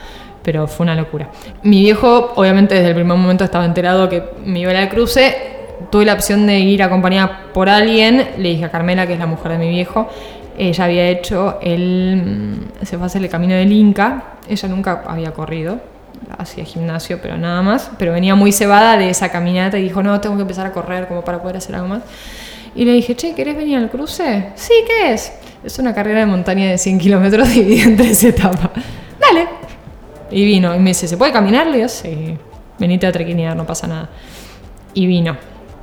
pero 0.48 0.66
fue 0.66 0.84
una 0.84 0.94
locura. 0.94 1.28
Mi 1.62 1.82
viejo, 1.82 2.32
obviamente, 2.34 2.74
desde 2.74 2.88
el 2.88 2.94
primer 2.94 3.18
momento 3.18 3.44
estaba 3.44 3.66
enterado 3.66 4.08
que 4.08 4.24
me 4.46 4.60
iba 4.60 4.70
a 4.70 4.74
la 4.74 4.88
cruce 4.88 5.58
tuve 5.90 6.06
la 6.06 6.14
opción 6.14 6.46
de 6.46 6.58
ir 6.58 6.82
acompañada 6.82 7.50
por 7.52 7.68
alguien, 7.68 8.30
le 8.38 8.48
dije 8.48 8.64
a 8.64 8.70
Carmela, 8.70 9.06
que 9.06 9.12
es 9.12 9.18
la 9.18 9.26
mujer 9.26 9.52
de 9.52 9.58
mi 9.58 9.68
viejo, 9.68 10.08
ella 10.56 10.84
había 10.86 11.06
hecho 11.06 11.58
el, 11.60 12.22
mm, 12.80 12.84
se 12.86 12.96
fue 12.96 13.04
a 13.04 13.06
hacer 13.08 13.22
el 13.22 13.28
camino 13.28 13.54
del 13.54 13.70
Inca, 13.70 14.38
ella 14.48 14.68
nunca 14.70 15.04
había 15.06 15.34
corrido, 15.34 15.80
hacía 16.38 16.64
gimnasio, 16.64 17.18
pero 17.20 17.36
nada 17.36 17.60
más, 17.60 17.90
pero 17.98 18.12
venía 18.14 18.34
muy 18.34 18.52
cebada 18.52 18.96
de 18.96 19.10
esa 19.10 19.28
caminata 19.28 19.78
y 19.78 19.82
dijo, 19.82 20.02
no, 20.02 20.18
tengo 20.18 20.36
que 20.36 20.42
empezar 20.42 20.66
a 20.66 20.72
correr 20.72 21.08
como 21.08 21.22
para 21.22 21.42
poder 21.42 21.58
hacer 21.58 21.74
algo 21.74 21.88
más. 21.88 22.02
Y 22.74 22.86
le 22.86 22.92
dije, 22.92 23.14
che, 23.16 23.34
¿querés 23.34 23.54
venir 23.54 23.76
al 23.76 23.90
cruce? 23.90 24.52
Sí, 24.54 24.72
¿qué 24.86 25.12
es? 25.12 25.30
Es 25.62 25.78
una 25.78 25.94
carrera 25.94 26.20
de 26.20 26.26
montaña 26.26 26.70
de 26.70 26.78
100 26.78 26.98
kilómetros 26.98 27.48
dividida 27.54 27.84
en 27.84 27.96
tres 27.98 28.24
etapas. 28.24 28.70
Dale. 29.20 29.57
Y 30.30 30.44
vino, 30.44 30.74
y 30.74 30.78
me 30.78 30.90
dice, 30.90 31.08
¿se 31.08 31.16
puede 31.16 31.32
caminar? 31.32 31.66
Le 31.66 31.76
digo, 31.78 31.88
sí, 31.88 32.36
venite 32.78 33.06
a 33.06 33.12
trequinear, 33.12 33.56
no 33.56 33.66
pasa 33.66 33.86
nada. 33.86 34.08
Y 34.94 35.06
vino. 35.06 35.36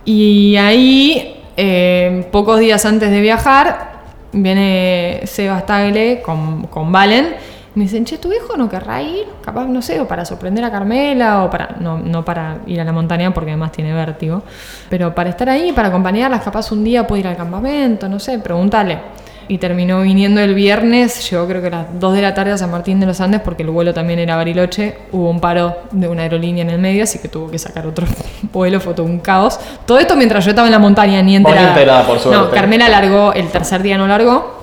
Y 0.04 0.56
ahí 0.58 1.44
eh, 1.58 2.28
pocos 2.32 2.60
días 2.60 2.86
antes 2.86 3.10
de 3.10 3.22
viajar, 3.22 4.04
viene 4.32 5.22
Sebas 5.26 5.66
Tagle 5.66 6.22
con, 6.22 6.68
con 6.68 6.92
Valen. 6.92 7.36
Me 7.76 7.84
dicen, 7.84 8.06
che, 8.06 8.18
¿tu 8.18 8.32
hijo 8.32 8.56
no 8.56 8.70
querrá 8.70 9.02
ir? 9.02 9.26
Capaz, 9.42 9.66
no 9.66 9.82
sé, 9.82 10.00
o 10.00 10.08
para 10.08 10.24
sorprender 10.24 10.64
a 10.64 10.72
Carmela, 10.72 11.44
o 11.44 11.50
para. 11.50 11.76
No, 11.80 11.98
no 11.98 12.24
para 12.24 12.60
ir 12.68 12.80
a 12.80 12.86
la 12.86 12.94
montaña 12.94 13.34
porque 13.34 13.52
además 13.52 13.74
tiene 13.74 13.94
vértigo. 13.94 14.44
Pero 14.90 15.14
para 15.14 15.30
estar 15.30 15.50
ahí, 15.50 15.74
para 15.74 15.90
acompañarlas, 15.90 16.42
capaz 16.42 16.72
un 16.72 16.86
día 16.86 17.06
puede 17.06 17.22
ir 17.22 17.28
al 17.28 17.36
campamento, 17.36 18.08
no 18.08 18.20
sé, 18.20 18.40
pregúntale. 18.40 19.00
Y 19.48 19.60
terminó 19.60 20.02
viniendo 20.02 20.42
el 20.42 20.56
viernes, 20.56 21.30
llegó 21.30 21.48
creo 21.48 21.62
que 21.62 21.68
a 21.68 21.72
las 21.72 22.00
2 22.00 22.14
de 22.14 22.22
la 22.22 22.34
tarde 22.34 22.52
a 22.52 22.58
San 22.58 22.72
Martín 22.72 23.00
de 23.00 23.06
los 23.06 23.22
Andes 23.22 23.42
porque 23.42 23.62
el 23.62 23.70
vuelo 23.70 23.94
también 23.94 24.18
era 24.20 24.36
Bariloche. 24.36 24.96
Hubo 25.12 25.30
un 25.30 25.40
paro 25.40 25.78
de 25.92 26.08
una 26.08 26.24
aerolínea 26.24 26.64
en 26.64 26.72
el 26.72 26.80
medio, 26.80 27.04
así 27.04 27.20
que 27.20 27.28
tuvo 27.28 27.52
que 27.52 27.60
sacar 27.60 27.86
otro 27.86 28.08
vuelo, 28.52 28.80
fue 28.80 28.94
todo 28.94 29.06
un 29.06 29.20
caos. 29.20 29.60
Todo 29.86 30.00
esto 30.00 30.16
mientras 30.16 30.44
yo 30.46 30.52
estaba 30.52 30.68
en 30.68 30.72
la 30.72 30.80
montaña, 30.80 31.22
ni 31.22 31.36
enterada. 31.36 31.70
enterada, 31.70 32.08
por 32.08 32.20
suerte. 32.20 32.40
No, 32.40 32.50
Carmela 32.50 32.90
largó, 32.90 33.34
el 33.34 33.50
tercer 33.50 33.84
día 33.84 33.98
no 33.98 34.08
largó. 34.08 34.56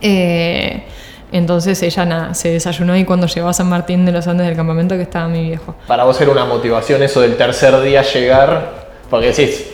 Eh, 0.00 0.84
entonces 1.32 1.82
ella 1.82 2.04
nada, 2.04 2.34
se 2.34 2.50
desayunó 2.50 2.96
y 2.96 3.04
cuando 3.04 3.26
llegó 3.26 3.48
a 3.48 3.52
San 3.52 3.68
Martín 3.68 4.06
de 4.06 4.12
los 4.12 4.26
Andes 4.26 4.46
del 4.46 4.56
campamento 4.56 4.96
que 4.96 5.02
estaba 5.02 5.28
mi 5.28 5.42
viejo. 5.42 5.74
Para 5.86 6.04
vos 6.04 6.20
era 6.20 6.30
una 6.30 6.44
motivación 6.44 7.02
eso 7.02 7.20
del 7.20 7.36
tercer 7.36 7.80
día 7.82 8.02
llegar, 8.02 8.86
porque 9.10 9.26
decís, 9.32 9.66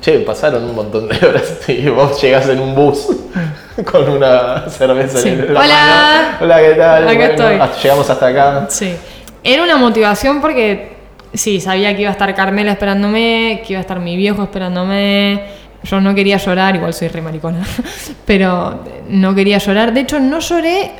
che, 0.00 0.18
pasaron 0.20 0.64
un 0.64 0.74
montón 0.74 1.08
de 1.08 1.16
horas 1.26 1.44
y 1.68 1.88
vos 1.88 2.20
llegás 2.22 2.48
en 2.48 2.60
un 2.60 2.74
bus 2.74 3.06
con 3.90 4.08
una 4.08 4.68
cerveza 4.68 5.18
Sí. 5.18 5.28
en 5.30 5.52
la 5.54 5.60
Hola. 5.60 5.74
mano. 5.74 6.28
Hola, 6.42 6.60
¿qué 6.60 6.70
tal? 6.74 7.08
Acá 7.08 7.26
estoy. 7.26 7.54
hasta- 7.56 7.82
llegamos 7.82 8.10
hasta 8.10 8.26
acá. 8.26 8.66
Sí. 8.68 8.94
Era 9.42 9.62
una 9.62 9.76
motivación 9.76 10.40
porque 10.40 10.96
sí, 11.32 11.60
sabía 11.60 11.94
que 11.94 12.02
iba 12.02 12.10
a 12.10 12.12
estar 12.12 12.34
Carmela 12.34 12.72
esperándome, 12.72 13.62
que 13.66 13.72
iba 13.74 13.78
a 13.78 13.82
estar 13.82 14.00
mi 14.00 14.16
viejo 14.16 14.42
esperándome. 14.42 15.44
Yo 15.82 15.98
no 16.00 16.14
quería 16.14 16.36
llorar, 16.36 16.76
igual 16.76 16.92
soy 16.92 17.08
re 17.08 17.22
maricona, 17.22 17.64
pero 18.26 18.80
no 19.08 19.34
quería 19.34 19.56
llorar. 19.58 19.94
De 19.94 20.00
hecho, 20.00 20.20
no 20.20 20.38
lloré 20.40 20.90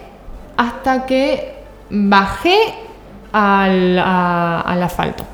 hasta 0.56 1.04
que 1.04 1.54
bajé 1.90 2.56
al, 3.32 3.98
a- 3.98 4.60
al 4.62 4.82
asfalto. 4.82 5.24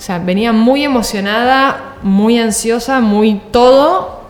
O 0.00 0.02
sea, 0.02 0.18
venía 0.18 0.50
muy 0.54 0.82
emocionada, 0.82 1.96
muy 2.00 2.38
ansiosa, 2.38 3.00
muy 3.00 3.34
todo, 3.50 4.22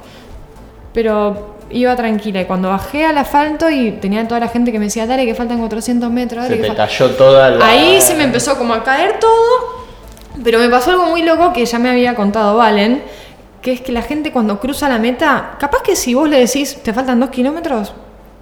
pero 0.93 1.55
iba 1.71 1.95
tranquila. 1.95 2.41
Y 2.41 2.47
cuando 2.47 2.71
bajé 2.71 3.07
al 3.07 3.17
asfalto 3.17 3.71
y 3.71 3.93
tenía 3.93 4.27
toda 4.27 4.41
la 4.41 4.49
gente 4.49 4.73
que 4.73 4.81
me 4.81 4.87
decía, 4.87 5.07
dale, 5.07 5.25
que 5.25 5.35
faltan 5.37 5.61
400 5.61 6.11
metros, 6.11 6.43
dale, 6.43 6.57
Se 6.57 6.63
te 6.63 6.69
fal-". 6.71 6.77
cayó 6.77 7.11
toda 7.11 7.51
la. 7.51 7.65
Ahí 7.65 8.01
se 8.01 8.17
me 8.17 8.25
empezó 8.25 8.59
como 8.59 8.75
a 8.75 8.83
caer 8.83 9.21
todo, 9.21 9.85
pero 10.43 10.59
me 10.59 10.69
pasó 10.69 10.91
algo 10.91 11.07
muy 11.07 11.23
loco 11.23 11.53
que 11.53 11.65
ya 11.65 11.79
me 11.79 11.89
había 11.89 12.17
contado 12.17 12.57
Valen, 12.57 13.05
que 13.63 13.71
es 13.73 13.81
que 13.81 13.93
la 13.93 14.03
gente 14.03 14.33
cuando 14.33 14.59
cruza 14.59 14.89
la 14.89 14.99
meta, 14.99 15.53
capaz 15.61 15.83
que 15.83 15.95
si 15.95 16.15
vos 16.15 16.29
le 16.29 16.41
decís, 16.41 16.83
te 16.83 16.93
faltan 16.93 17.21
dos 17.21 17.31
kilómetros, 17.31 17.95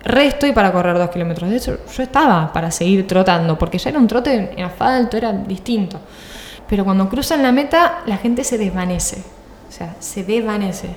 re 0.03 0.29
estoy 0.29 0.53
para 0.53 0.73
correr 0.73 0.97
dos 0.97 1.11
kilómetros. 1.11 1.51
De 1.51 1.57
hecho, 1.59 1.77
yo 1.95 2.03
estaba 2.03 2.51
para 2.55 2.71
seguir 2.71 3.07
trotando, 3.07 3.59
porque 3.59 3.77
ya 3.77 3.91
era 3.91 3.99
un 3.99 4.07
trote 4.09 4.55
en 4.57 4.65
asfalto, 4.65 5.19
era 5.19 5.31
distinto. 5.31 6.01
Pero 6.69 6.85
cuando 6.85 7.09
cruzan 7.09 7.43
la 7.43 7.53
meta, 7.53 8.01
la 8.07 8.17
gente 8.19 8.45
se 8.45 8.59
desvanece. 8.59 9.23
O 9.69 9.73
sea, 9.73 9.95
se 9.99 10.25
desvanece. 10.25 10.89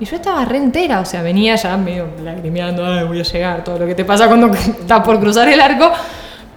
Y 0.00 0.04
yo 0.06 0.16
estaba 0.16 0.44
re 0.44 0.56
entera, 0.56 1.00
o 1.00 1.04
sea, 1.04 1.22
venía 1.22 1.54
ya 1.54 1.76
medio 1.76 2.08
lagrimeando, 2.22 2.84
"Ay, 2.84 3.04
voy 3.06 3.20
a 3.20 3.22
llegar, 3.22 3.62
todo 3.62 3.78
lo 3.78 3.86
que 3.86 3.94
te 3.94 4.04
pasa 4.04 4.26
cuando 4.26 4.48
estás 4.54 5.00
por 5.04 5.20
cruzar 5.20 5.48
el 5.48 5.60
arco. 5.60 5.90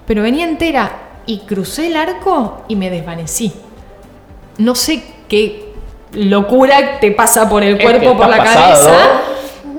Pero 0.08 0.24
venía 0.24 0.48
entera 0.48 0.92
y 1.26 1.40
crucé 1.40 1.88
el 1.88 1.96
arco 1.98 2.64
y 2.68 2.76
me 2.76 2.90
desvanecí. 2.90 3.52
No 4.58 4.74
sé 4.74 5.04
qué 5.28 5.74
locura 6.14 7.00
te 7.00 7.12
pasa 7.12 7.48
por 7.50 7.62
el 7.64 7.76
Es 7.76 7.84
cuerpo, 7.84 8.12
que 8.12 8.18
por 8.18 8.28
la 8.30 8.38
estás 8.38 8.56
cabeza. 8.56 8.80
pasado 8.90 9.20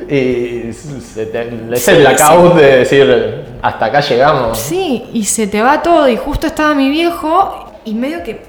Y 0.08 0.72
se 0.72 1.26
te- 1.26 1.48
es 1.74 1.84
Sí, 1.84 1.90
el 1.90 1.98
blackout 2.00 2.52
sí. 2.52 2.58
de 2.60 2.76
decir, 2.78 3.44
hasta 3.60 3.84
acá 3.86 4.00
llegamos. 4.00 4.56
Sí, 4.58 5.04
y 5.12 5.24
se 5.24 5.46
te 5.48 5.60
va 5.60 5.82
todo. 5.82 6.08
Y 6.08 6.16
justo 6.16 6.46
estaba 6.46 6.74
mi 6.74 6.88
viejo 6.90 7.66
y 7.84 7.94
medio 7.94 8.22
que 8.22 8.40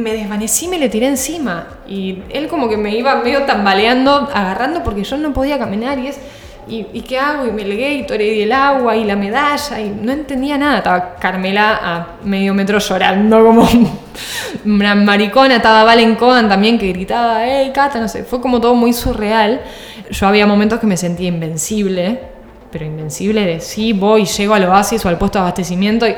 me 0.00 0.12
desvanecí, 0.12 0.68
me 0.68 0.78
le 0.78 0.88
tiré 0.88 1.06
encima. 1.06 1.66
Y 1.88 2.22
él 2.30 2.48
como 2.48 2.68
que 2.68 2.76
me 2.76 2.94
iba 2.96 3.16
medio 3.16 3.42
tambaleando, 3.42 4.28
agarrando 4.32 4.82
porque 4.82 5.04
yo 5.04 5.16
no 5.16 5.32
podía 5.32 5.58
caminar. 5.58 5.98
Y 5.98 6.08
es, 6.08 6.20
¿y, 6.68 7.00
qué 7.02 7.18
hago? 7.18 7.46
Y 7.46 7.50
me 7.50 7.64
Gatorade 7.64 8.34
y 8.34 8.42
el 8.42 8.52
agua 8.52 8.96
y 8.96 9.04
la 9.04 9.16
medalla. 9.16 9.80
Y 9.80 9.90
no 9.90 10.12
entendía 10.12 10.58
nada. 10.58 10.78
Estaba 10.78 11.16
Carmela 11.16 11.80
a 11.82 12.06
medio 12.24 12.54
metro 12.54 12.78
llorando 12.78 13.44
como 13.44 13.68
una 14.64 14.94
maricona. 14.94 15.56
Estaba 15.56 15.84
Valen 15.84 16.14
Cohen 16.16 16.48
también 16.48 16.78
que 16.78 16.92
gritaba, 16.92 17.46
hey, 17.46 17.70
Cata, 17.74 17.98
no 17.98 18.08
sé. 18.08 18.24
Fue 18.24 18.40
como 18.40 18.60
todo 18.60 18.74
muy 18.74 18.92
surreal. 18.92 19.62
Yo 20.10 20.26
había 20.26 20.46
momentos 20.46 20.78
que 20.78 20.86
me 20.86 20.96
sentía 20.96 21.28
invencible 21.28 22.36
pero 22.70 22.84
invencible 22.84 23.46
de 23.46 23.60
sí, 23.60 23.94
voy, 23.94 24.26
llego 24.26 24.52
al 24.52 24.64
oasis 24.64 25.02
o 25.06 25.08
al 25.08 25.16
puesto 25.16 25.38
de 25.38 25.44
abastecimiento 25.44 26.06
y 26.06 26.14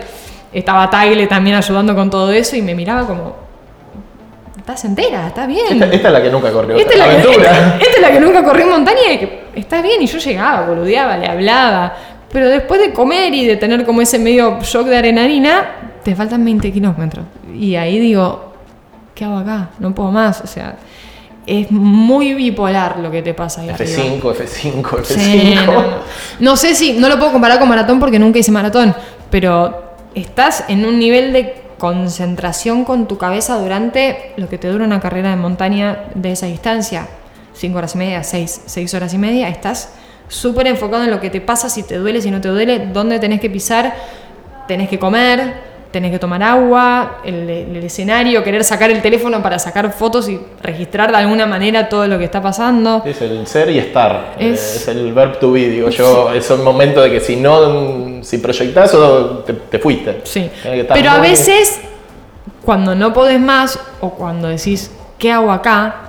estaba 0.52 0.90
Tagle 0.90 1.26
también 1.28 1.54
ayudando 1.54 1.94
con 1.94 2.10
todo 2.10 2.32
eso 2.32 2.56
y 2.56 2.62
me 2.62 2.74
miraba 2.74 3.06
como, 3.06 3.47
estás 4.72 4.84
entera, 4.84 5.28
está 5.28 5.46
bien. 5.46 5.82
Esta, 5.82 5.86
esta 5.86 6.08
es 6.08 6.12
la 6.12 6.22
que 6.22 6.30
nunca 6.30 6.52
corrió. 6.52 6.76
Esta 6.76 6.92
es, 6.92 6.98
la 6.98 7.08
que, 7.08 7.16
esta- 7.16 7.76
esta 7.80 7.96
es 7.96 8.00
la 8.02 8.10
que 8.12 8.20
nunca 8.20 8.44
corrí 8.44 8.62
en 8.62 8.68
montaña 8.68 9.12
y 9.12 9.18
que 9.18 9.44
está 9.54 9.80
bien. 9.80 10.02
Y 10.02 10.06
yo 10.06 10.18
llegaba, 10.18 10.66
boludeaba, 10.66 11.16
le 11.16 11.26
hablaba. 11.26 11.96
Pero 12.30 12.48
después 12.50 12.78
de 12.80 12.92
comer 12.92 13.32
y 13.32 13.46
de 13.46 13.56
tener 13.56 13.86
como 13.86 14.02
ese 14.02 14.18
medio 14.18 14.58
shock 14.60 14.86
de 14.88 14.96
adrenalina, 14.98 16.00
te 16.04 16.14
faltan 16.14 16.44
20 16.44 16.70
kilómetros. 16.70 17.24
Y 17.58 17.76
ahí 17.76 17.98
digo, 17.98 18.52
¿qué 19.14 19.24
hago 19.24 19.38
acá? 19.38 19.70
No 19.78 19.94
puedo 19.94 20.10
más. 20.10 20.42
O 20.42 20.46
sea, 20.46 20.76
es 21.46 21.70
muy 21.70 22.34
bipolar 22.34 22.98
lo 22.98 23.10
que 23.10 23.22
te 23.22 23.32
pasa 23.32 23.62
ahí 23.62 23.70
arriba. 23.70 23.90
F5, 23.90 24.20
F5, 24.20 24.82
F5. 24.82 25.04
Sí, 25.04 25.54
no, 25.64 25.72
no. 25.72 25.82
No 26.40 26.56
sé 26.58 26.74
si, 26.74 26.92
no 26.92 27.08
lo 27.08 27.18
puedo 27.18 27.32
comparar 27.32 27.58
con 27.58 27.70
maratón 27.70 27.98
porque 27.98 28.18
nunca 28.18 28.38
hice 28.38 28.52
maratón, 28.52 28.94
pero 29.30 29.94
estás 30.14 30.64
en 30.68 30.84
un 30.84 30.98
nivel 30.98 31.32
de 31.32 31.67
concentración 31.78 32.84
con 32.84 33.08
tu 33.08 33.18
cabeza 33.18 33.58
durante 33.60 34.32
lo 34.36 34.48
que 34.48 34.58
te 34.58 34.68
dura 34.68 34.84
una 34.84 35.00
carrera 35.00 35.30
de 35.30 35.36
montaña 35.36 36.10
de 36.14 36.32
esa 36.32 36.46
distancia, 36.46 37.08
5 37.54 37.78
horas 37.78 37.94
y 37.94 37.98
media, 37.98 38.22
6, 38.22 38.62
seis 38.66 38.94
horas 38.94 39.14
y 39.14 39.18
media, 39.18 39.48
estás 39.48 39.94
súper 40.28 40.66
enfocado 40.66 41.04
en 41.04 41.10
lo 41.10 41.20
que 41.20 41.30
te 41.30 41.40
pasa, 41.40 41.68
si 41.68 41.82
te 41.82 41.96
duele, 41.96 42.20
si 42.20 42.30
no 42.30 42.40
te 42.40 42.48
duele, 42.48 42.88
dónde 42.92 43.18
tenés 43.18 43.40
que 43.40 43.48
pisar, 43.48 43.94
tenés 44.66 44.88
que 44.88 44.98
comer, 44.98 45.67
tenés 45.91 46.11
que 46.11 46.18
tomar 46.18 46.43
agua, 46.43 47.18
el, 47.24 47.49
el 47.49 47.76
escenario, 47.84 48.45
querer 48.45 48.62
sacar 48.64 48.91
el 48.91 49.01
teléfono 49.01 49.43
para 49.43 49.59
sacar 49.59 49.91
fotos 49.93 50.28
y 50.28 50.39
registrar 50.62 51.11
de 51.11 51.16
alguna 51.16 51.47
manera 51.47 51.89
todo 51.89 52.07
lo 52.07 52.18
que 52.18 52.24
está 52.24 52.43
pasando. 52.43 53.03
Es 53.07 53.20
el 53.22 53.47
ser 53.47 53.70
y 53.70 53.78
estar. 53.78 54.34
Es- 54.39 54.76
Es, 54.76 54.89
el 54.89 55.12
verb 55.14 55.39
to 55.39 55.53
be, 55.53 55.68
digo 55.68 55.89
yo. 55.89 56.32
Es 56.32 56.51
un 56.51 56.62
momento 56.62 57.01
de 57.01 57.11
que 57.11 57.20
si 57.20 57.36
no, 57.36 58.22
si 58.22 58.39
proyectás 58.39 58.93
o 58.95 59.39
te, 59.39 59.53
te 59.55 59.78
fuiste. 59.78 60.20
Sí, 60.24 60.51
pero 60.93 61.11
a 61.11 61.20
veces 61.20 61.80
cuando 62.64 62.95
no 62.95 63.12
podés 63.12 63.41
más 63.41 63.78
o 64.01 64.11
cuando 64.11 64.49
decís, 64.49 64.91
¿qué 65.18 65.32
hago 65.32 65.51
acá? 65.51 66.07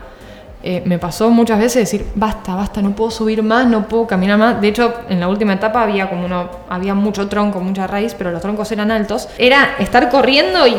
Eh, 0.72 0.84
me 0.86 1.00
pasó 1.00 1.32
muchas 1.32 1.58
veces 1.58 1.90
decir, 1.90 2.06
basta, 2.14 2.54
basta, 2.54 2.80
no 2.80 2.92
puedo 2.92 3.10
subir 3.10 3.42
más, 3.42 3.66
no 3.66 3.88
puedo 3.88 4.06
caminar 4.06 4.38
más. 4.38 4.62
De 4.62 4.68
hecho, 4.68 4.94
en 5.10 5.20
la 5.20 5.28
última 5.28 5.54
etapa 5.54 5.82
había 5.82 6.08
como 6.08 6.26
uno, 6.26 6.48
había 6.70 6.94
mucho 6.94 7.28
tronco, 7.28 7.60
mucha 7.60 7.88
raíz, 7.88 8.14
pero 8.14 8.30
los 8.30 8.40
troncos 8.40 8.72
eran 8.72 8.92
altos. 8.92 9.30
Era 9.40 9.78
estar 9.80 10.10
corriendo 10.10 10.68
y 10.68 10.76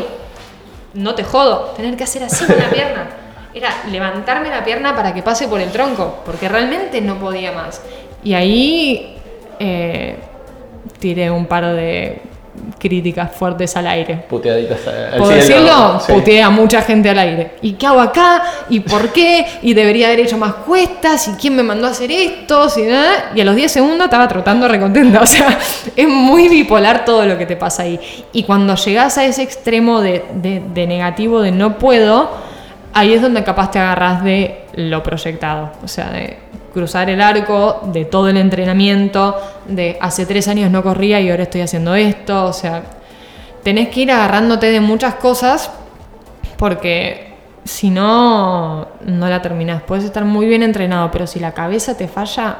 no 0.94 1.16
te 1.16 1.24
jodo, 1.24 1.72
tener 1.76 1.96
que 1.96 2.04
hacer 2.04 2.22
así 2.22 2.44
con 2.46 2.56
la 2.56 2.70
pierna. 2.70 3.08
Era 3.52 3.68
levantarme 3.90 4.48
la 4.48 4.62
pierna 4.62 4.94
para 4.94 5.12
que 5.12 5.24
pase 5.24 5.48
por 5.48 5.60
el 5.60 5.72
tronco, 5.72 6.20
porque 6.24 6.48
realmente 6.48 7.00
no 7.00 7.16
podía 7.16 7.50
más. 7.50 7.82
Y 8.22 8.34
ahí 8.34 9.16
eh, 9.58 10.20
tiré 11.00 11.32
un 11.32 11.46
par 11.46 11.66
de 11.66 12.22
críticas 12.78 13.30
fuertes 13.32 13.76
al 13.76 13.86
aire. 13.86 14.16
Puteaditas 14.28 14.78
al 14.86 15.18
¿Puedo 15.18 15.40
cielo. 15.40 15.46
decirlo? 15.64 16.00
Sí. 16.00 16.12
Puteé 16.12 16.42
a 16.42 16.50
mucha 16.50 16.82
gente 16.82 17.08
al 17.10 17.18
aire. 17.18 17.52
¿Y 17.62 17.72
qué 17.74 17.86
hago 17.86 18.00
acá? 18.00 18.42
¿Y 18.68 18.80
por 18.80 19.12
qué? 19.12 19.46
¿Y 19.62 19.72
debería 19.74 20.08
haber 20.08 20.20
hecho 20.20 20.36
más 20.36 20.54
cuestas? 20.54 21.28
¿Y 21.28 21.32
quién 21.32 21.54
me 21.56 21.62
mandó 21.62 21.86
a 21.86 21.90
hacer 21.90 22.10
esto? 22.10 22.66
¿Y, 22.76 22.82
nada? 22.82 23.30
y 23.34 23.40
a 23.40 23.44
los 23.44 23.54
10 23.56 23.70
segundos 23.70 24.04
estaba 24.06 24.26
trotando 24.28 24.66
recontenta. 24.68 25.20
O 25.22 25.26
sea, 25.26 25.58
es 25.96 26.08
muy 26.08 26.48
bipolar 26.48 27.04
todo 27.04 27.24
lo 27.26 27.38
que 27.38 27.46
te 27.46 27.56
pasa 27.56 27.82
ahí. 27.84 28.00
Y 28.32 28.42
cuando 28.42 28.74
llegás 28.74 29.16
a 29.18 29.24
ese 29.24 29.42
extremo 29.42 30.00
de, 30.00 30.24
de- 30.34 30.62
de 30.74 30.86
negativo, 30.86 31.40
de 31.42 31.52
no 31.52 31.78
puedo, 31.78 32.30
ahí 32.94 33.12
es 33.14 33.22
donde 33.22 33.44
capaz 33.44 33.70
te 33.70 33.78
agarras 33.78 34.24
de 34.24 34.62
lo 34.74 35.02
proyectado. 35.02 35.70
O 35.84 35.88
sea, 35.88 36.10
de 36.10 36.38
cruzar 36.72 37.10
el 37.10 37.20
arco, 37.20 37.80
de 37.84 38.04
todo 38.04 38.28
el 38.28 38.36
entrenamiento, 38.36 39.36
de 39.66 39.98
hace 40.00 40.26
tres 40.26 40.48
años 40.48 40.70
no 40.70 40.82
corría 40.82 41.20
y 41.20 41.30
ahora 41.30 41.44
estoy 41.44 41.62
haciendo 41.62 41.94
esto. 41.94 42.46
O 42.46 42.52
sea, 42.52 42.82
tenés 43.62 43.88
que 43.88 44.00
ir 44.00 44.12
agarrándote 44.12 44.70
de 44.70 44.80
muchas 44.80 45.14
cosas 45.16 45.70
porque 46.56 47.34
si 47.64 47.90
no, 47.90 48.88
no 49.00 49.28
la 49.28 49.42
terminás. 49.42 49.82
Puedes 49.82 50.04
estar 50.04 50.24
muy 50.24 50.46
bien 50.46 50.62
entrenado, 50.62 51.10
pero 51.10 51.26
si 51.26 51.40
la 51.40 51.52
cabeza 51.52 51.96
te 51.96 52.08
falla, 52.08 52.56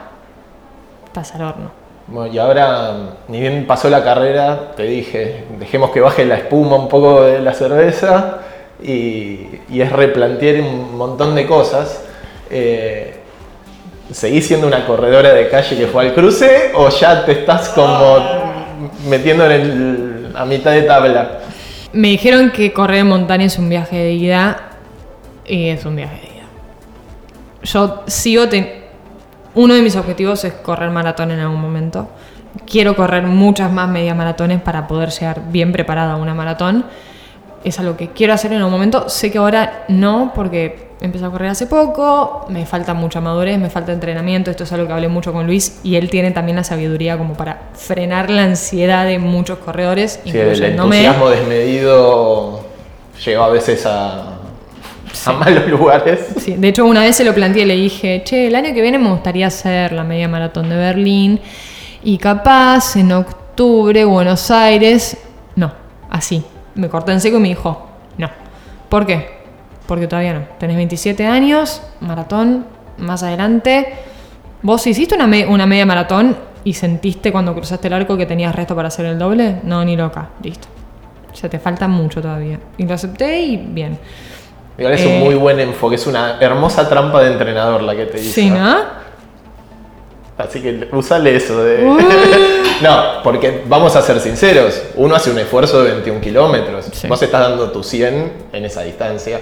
estás 1.06 1.34
al 1.34 1.42
horno. 1.42 1.70
Bueno, 2.06 2.32
y 2.32 2.38
ahora, 2.38 3.16
ni 3.28 3.40
bien 3.40 3.66
pasó 3.66 3.88
la 3.88 4.02
carrera, 4.02 4.72
te 4.76 4.82
dije, 4.82 5.44
dejemos 5.58 5.90
que 5.90 6.00
baje 6.00 6.24
la 6.24 6.36
espuma 6.36 6.76
un 6.76 6.88
poco 6.88 7.22
de 7.22 7.40
la 7.40 7.54
cerveza 7.54 8.38
y, 8.82 9.46
y 9.68 9.80
es 9.80 9.92
replantear 9.92 10.60
un 10.60 10.96
montón 10.96 11.34
de 11.36 11.46
cosas. 11.46 12.04
Eh, 12.50 13.19
¿Seguís 14.12 14.46
siendo 14.46 14.66
una 14.66 14.86
corredora 14.86 15.32
de 15.32 15.48
calle 15.48 15.76
que 15.76 15.86
fue 15.86 16.06
al 16.08 16.14
cruce 16.14 16.72
o 16.74 16.88
ya 16.88 17.24
te 17.24 17.32
estás 17.32 17.68
como 17.70 18.16
metiendo 19.08 19.44
en 19.46 19.52
el, 19.52 20.32
a 20.34 20.44
mitad 20.44 20.72
de 20.72 20.82
tabla? 20.82 21.38
Me 21.92 22.08
dijeron 22.08 22.50
que 22.50 22.72
correr 22.72 22.98
en 23.00 23.08
montaña 23.08 23.44
es 23.44 23.58
un 23.58 23.68
viaje 23.68 23.96
de 23.96 24.12
ida 24.12 24.70
y 25.46 25.68
es 25.68 25.84
un 25.84 25.96
viaje 25.96 26.16
de 26.16 26.26
ida. 26.26 26.46
Yo 27.62 28.02
sigo 28.06 28.48
ten- 28.48 28.80
uno 29.54 29.74
de 29.74 29.82
mis 29.82 29.96
objetivos 29.96 30.44
es 30.44 30.54
correr 30.54 30.90
maratón 30.90 31.30
en 31.30 31.40
algún 31.40 31.60
momento. 31.60 32.08
Quiero 32.66 32.96
correr 32.96 33.22
muchas 33.24 33.70
más 33.70 33.88
media 33.88 34.14
maratones 34.14 34.60
para 34.60 34.88
poder 34.88 35.10
llegar 35.10 35.40
bien 35.50 35.70
preparada 35.72 36.14
a 36.14 36.16
una 36.16 36.34
maratón. 36.34 36.84
Es 37.62 37.78
algo 37.78 37.96
que 37.96 38.08
quiero 38.10 38.32
hacer 38.32 38.50
en 38.52 38.58
algún 38.58 38.72
momento. 38.72 39.08
Sé 39.08 39.30
que 39.30 39.38
ahora 39.38 39.84
no, 39.88 40.32
porque 40.34 40.89
empecé 41.00 41.24
a 41.24 41.30
correr 41.30 41.50
hace 41.50 41.66
poco, 41.66 42.46
me 42.48 42.66
falta 42.66 42.94
mucha 42.94 43.20
madurez, 43.20 43.58
me 43.58 43.70
falta 43.70 43.92
entrenamiento. 43.92 44.50
Esto 44.50 44.64
es 44.64 44.72
algo 44.72 44.86
que 44.86 44.92
hablé 44.92 45.08
mucho 45.08 45.32
con 45.32 45.46
Luis 45.46 45.80
y 45.82 45.96
él 45.96 46.10
tiene 46.10 46.30
también 46.30 46.56
la 46.56 46.64
sabiduría 46.64 47.16
como 47.16 47.34
para 47.34 47.70
frenar 47.74 48.30
la 48.30 48.44
ansiedad 48.44 49.06
de 49.06 49.18
muchos 49.18 49.58
corredores, 49.58 50.20
Sí, 50.24 50.30
el 50.36 50.62
entusiasmo 50.62 51.30
desmedido 51.30 52.60
lleva 53.24 53.46
a 53.46 53.48
veces 53.48 53.86
a, 53.86 54.38
a 55.26 55.32
malos 55.32 55.66
lugares. 55.68 56.20
Sí, 56.38 56.54
de 56.56 56.68
hecho 56.68 56.84
una 56.84 57.00
vez 57.02 57.16
se 57.16 57.24
lo 57.24 57.34
planteé 57.34 57.62
y 57.62 57.66
le 57.66 57.76
dije, 57.76 58.22
che, 58.24 58.46
el 58.46 58.54
año 58.54 58.74
que 58.74 58.82
viene 58.82 58.98
me 58.98 59.10
gustaría 59.10 59.46
hacer 59.46 59.92
la 59.92 60.04
media 60.04 60.28
maratón 60.28 60.68
de 60.68 60.76
Berlín 60.76 61.40
y 62.02 62.18
capaz 62.18 62.96
en 62.96 63.12
octubre 63.12 64.04
Buenos 64.04 64.50
Aires, 64.50 65.16
no, 65.56 65.72
así. 66.10 66.44
Me 66.74 66.88
corté 66.88 67.12
en 67.12 67.20
seco 67.20 67.38
y 67.38 67.40
me 67.40 67.48
dijo, 67.48 67.88
no. 68.16 68.30
¿Por 68.88 69.04
qué? 69.04 69.39
Porque 69.90 70.06
todavía 70.06 70.34
no. 70.34 70.42
Tenés 70.60 70.76
27 70.76 71.26
años, 71.26 71.82
maratón, 71.98 72.64
más 72.98 73.24
adelante. 73.24 73.92
¿Vos 74.62 74.86
hiciste 74.86 75.16
una, 75.16 75.26
me- 75.26 75.48
una 75.48 75.66
media 75.66 75.84
maratón 75.84 76.36
y 76.62 76.74
sentiste 76.74 77.32
cuando 77.32 77.52
cruzaste 77.56 77.88
el 77.88 77.94
arco 77.94 78.16
que 78.16 78.24
tenías 78.24 78.54
resto 78.54 78.76
para 78.76 78.86
hacer 78.86 79.04
el 79.06 79.18
doble? 79.18 79.56
No, 79.64 79.84
ni 79.84 79.96
loca, 79.96 80.28
listo. 80.44 80.68
O 81.32 81.34
sea, 81.34 81.50
te 81.50 81.58
falta 81.58 81.88
mucho 81.88 82.22
todavía. 82.22 82.60
Y 82.78 82.84
lo 82.86 82.94
acepté 82.94 83.40
y 83.40 83.56
bien. 83.56 83.98
Igual 84.78 84.94
es 84.94 85.00
Eh, 85.00 85.06
un 85.08 85.24
muy 85.24 85.34
buen 85.34 85.58
enfoque, 85.58 85.96
es 85.96 86.06
una 86.06 86.38
hermosa 86.40 86.88
trampa 86.88 87.20
de 87.22 87.32
entrenador 87.32 87.82
la 87.82 87.96
que 87.96 88.06
te 88.06 88.20
hizo. 88.20 88.32
Sí, 88.32 88.48
¿no? 88.48 88.76
Así 90.38 90.60
que 90.62 90.88
usale 90.92 91.34
eso 91.34 91.64
de... 91.64 91.82
no, 92.82 93.22
porque 93.24 93.64
vamos 93.66 93.96
a 93.96 94.02
ser 94.02 94.20
sinceros, 94.20 94.80
uno 94.94 95.16
hace 95.16 95.32
un 95.32 95.38
esfuerzo 95.40 95.82
de 95.82 95.90
21 95.94 96.20
kilómetros, 96.20 96.86
Sí. 96.92 97.08
vos 97.08 97.20
estás 97.20 97.40
dando 97.40 97.72
tu 97.72 97.82
100 97.82 98.32
en 98.52 98.64
esa 98.64 98.82
distancia. 98.82 99.40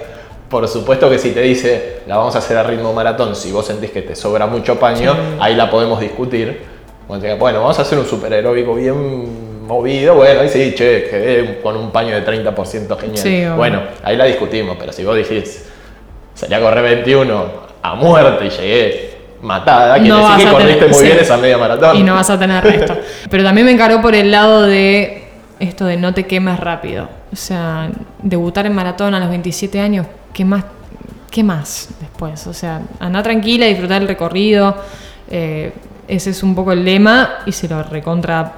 Por 0.49 0.67
supuesto 0.67 1.09
que 1.09 1.19
si 1.19 1.31
te 1.31 1.41
dice, 1.41 1.99
la 2.07 2.17
vamos 2.17 2.35
a 2.35 2.39
hacer 2.39 2.57
a 2.57 2.63
ritmo 2.63 2.91
maratón, 2.91 3.35
si 3.35 3.51
vos 3.51 3.65
sentís 3.67 3.91
que 3.91 4.01
te 4.01 4.15
sobra 4.15 4.47
mucho 4.47 4.79
paño, 4.79 5.13
Sí. 5.13 5.19
ahí 5.39 5.55
la 5.55 5.69
podemos 5.69 5.99
discutir. 5.99 6.61
Bueno, 7.07 7.61
vamos 7.61 7.77
a 7.79 7.81
hacer 7.83 7.97
un 7.99 8.05
super 8.05 8.31
aeróbico 8.33 8.73
bien 8.75 9.65
movido, 9.67 10.15
bueno, 10.15 10.41
ahí 10.41 10.49
sí, 10.49 10.73
che, 10.75 11.07
quedé 11.09 11.59
con 11.61 11.75
un 11.77 11.91
paño 11.91 12.15
de 12.15 12.21
30% 12.25 12.97
genial. 12.97 13.17
Sí, 13.17 13.43
bueno, 13.55 13.81
ahí 14.03 14.15
la 14.17 14.25
discutimos, 14.25 14.75
pero 14.79 14.91
si 14.91 15.03
vos 15.05 15.15
dijiste, 15.15 15.61
salí 16.33 16.53
a 16.55 16.59
correr 16.59 16.83
21 16.83 17.45
a 17.81 17.95
muerte 17.95 18.45
y 18.45 18.49
llegué 18.49 19.09
matada, 19.43 19.93
quiere 19.95 20.09
No 20.09 20.29
decir 20.31 20.45
que 20.47 20.51
corriste 20.51 20.73
tener- 20.73 20.89
muy 20.89 20.99
sí. 20.99 21.05
bien 21.05 21.19
esa 21.19 21.37
media 21.37 21.57
maratón. 21.59 21.95
Y 21.97 22.03
no 22.03 22.15
vas 22.15 22.29
a 22.29 22.39
tener 22.39 22.63
resto. 22.63 22.97
Pero 23.29 23.43
también 23.43 23.65
me 23.65 23.71
encaró 23.71 24.01
por 24.01 24.15
el 24.15 24.31
lado 24.31 24.63
de 24.63 25.23
esto 25.59 25.85
de 25.85 25.97
no 25.97 26.13
te 26.13 26.25
quemes 26.25 26.59
rápido. 26.59 27.07
O 27.31 27.35
sea, 27.35 27.89
debutar 28.23 28.65
en 28.65 28.73
maratón 28.73 29.13
a 29.13 29.19
los 29.19 29.29
27 29.29 29.79
años, 29.79 30.07
¿qué 30.33 30.45
más, 30.45 30.63
qué 31.31 31.43
más 31.43 31.89
después? 31.99 32.45
O 32.47 32.53
sea, 32.53 32.81
anda 32.99 33.21
tranquila, 33.23 33.65
disfrutar 33.65 34.01
el 34.01 34.07
recorrido. 34.07 34.75
Eh, 35.29 35.71
ese 36.07 36.31
es 36.31 36.41
un 36.43 36.55
poco 36.55 36.71
el 36.71 36.83
lema 36.83 37.39
y 37.45 37.51
se 37.51 37.67
lo 37.67 37.83
recontra 37.83 38.51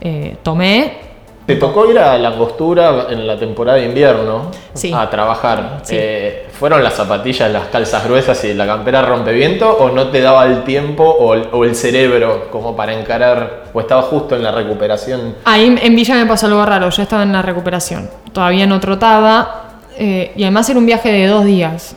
eh, 0.00 0.36
tomé. 0.42 1.10
Te 1.46 1.56
tocó 1.56 1.90
ir 1.90 1.98
a 1.98 2.16
la 2.16 2.36
costura 2.36 3.06
en 3.10 3.26
la 3.26 3.36
temporada 3.36 3.78
de 3.78 3.86
invierno 3.86 4.50
Sí. 4.72 4.92
a 4.94 5.10
trabajar. 5.10 5.80
Sí. 5.82 5.96
Eh, 5.98 6.46
¿Fueron 6.52 6.82
las 6.84 6.94
zapatillas, 6.94 7.50
las 7.50 7.66
calzas 7.68 8.04
gruesas 8.04 8.44
y 8.44 8.54
la 8.54 8.66
campera 8.66 9.02
rompeviento 9.02 9.68
o 9.68 9.90
no 9.90 10.08
te 10.08 10.20
daba 10.20 10.46
el 10.46 10.62
tiempo 10.62 11.02
o 11.04 11.34
el, 11.34 11.48
o 11.52 11.64
el 11.64 11.74
cerebro 11.74 12.48
como 12.52 12.76
para 12.76 12.92
encarar 12.98 13.64
o 13.74 13.80
estaba 13.80 14.02
justo 14.02 14.36
en 14.36 14.42
la 14.44 14.52
recuperación? 14.52 15.34
Ahí 15.44 15.76
en 15.82 15.96
Villa 15.96 16.14
me 16.14 16.26
pasó 16.26 16.46
algo 16.46 16.64
raro, 16.64 16.88
yo 16.88 17.02
estaba 17.02 17.24
en 17.24 17.32
la 17.32 17.42
recuperación, 17.42 18.08
todavía 18.32 18.66
no 18.66 18.78
trotaba 18.78 19.69
eh, 20.02 20.32
y 20.34 20.42
además 20.42 20.68
era 20.70 20.78
un 20.78 20.86
viaje 20.86 21.12
de 21.12 21.26
dos 21.26 21.44
días 21.44 21.94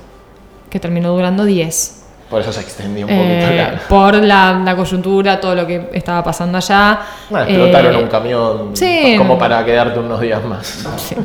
que 0.69 0.79
terminó 0.79 1.11
durando 1.13 1.45
10. 1.45 2.01
Por 2.29 2.41
eso 2.41 2.51
se 2.51 2.61
extendió 2.61 3.05
un 3.05 3.11
poquito 3.11 3.29
Eh, 3.31 3.69
la... 3.73 3.79
por 3.87 4.15
la, 4.15 4.61
la 4.65 4.75
coyuntura, 4.75 5.39
todo 5.39 5.55
lo 5.55 5.65
que 5.67 5.89
estaba 5.93 6.23
pasando 6.23 6.57
allá. 6.57 6.99
Ah, 7.33 7.43
explotaron 7.47 7.95
Eh, 7.95 7.97
un 8.03 8.07
camión 8.09 8.69
sí. 8.73 9.15
como 9.17 9.37
para 9.37 9.63
quedarte 9.63 9.99
unos 9.99 10.19
días 10.19 10.43
más. 10.43 10.65
sí. 10.97 11.15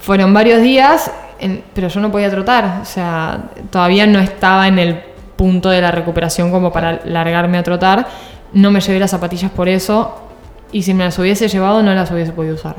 Fueron 0.00 0.32
varios 0.32 0.62
días, 0.62 1.10
en- 1.38 1.62
pero 1.74 1.88
yo 1.88 2.00
no 2.00 2.10
podía 2.10 2.30
trotar. 2.30 2.80
O 2.82 2.84
sea, 2.84 3.38
todavía 3.70 4.06
no 4.06 4.18
estaba 4.18 4.66
en 4.68 4.78
el 4.78 5.00
punto 5.36 5.68
de 5.68 5.80
la 5.82 5.90
recuperación 5.90 6.50
como 6.50 6.72
para 6.72 7.00
largarme 7.04 7.58
a 7.58 7.62
trotar. 7.62 8.06
No 8.54 8.70
me 8.70 8.80
llevé 8.80 8.98
las 8.98 9.10
zapatillas 9.10 9.50
por 9.50 9.68
eso. 9.68 10.22
Y 10.72 10.82
si 10.82 10.94
me 10.94 11.04
las 11.04 11.18
hubiese 11.18 11.48
llevado, 11.48 11.82
no 11.82 11.92
las 11.94 12.10
hubiese 12.10 12.32
podido 12.32 12.54
usar. 12.54 12.76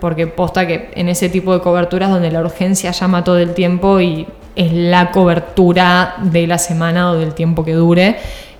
Porque 0.00 0.26
posta 0.26 0.66
que 0.66 0.90
en 0.94 1.08
ese 1.08 1.28
tipo 1.28 1.52
de 1.52 1.60
coberturas 1.60 2.10
donde 2.10 2.30
la 2.30 2.40
urgencia 2.40 2.92
llama 2.92 3.24
todo 3.24 3.38
el 3.38 3.52
tiempo 3.54 4.00
y 4.00 4.26
es 4.54 4.72
la 4.72 5.10
cobertura 5.10 6.16
de 6.22 6.46
la 6.46 6.58
semana 6.58 7.10
o 7.10 7.14
del 7.14 7.34
tiempo 7.34 7.64
que 7.64 7.72
dure, 7.74 8.16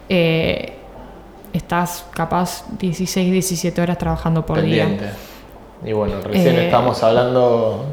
eh, 0.09 0.73
estás 1.53 2.07
capaz 2.13 2.65
16, 2.79 3.31
17 3.33 3.81
horas 3.81 3.99
trabajando 3.99 4.45
por 4.45 4.61
día. 4.63 4.85
pendiente. 4.85 5.11
Y 5.85 5.93
bueno, 5.93 6.15
recién 6.25 6.57
Eh, 6.57 6.65
estábamos 6.65 7.03
hablando 7.05 7.85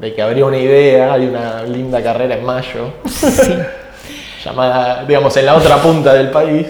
de 0.00 0.14
que 0.14 0.22
habría 0.22 0.46
una 0.46 0.56
idea, 0.58 1.12
hay 1.12 1.26
una 1.26 1.62
linda 1.62 2.02
carrera 2.02 2.36
en 2.36 2.44
mayo, 2.44 2.90
Sí. 3.06 3.54
llamada, 4.44 5.04
digamos, 5.06 5.36
en 5.36 5.46
la 5.46 5.54
otra 5.54 5.76
punta 5.82 6.12
del 6.14 6.30
país. 6.30 6.66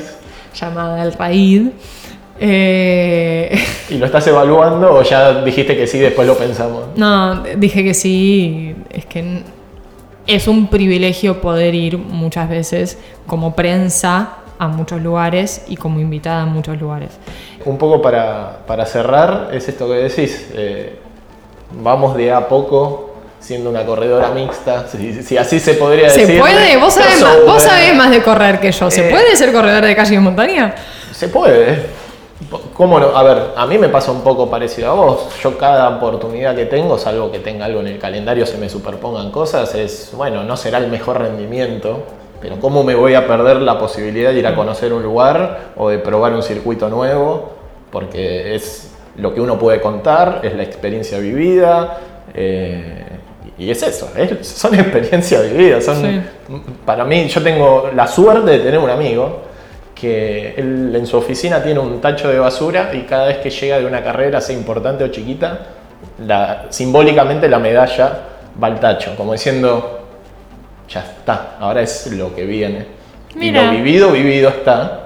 llamada 0.58 1.02
El 1.02 1.12
Raid. 1.12 1.68
Eh, 2.40 3.56
¿Y 3.90 3.94
lo 3.98 4.06
estás 4.06 4.26
evaluando 4.26 4.92
o 4.94 5.02
ya 5.02 5.42
dijiste 5.42 5.76
que 5.76 5.86
sí, 5.86 5.98
después 5.98 6.26
lo 6.26 6.36
pensamos? 6.36 6.84
no, 6.96 7.42
dije 7.56 7.84
que 7.84 7.94
sí. 7.94 8.74
Es 8.90 9.06
que 9.06 9.42
es 10.26 10.48
un 10.48 10.68
privilegio 10.68 11.40
poder 11.40 11.74
ir 11.74 11.98
muchas 11.98 12.48
veces 12.48 12.98
como 13.26 13.54
prensa 13.54 14.36
a 14.58 14.68
muchos 14.68 15.02
lugares 15.02 15.64
y 15.68 15.76
como 15.76 16.00
invitada 16.00 16.42
a 16.42 16.46
muchos 16.46 16.80
lugares. 16.80 17.10
Un 17.64 17.76
poco 17.78 18.00
para, 18.00 18.60
para 18.66 18.86
cerrar, 18.86 19.50
es 19.52 19.68
esto 19.68 19.86
que 19.88 19.94
decís. 19.94 20.48
eh, 20.54 20.98
vamos 21.82 22.16
de 22.16 22.32
a 22.32 22.46
poco 22.48 23.10
siendo 23.40 23.68
una 23.68 23.84
corredora 23.84 24.30
mixta, 24.30 24.86
si, 24.88 25.22
si 25.22 25.36
así 25.36 25.60
se 25.60 25.74
podría 25.74 26.08
¿Se 26.08 26.20
decir. 26.20 26.40
puede? 26.40 26.76
¿Vos 26.78 26.94
sabés, 26.94 27.20
más, 27.20 27.36
vos 27.44 27.62
sabés 27.62 27.94
más 27.94 28.10
de 28.10 28.22
correr 28.22 28.58
que 28.60 28.72
yo. 28.72 28.90
¿Se 28.90 29.06
Eh, 29.08 29.10
puede 29.10 29.36
ser 29.36 29.52
corredor 29.52 29.84
de 29.84 29.94
calle 29.94 30.14
y 30.14 30.18
montaña? 30.18 30.74
Se 31.12 31.28
puede. 31.28 32.03
¿Cómo 32.74 32.98
no? 33.00 33.16
A 33.16 33.22
ver, 33.22 33.38
a 33.56 33.66
mí 33.66 33.78
me 33.78 33.88
pasa 33.88 34.10
un 34.12 34.22
poco 34.22 34.50
parecido 34.50 34.90
a 34.90 34.94
vos. 34.94 35.28
Yo 35.42 35.56
cada 35.56 35.88
oportunidad 35.96 36.54
que 36.54 36.66
tengo, 36.66 36.98
salvo 36.98 37.30
que 37.30 37.38
tenga 37.38 37.64
algo 37.66 37.80
en 37.80 37.86
el 37.88 37.98
calendario, 37.98 38.46
se 38.46 38.58
me 38.58 38.68
superpongan 38.68 39.30
cosas, 39.30 39.74
es, 39.74 40.12
bueno, 40.16 40.42
no 40.44 40.56
será 40.56 40.78
el 40.78 40.88
mejor 40.88 41.20
rendimiento, 41.20 42.02
pero 42.40 42.58
¿cómo 42.60 42.82
me 42.82 42.94
voy 42.94 43.14
a 43.14 43.26
perder 43.26 43.62
la 43.62 43.78
posibilidad 43.78 44.32
de 44.32 44.38
ir 44.40 44.46
a 44.46 44.54
conocer 44.54 44.92
un 44.92 45.02
lugar 45.02 45.72
o 45.76 45.88
de 45.88 45.98
probar 45.98 46.32
un 46.34 46.42
circuito 46.42 46.88
nuevo? 46.88 47.50
Porque 47.90 48.54
es 48.54 48.92
lo 49.16 49.32
que 49.32 49.40
uno 49.40 49.58
puede 49.58 49.80
contar, 49.80 50.40
es 50.42 50.54
la 50.54 50.62
experiencia 50.64 51.18
vivida. 51.18 51.98
eh, 52.34 53.04
y 53.56 53.70
es 53.70 53.80
eso, 53.84 54.10
es- 54.16 54.48
son 54.48 54.74
experiencias 54.78 55.42
vividas. 55.52 55.84
Son, 55.84 55.96
Sí. 56.00 56.20
Para 56.84 57.04
mí, 57.04 57.28
yo 57.28 57.40
tengo 57.42 57.88
la 57.94 58.06
suerte 58.08 58.50
de 58.50 58.58
tener 58.58 58.78
un 58.80 58.90
amigo 58.90 59.38
que 59.94 60.54
él 60.56 60.92
en 60.94 61.06
su 61.06 61.16
oficina 61.16 61.62
tiene 61.62 61.78
un 61.80 62.00
tacho 62.00 62.28
de 62.28 62.38
basura 62.38 62.90
y 62.94 63.02
cada 63.02 63.26
vez 63.26 63.38
que 63.38 63.50
llega 63.50 63.78
de 63.78 63.86
una 63.86 64.02
carrera, 64.02 64.40
sea 64.40 64.56
importante 64.56 65.04
o 65.04 65.08
chiquita, 65.08 65.58
la- 66.26 66.66
simbólicamente 66.70 67.48
la 67.48 67.58
medalla 67.58 68.18
va 68.62 68.66
al 68.68 68.80
tacho, 68.80 69.14
como 69.16 69.32
diciendo, 69.32 70.00
ya 70.88 71.00
está, 71.00 71.56
ahora 71.60 71.80
es 71.82 72.08
lo 72.12 72.34
que 72.34 72.44
viene. 72.44 72.86
Mira. 73.36 73.62
Y 73.62 73.66
lo 73.66 73.70
vivido, 73.72 74.10
vivido 74.12 74.48
está. 74.48 75.00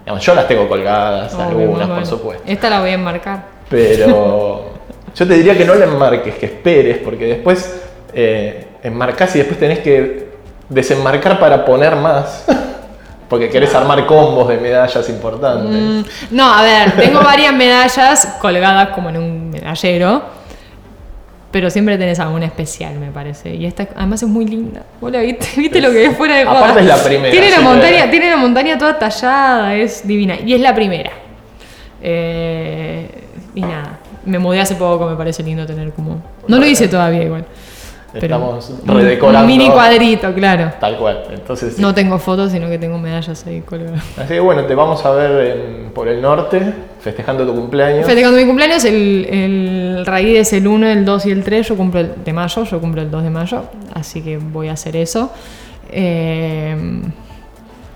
Digamos, 0.00 0.24
yo 0.24 0.34
las 0.34 0.46
tengo 0.48 0.68
colgadas, 0.68 1.34
Obvio, 1.34 1.58
algunas, 1.60 1.88
por 1.88 2.06
supuesto. 2.06 2.44
Esta 2.46 2.70
la 2.70 2.80
voy 2.80 2.90
a 2.90 2.94
enmarcar. 2.94 3.42
Pero 3.68 4.70
yo 5.14 5.26
te 5.26 5.34
diría 5.34 5.56
que 5.56 5.64
no 5.64 5.74
la 5.74 5.84
enmarques, 5.86 6.36
que 6.36 6.46
esperes, 6.46 6.98
porque 6.98 7.26
después 7.26 7.82
eh, 8.14 8.66
enmarcás 8.82 9.34
y 9.34 9.38
después 9.40 9.58
tenés 9.58 9.80
que 9.80 10.28
desenmarcar 10.68 11.38
para 11.38 11.64
poner 11.64 11.96
más. 11.96 12.44
Porque 13.28 13.48
querés 13.50 13.74
armar 13.74 14.06
combos 14.06 14.48
de 14.48 14.56
medallas 14.58 15.08
importantes. 15.08 15.70
Mm, 15.70 16.34
no, 16.34 16.52
a 16.52 16.62
ver, 16.62 16.92
tengo 16.92 17.22
varias 17.22 17.52
medallas 17.52 18.36
colgadas 18.40 18.90
como 18.90 19.08
en 19.10 19.16
un 19.16 19.50
medallero. 19.50 20.22
pero 21.50 21.70
siempre 21.70 21.96
tenés 21.96 22.20
alguna 22.20 22.46
especial, 22.46 22.94
me 22.96 23.10
parece. 23.10 23.54
Y 23.54 23.64
esta 23.66 23.88
además 23.96 24.22
es 24.22 24.28
muy 24.28 24.46
linda. 24.46 24.82
¿Vos 25.00 25.10
la 25.10 25.20
viste? 25.20 25.46
¿Viste 25.56 25.80
lo 25.80 25.90
que 25.90 26.04
es 26.06 26.16
fuera 26.16 26.36
de 26.36 26.44
joda? 26.44 26.58
Aparte 26.58 26.80
es 26.80 26.86
la 26.86 27.02
primera, 27.02 27.30
Tiene 27.30 27.50
la, 27.50 27.56
sí, 27.56 27.62
montaña, 27.64 28.10
tiene 28.10 28.30
la 28.30 28.36
montaña 28.36 28.78
toda 28.78 28.98
tallada, 28.98 29.74
es 29.74 30.06
divina. 30.06 30.36
Y 30.44 30.52
es 30.52 30.60
la 30.60 30.74
primera. 30.74 31.10
Eh, 32.02 33.08
y 33.54 33.60
nada, 33.62 33.98
me 34.26 34.38
mudé 34.38 34.60
hace 34.60 34.74
poco, 34.74 35.06
me 35.06 35.16
parece 35.16 35.42
lindo 35.42 35.66
tener 35.66 35.92
como... 35.92 36.22
No 36.46 36.58
lo 36.58 36.66
hice 36.66 36.88
todavía 36.88 37.22
igual. 37.22 37.46
Pero 38.20 38.36
Estamos 38.36 38.70
un- 38.86 38.94
redecorando. 38.96 39.40
Un 39.40 39.46
mini 39.46 39.70
cuadrito, 39.70 40.32
claro. 40.34 40.72
Tal 40.80 40.96
cual. 40.98 41.24
Entonces, 41.32 41.74
sí. 41.76 41.82
No 41.82 41.94
tengo 41.94 42.18
fotos, 42.18 42.52
sino 42.52 42.68
que 42.68 42.78
tengo 42.78 42.98
medallas 42.98 43.46
ahí 43.46 43.60
colgadas. 43.60 44.02
Así 44.18 44.28
que 44.34 44.40
bueno, 44.40 44.64
te 44.64 44.74
vamos 44.74 45.04
a 45.04 45.10
ver 45.12 45.56
en- 45.56 45.90
por 45.90 46.08
el 46.08 46.20
norte, 46.20 46.60
festejando 47.00 47.46
tu 47.46 47.54
cumpleaños. 47.54 48.04
Festejando 48.06 48.38
mi 48.38 48.44
cumpleaños, 48.46 48.84
el, 48.84 49.26
el 49.30 50.06
raíz 50.06 50.38
es 50.38 50.52
el 50.52 50.66
1, 50.66 50.86
el 50.88 51.04
2 51.04 51.26
y 51.26 51.30
el 51.30 51.42
3. 51.44 51.68
Yo 51.68 51.76
cumplo 51.76 52.00
el 52.00 52.12
de 52.24 52.32
mayo, 52.32 52.64
yo 52.64 52.80
cumplo 52.80 53.02
el 53.02 53.10
2 53.10 53.22
de 53.22 53.30
mayo. 53.30 53.62
Así 53.94 54.20
que 54.22 54.36
voy 54.38 54.68
a 54.68 54.72
hacer 54.72 54.96
eso. 54.96 55.30
Eh, 55.90 56.76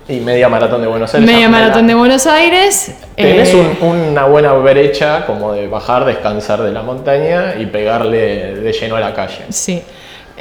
y 0.07 0.19
media 0.19 0.49
maratón 0.49 0.81
de 0.81 0.87
Buenos 0.87 1.13
Aires. 1.13 1.29
media 1.31 1.47
maratón 1.49 1.87
de 1.87 1.93
Buenos 1.93 2.27
Aires. 2.27 2.95
Tenés 3.15 3.53
eh, 3.53 3.77
un- 3.81 3.87
una 3.89 4.23
buena 4.25 4.53
brecha 4.53 5.25
como 5.25 5.53
de 5.53 5.67
bajar, 5.67 6.05
descansar 6.05 6.61
de 6.61 6.71
la 6.71 6.81
montaña 6.81 7.55
y 7.57 7.65
pegarle 7.67 8.55
de 8.55 8.73
lleno 8.73 8.95
a 8.95 8.99
la 8.99 9.13
calle. 9.13 9.45
Sí, 9.49 9.81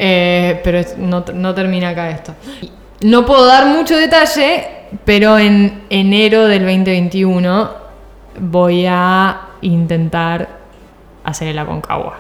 Eh, 0.03 0.61
pero 0.65 0.81
no, 0.97 1.25
no 1.35 1.55
termina 1.55 1.91
acá 1.91 2.11
esto. 2.11 2.33
No 3.03 3.27
puedo 3.27 3.45
dar 3.45 3.67
mucho 3.67 3.97
detalle, 3.97 4.67
pero 5.05 5.39
en 5.39 5.83
enero 5.91 6.47
del 6.47 6.63
2021 6.65 7.71
voy 8.39 8.87
a 8.89 9.41
intentar 9.61 10.49
hacer 11.25 11.49
el 11.49 11.59
Aconcagua 11.59 12.17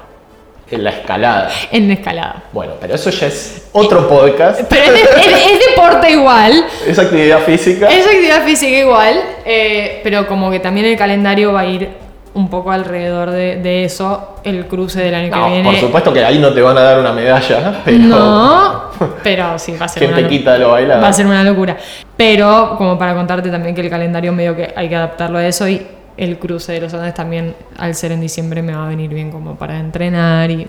En 0.70 0.84
la 0.84 0.90
escalada. 0.90 1.50
en 1.72 1.90
escalada. 1.90 2.44
Bueno, 2.52 2.74
pero 2.80 2.94
eso 2.94 3.10
ya 3.10 3.26
es 3.26 3.68
otro 3.72 4.08
podcast. 4.08 4.60
Pero 4.68 4.82
es, 4.84 4.92
de- 4.92 5.00
es- 5.00 5.46
es 5.52 5.60
deporte 5.70 6.10
igual, 6.10 6.64
Es 6.86 6.98
actividad 6.98 7.40
física. 7.40 7.88
es 7.88 8.06
actividad 8.06 8.42
física 8.44 8.76
igual, 8.78 9.20
eh, 9.44 10.00
pero 10.04 10.26
como 10.26 10.50
que 10.50 10.60
también 10.60 10.86
el 10.86 10.96
calendario 10.96 11.52
va 11.52 11.60
a 11.60 11.66
ir 11.66 11.88
un 12.32 12.48
poco 12.48 12.70
alrededor 12.70 13.30
de, 13.32 13.56
de 13.56 13.84
eso, 13.84 14.36
el 14.44 14.66
cruce 14.66 15.00
del 15.00 15.14
año 15.16 15.34
No, 15.36 15.44
que 15.46 15.50
viene. 15.50 15.64
por 15.68 15.80
supuesto 15.80 16.12
que 16.12 16.24
ahí 16.24 16.38
no 16.38 16.52
te 16.54 16.62
van 16.62 16.78
a 16.78 16.82
dar 16.82 17.00
una 17.00 17.12
medalla, 17.12 17.80
pero 17.84 17.98
No, 17.98 18.82
pero 19.24 19.58
sí, 19.58 19.76
va 19.76 19.86
a 19.86 19.88
ser 19.88 20.00
¿quién 20.04 20.12
una 20.12 20.22
te 20.22 20.28
quita 20.28 20.56
lo 20.56 20.70
bailado? 20.70 21.02
Va 21.02 21.08
a 21.08 21.12
ser 21.12 21.26
una 21.26 21.42
locura. 21.42 21.76
Pero 22.16 22.74
como 22.78 22.96
para 22.98 23.14
contarte 23.14 23.50
también 23.50 23.74
que 23.74 23.80
el 23.80 23.90
calendario 23.90 24.32
medio 24.32 24.54
que 24.54 24.72
hay 24.76 24.88
que 24.88 24.94
adaptarlo 24.96 25.38
a 25.38 25.46
eso 25.46 25.66
y 25.68 25.84
el 26.16 26.38
cruce 26.38 26.72
de 26.72 26.80
los 26.80 26.92
Andes 26.94 27.14
también 27.14 27.54
al 27.78 27.94
ser 27.94 28.12
en 28.12 28.20
diciembre 28.20 28.62
me 28.62 28.74
va 28.74 28.84
a 28.86 28.88
venir 28.88 29.11
bien 29.11 29.30
como 29.30 29.56
para 29.56 29.78
entrenar 29.78 30.50
y 30.50 30.68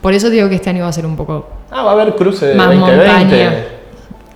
por 0.00 0.12
eso 0.14 0.28
digo 0.30 0.48
que 0.48 0.56
este 0.56 0.70
año 0.70 0.82
va 0.82 0.88
a 0.88 0.92
ser 0.92 1.06
un 1.06 1.16
poco 1.16 1.48
Ah, 1.70 1.82
va 1.82 1.90
a 1.90 1.94
haber 1.94 2.14
cruce 2.16 2.46
de 2.46 2.54
Más 2.54 2.66
2020. 2.68 3.06
montaña. 3.06 3.54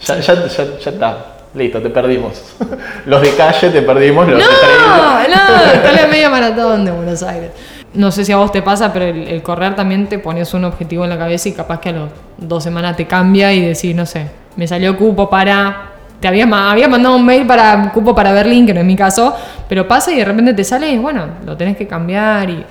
Ya, 0.01 0.19
ya, 0.21 0.47
ya, 0.47 0.65
ya 0.79 0.91
está. 0.91 1.27
Listo, 1.55 1.81
te 1.81 1.89
perdimos. 1.91 2.55
Los 3.07 3.23
de 3.23 3.31
calle 3.35 3.71
te 3.71 3.83
perdimos, 3.83 4.29
los 4.29 4.39
No, 4.39 4.45
de 4.47 5.29
no, 5.29 5.73
está 5.73 5.93
la 5.93 6.07
media 6.07 6.29
maratón 6.29 6.85
de 6.85 6.91
Buenos 6.93 7.23
Aires. 7.23 7.51
No 7.95 8.11
sé 8.11 8.25
si 8.27 8.33
a 8.33 8.37
vos 8.37 8.53
te 8.53 8.61
pasa, 8.61 8.93
pero 8.93 9.07
el, 9.07 9.27
el 9.27 9.43
correr 9.43 9.75
también 9.75 10.07
te 10.07 10.19
pones 10.19 10.53
un 10.53 10.65
objetivo 10.67 11.05
en 11.05 11.11
la 11.11 11.19
cabeza 11.19 11.49
y 11.49 11.53
capaz 11.53 11.81
que 11.81 11.89
a 11.89 11.93
las 11.93 12.11
dos 12.37 12.63
semanas 12.63 12.95
te 12.97 13.07
cambia 13.07 13.53
y 13.55 13.63
decís, 13.63 13.95
no 13.95 14.05
sé, 14.05 14.27
me 14.57 14.67
salió 14.69 14.97
cupo 14.99 15.31
para. 15.31 15.93
Te 16.21 16.29
había, 16.29 16.47
había 16.71 16.89
mandado 16.89 17.17
un 17.17 17.25
mail 17.27 17.47
para 17.47 17.91
cupo 17.93 18.15
para 18.15 18.33
Berlín, 18.33 18.67
que 18.67 18.73
no 18.73 18.81
es 18.81 18.87
mi 18.87 18.97
caso, 18.97 19.35
pero 19.69 19.87
pasa 19.87 20.13
y 20.13 20.17
de 20.17 20.25
repente 20.25 20.55
te 20.55 20.65
sale 20.65 20.91
y 20.91 20.99
bueno, 20.99 21.27
lo 21.45 21.57
tenés 21.57 21.77
que 21.77 21.87
cambiar 21.87 22.51
y. 22.51 22.65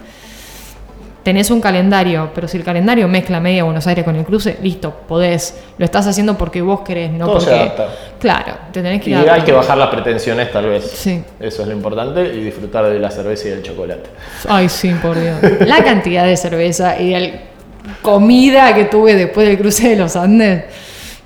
Tenés 1.24 1.50
un 1.50 1.60
calendario, 1.60 2.30
pero 2.36 2.48
si 2.48 2.56
el 2.58 2.64
calendario 2.64 3.08
mezcla 3.08 3.40
media 3.40 3.64
Buenos 3.64 3.88
Aires 3.88 4.06
con 4.06 4.16
el 4.16 4.24
cruce, 4.24 4.60
listo, 4.62 4.94
podés. 5.08 5.60
Lo 5.80 5.84
estás 5.84 6.06
haciendo 6.06 6.38
porque 6.38 6.62
vos 6.62 6.82
querés, 6.82 7.10
no 7.12 7.26
Todo 7.26 7.40
se 7.40 7.48
porque. 7.48 7.62
adapta. 7.64 7.88
Claro, 8.20 8.54
te 8.72 8.84
tenés 8.84 9.02
que 9.02 9.10
Y 9.10 9.14
hay 9.16 9.42
que 9.42 9.52
bajar 9.52 9.76
las 9.76 9.90
pretensiones 9.90 10.52
tal 10.52 10.68
vez. 10.68 10.84
Sí. 10.88 11.24
Eso 11.40 11.64
es 11.64 11.68
lo 11.68 11.74
importante 11.74 12.22
y 12.28 12.44
disfrutar 12.44 12.86
de 12.86 13.00
la 13.00 13.10
cerveza 13.10 13.48
y 13.48 13.52
del 13.52 13.64
chocolate. 13.64 14.08
Ay, 14.48 14.70
sí, 14.70 14.94
por 15.02 15.20
Dios. 15.20 15.38
La 15.62 15.84
cantidad 15.84 16.26
de 16.26 16.38
cerveza 16.38 17.02
y 17.02 17.10
de 17.14 17.40
comida 18.04 18.76
que 18.76 18.86
tuve 18.86 19.16
después 19.16 19.48
del 19.48 19.58
cruce 19.58 19.90
de 19.90 19.96
los 19.96 20.16
Andes. 20.16 20.66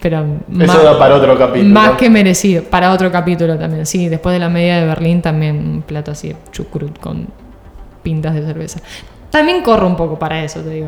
Pero 0.02 0.26
Eso 0.62 0.82
da 0.84 0.98
para 0.98 1.16
otro 1.16 1.38
capítulo. 1.38 1.74
Más 1.74 1.92
que 1.98 2.10
merecido. 2.10 2.64
Para 2.64 2.92
otro 2.94 3.12
capítulo 3.12 3.58
también. 3.58 3.86
Sí, 3.86 4.08
después 4.08 4.34
de 4.34 4.40
la 4.40 4.48
media 4.50 4.78
de 4.80 4.86
Berlín 4.86 5.22
también 5.22 5.58
un 5.58 5.82
plato 5.82 6.12
así, 6.12 6.34
chucrut 6.52 6.98
con 7.00 7.28
pintas 8.02 8.34
de 8.34 8.44
cerveza. 8.46 8.80
También 9.30 9.62
corro 9.62 9.88
un 9.88 9.98
poco 9.98 10.18
para 10.18 10.42
eso, 10.44 10.62
te 10.62 10.70
digo. 10.70 10.88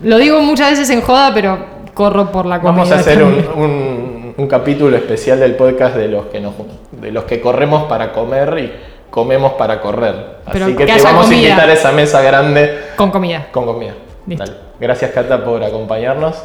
Lo 0.00 0.16
digo 0.18 0.40
muchas 0.40 0.70
veces 0.70 0.88
en 0.90 1.02
joda, 1.02 1.32
pero 1.34 1.58
corro 1.92 2.32
por 2.32 2.46
la 2.46 2.60
comida. 2.60 2.72
Vamos 2.84 2.90
a 2.92 3.00
hacer 3.00 3.22
un, 3.22 3.34
un- 3.56 4.34
un 4.36 4.46
capítulo 4.46 4.96
especial 4.96 5.38
del 5.38 5.54
podcast 5.54 5.94
de 5.96 6.08
los 6.08 6.26
que 6.26 6.40
nos, 6.40 6.54
de 6.92 7.12
los 7.12 7.24
que 7.24 7.40
corremos 7.42 7.82
para 7.84 8.12
comer 8.12 8.56
y 8.58 8.72
comemos 9.10 9.52
para 9.52 9.78
correr. 9.82 10.38
Pero 10.50 10.64
Así 10.66 10.74
que, 10.76 10.86
que 10.86 10.92
te 10.94 11.02
vamos 11.02 11.24
comida. 11.26 11.38
a 11.38 11.42
invitar 11.50 11.68
a 11.68 11.72
esa 11.74 11.92
mesa 11.92 12.22
grande 12.22 12.78
Con 12.96 13.10
comida. 13.10 13.48
con 13.52 13.66
comida. 13.66 13.92
Listo. 14.26 14.44
Dale. 14.46 14.56
Gracias 14.80 15.10
Cata 15.10 15.44
por 15.44 15.62
acompañarnos. 15.62 16.42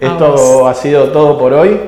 Esto 0.00 0.68
ha 0.68 0.74
sido 0.74 1.08
todo 1.08 1.38
por 1.38 1.52
hoy. 1.52 1.80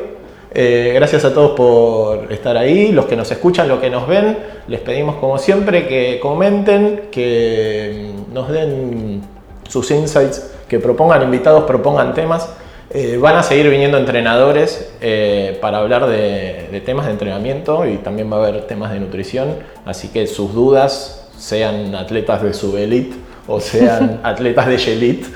Eh, 0.52 0.92
gracias 0.94 1.24
a 1.24 1.32
todos 1.32 1.52
por 1.52 2.32
estar 2.32 2.56
ahí, 2.56 2.90
los 2.90 3.06
que 3.06 3.14
nos 3.14 3.30
escuchan, 3.30 3.68
los 3.68 3.78
que 3.78 3.88
nos 3.88 4.08
ven. 4.08 4.36
Les 4.66 4.80
pedimos 4.80 5.16
como 5.16 5.38
siempre 5.38 5.86
que 5.86 6.18
comenten, 6.20 7.08
que 7.12 8.12
mm, 8.12 8.34
nos 8.34 8.48
den 8.48 9.22
sus 9.68 9.90
insights, 9.92 10.52
que 10.68 10.80
propongan 10.80 11.22
invitados, 11.22 11.64
propongan 11.64 12.14
temas. 12.14 12.48
Eh, 12.92 13.18
van 13.18 13.36
a 13.36 13.44
seguir 13.44 13.70
viniendo 13.70 13.96
entrenadores 13.96 14.92
eh, 15.00 15.56
para 15.60 15.78
hablar 15.78 16.08
de, 16.08 16.68
de 16.72 16.80
temas 16.80 17.06
de 17.06 17.12
entrenamiento 17.12 17.86
y 17.86 17.98
también 17.98 18.32
va 18.32 18.38
a 18.38 18.48
haber 18.48 18.66
temas 18.66 18.92
de 18.92 18.98
nutrición. 18.98 19.54
Así 19.86 20.08
que 20.08 20.26
sus 20.26 20.52
dudas, 20.52 21.20
sean 21.40 21.94
atletas 21.94 22.42
de 22.42 22.52
subelite 22.52 23.16
o 23.50 23.60
sean 23.60 24.20
atletas 24.22 24.66
de 24.68 24.78
Yelit, 24.78 25.26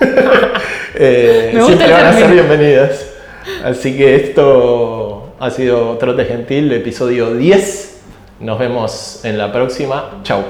eh, 0.94 1.58
siempre 1.64 1.92
van 1.92 2.06
a 2.06 2.12
ser 2.12 2.30
bienvenidas. 2.30 3.10
Así 3.64 3.96
que 3.96 4.16
esto 4.16 5.34
ha 5.38 5.50
sido 5.50 5.96
Trote 5.98 6.24
Gentil, 6.24 6.72
episodio 6.72 7.34
10. 7.34 8.02
Nos 8.40 8.58
vemos 8.58 9.24
en 9.24 9.38
la 9.38 9.52
próxima. 9.52 10.20
Chau. 10.24 10.42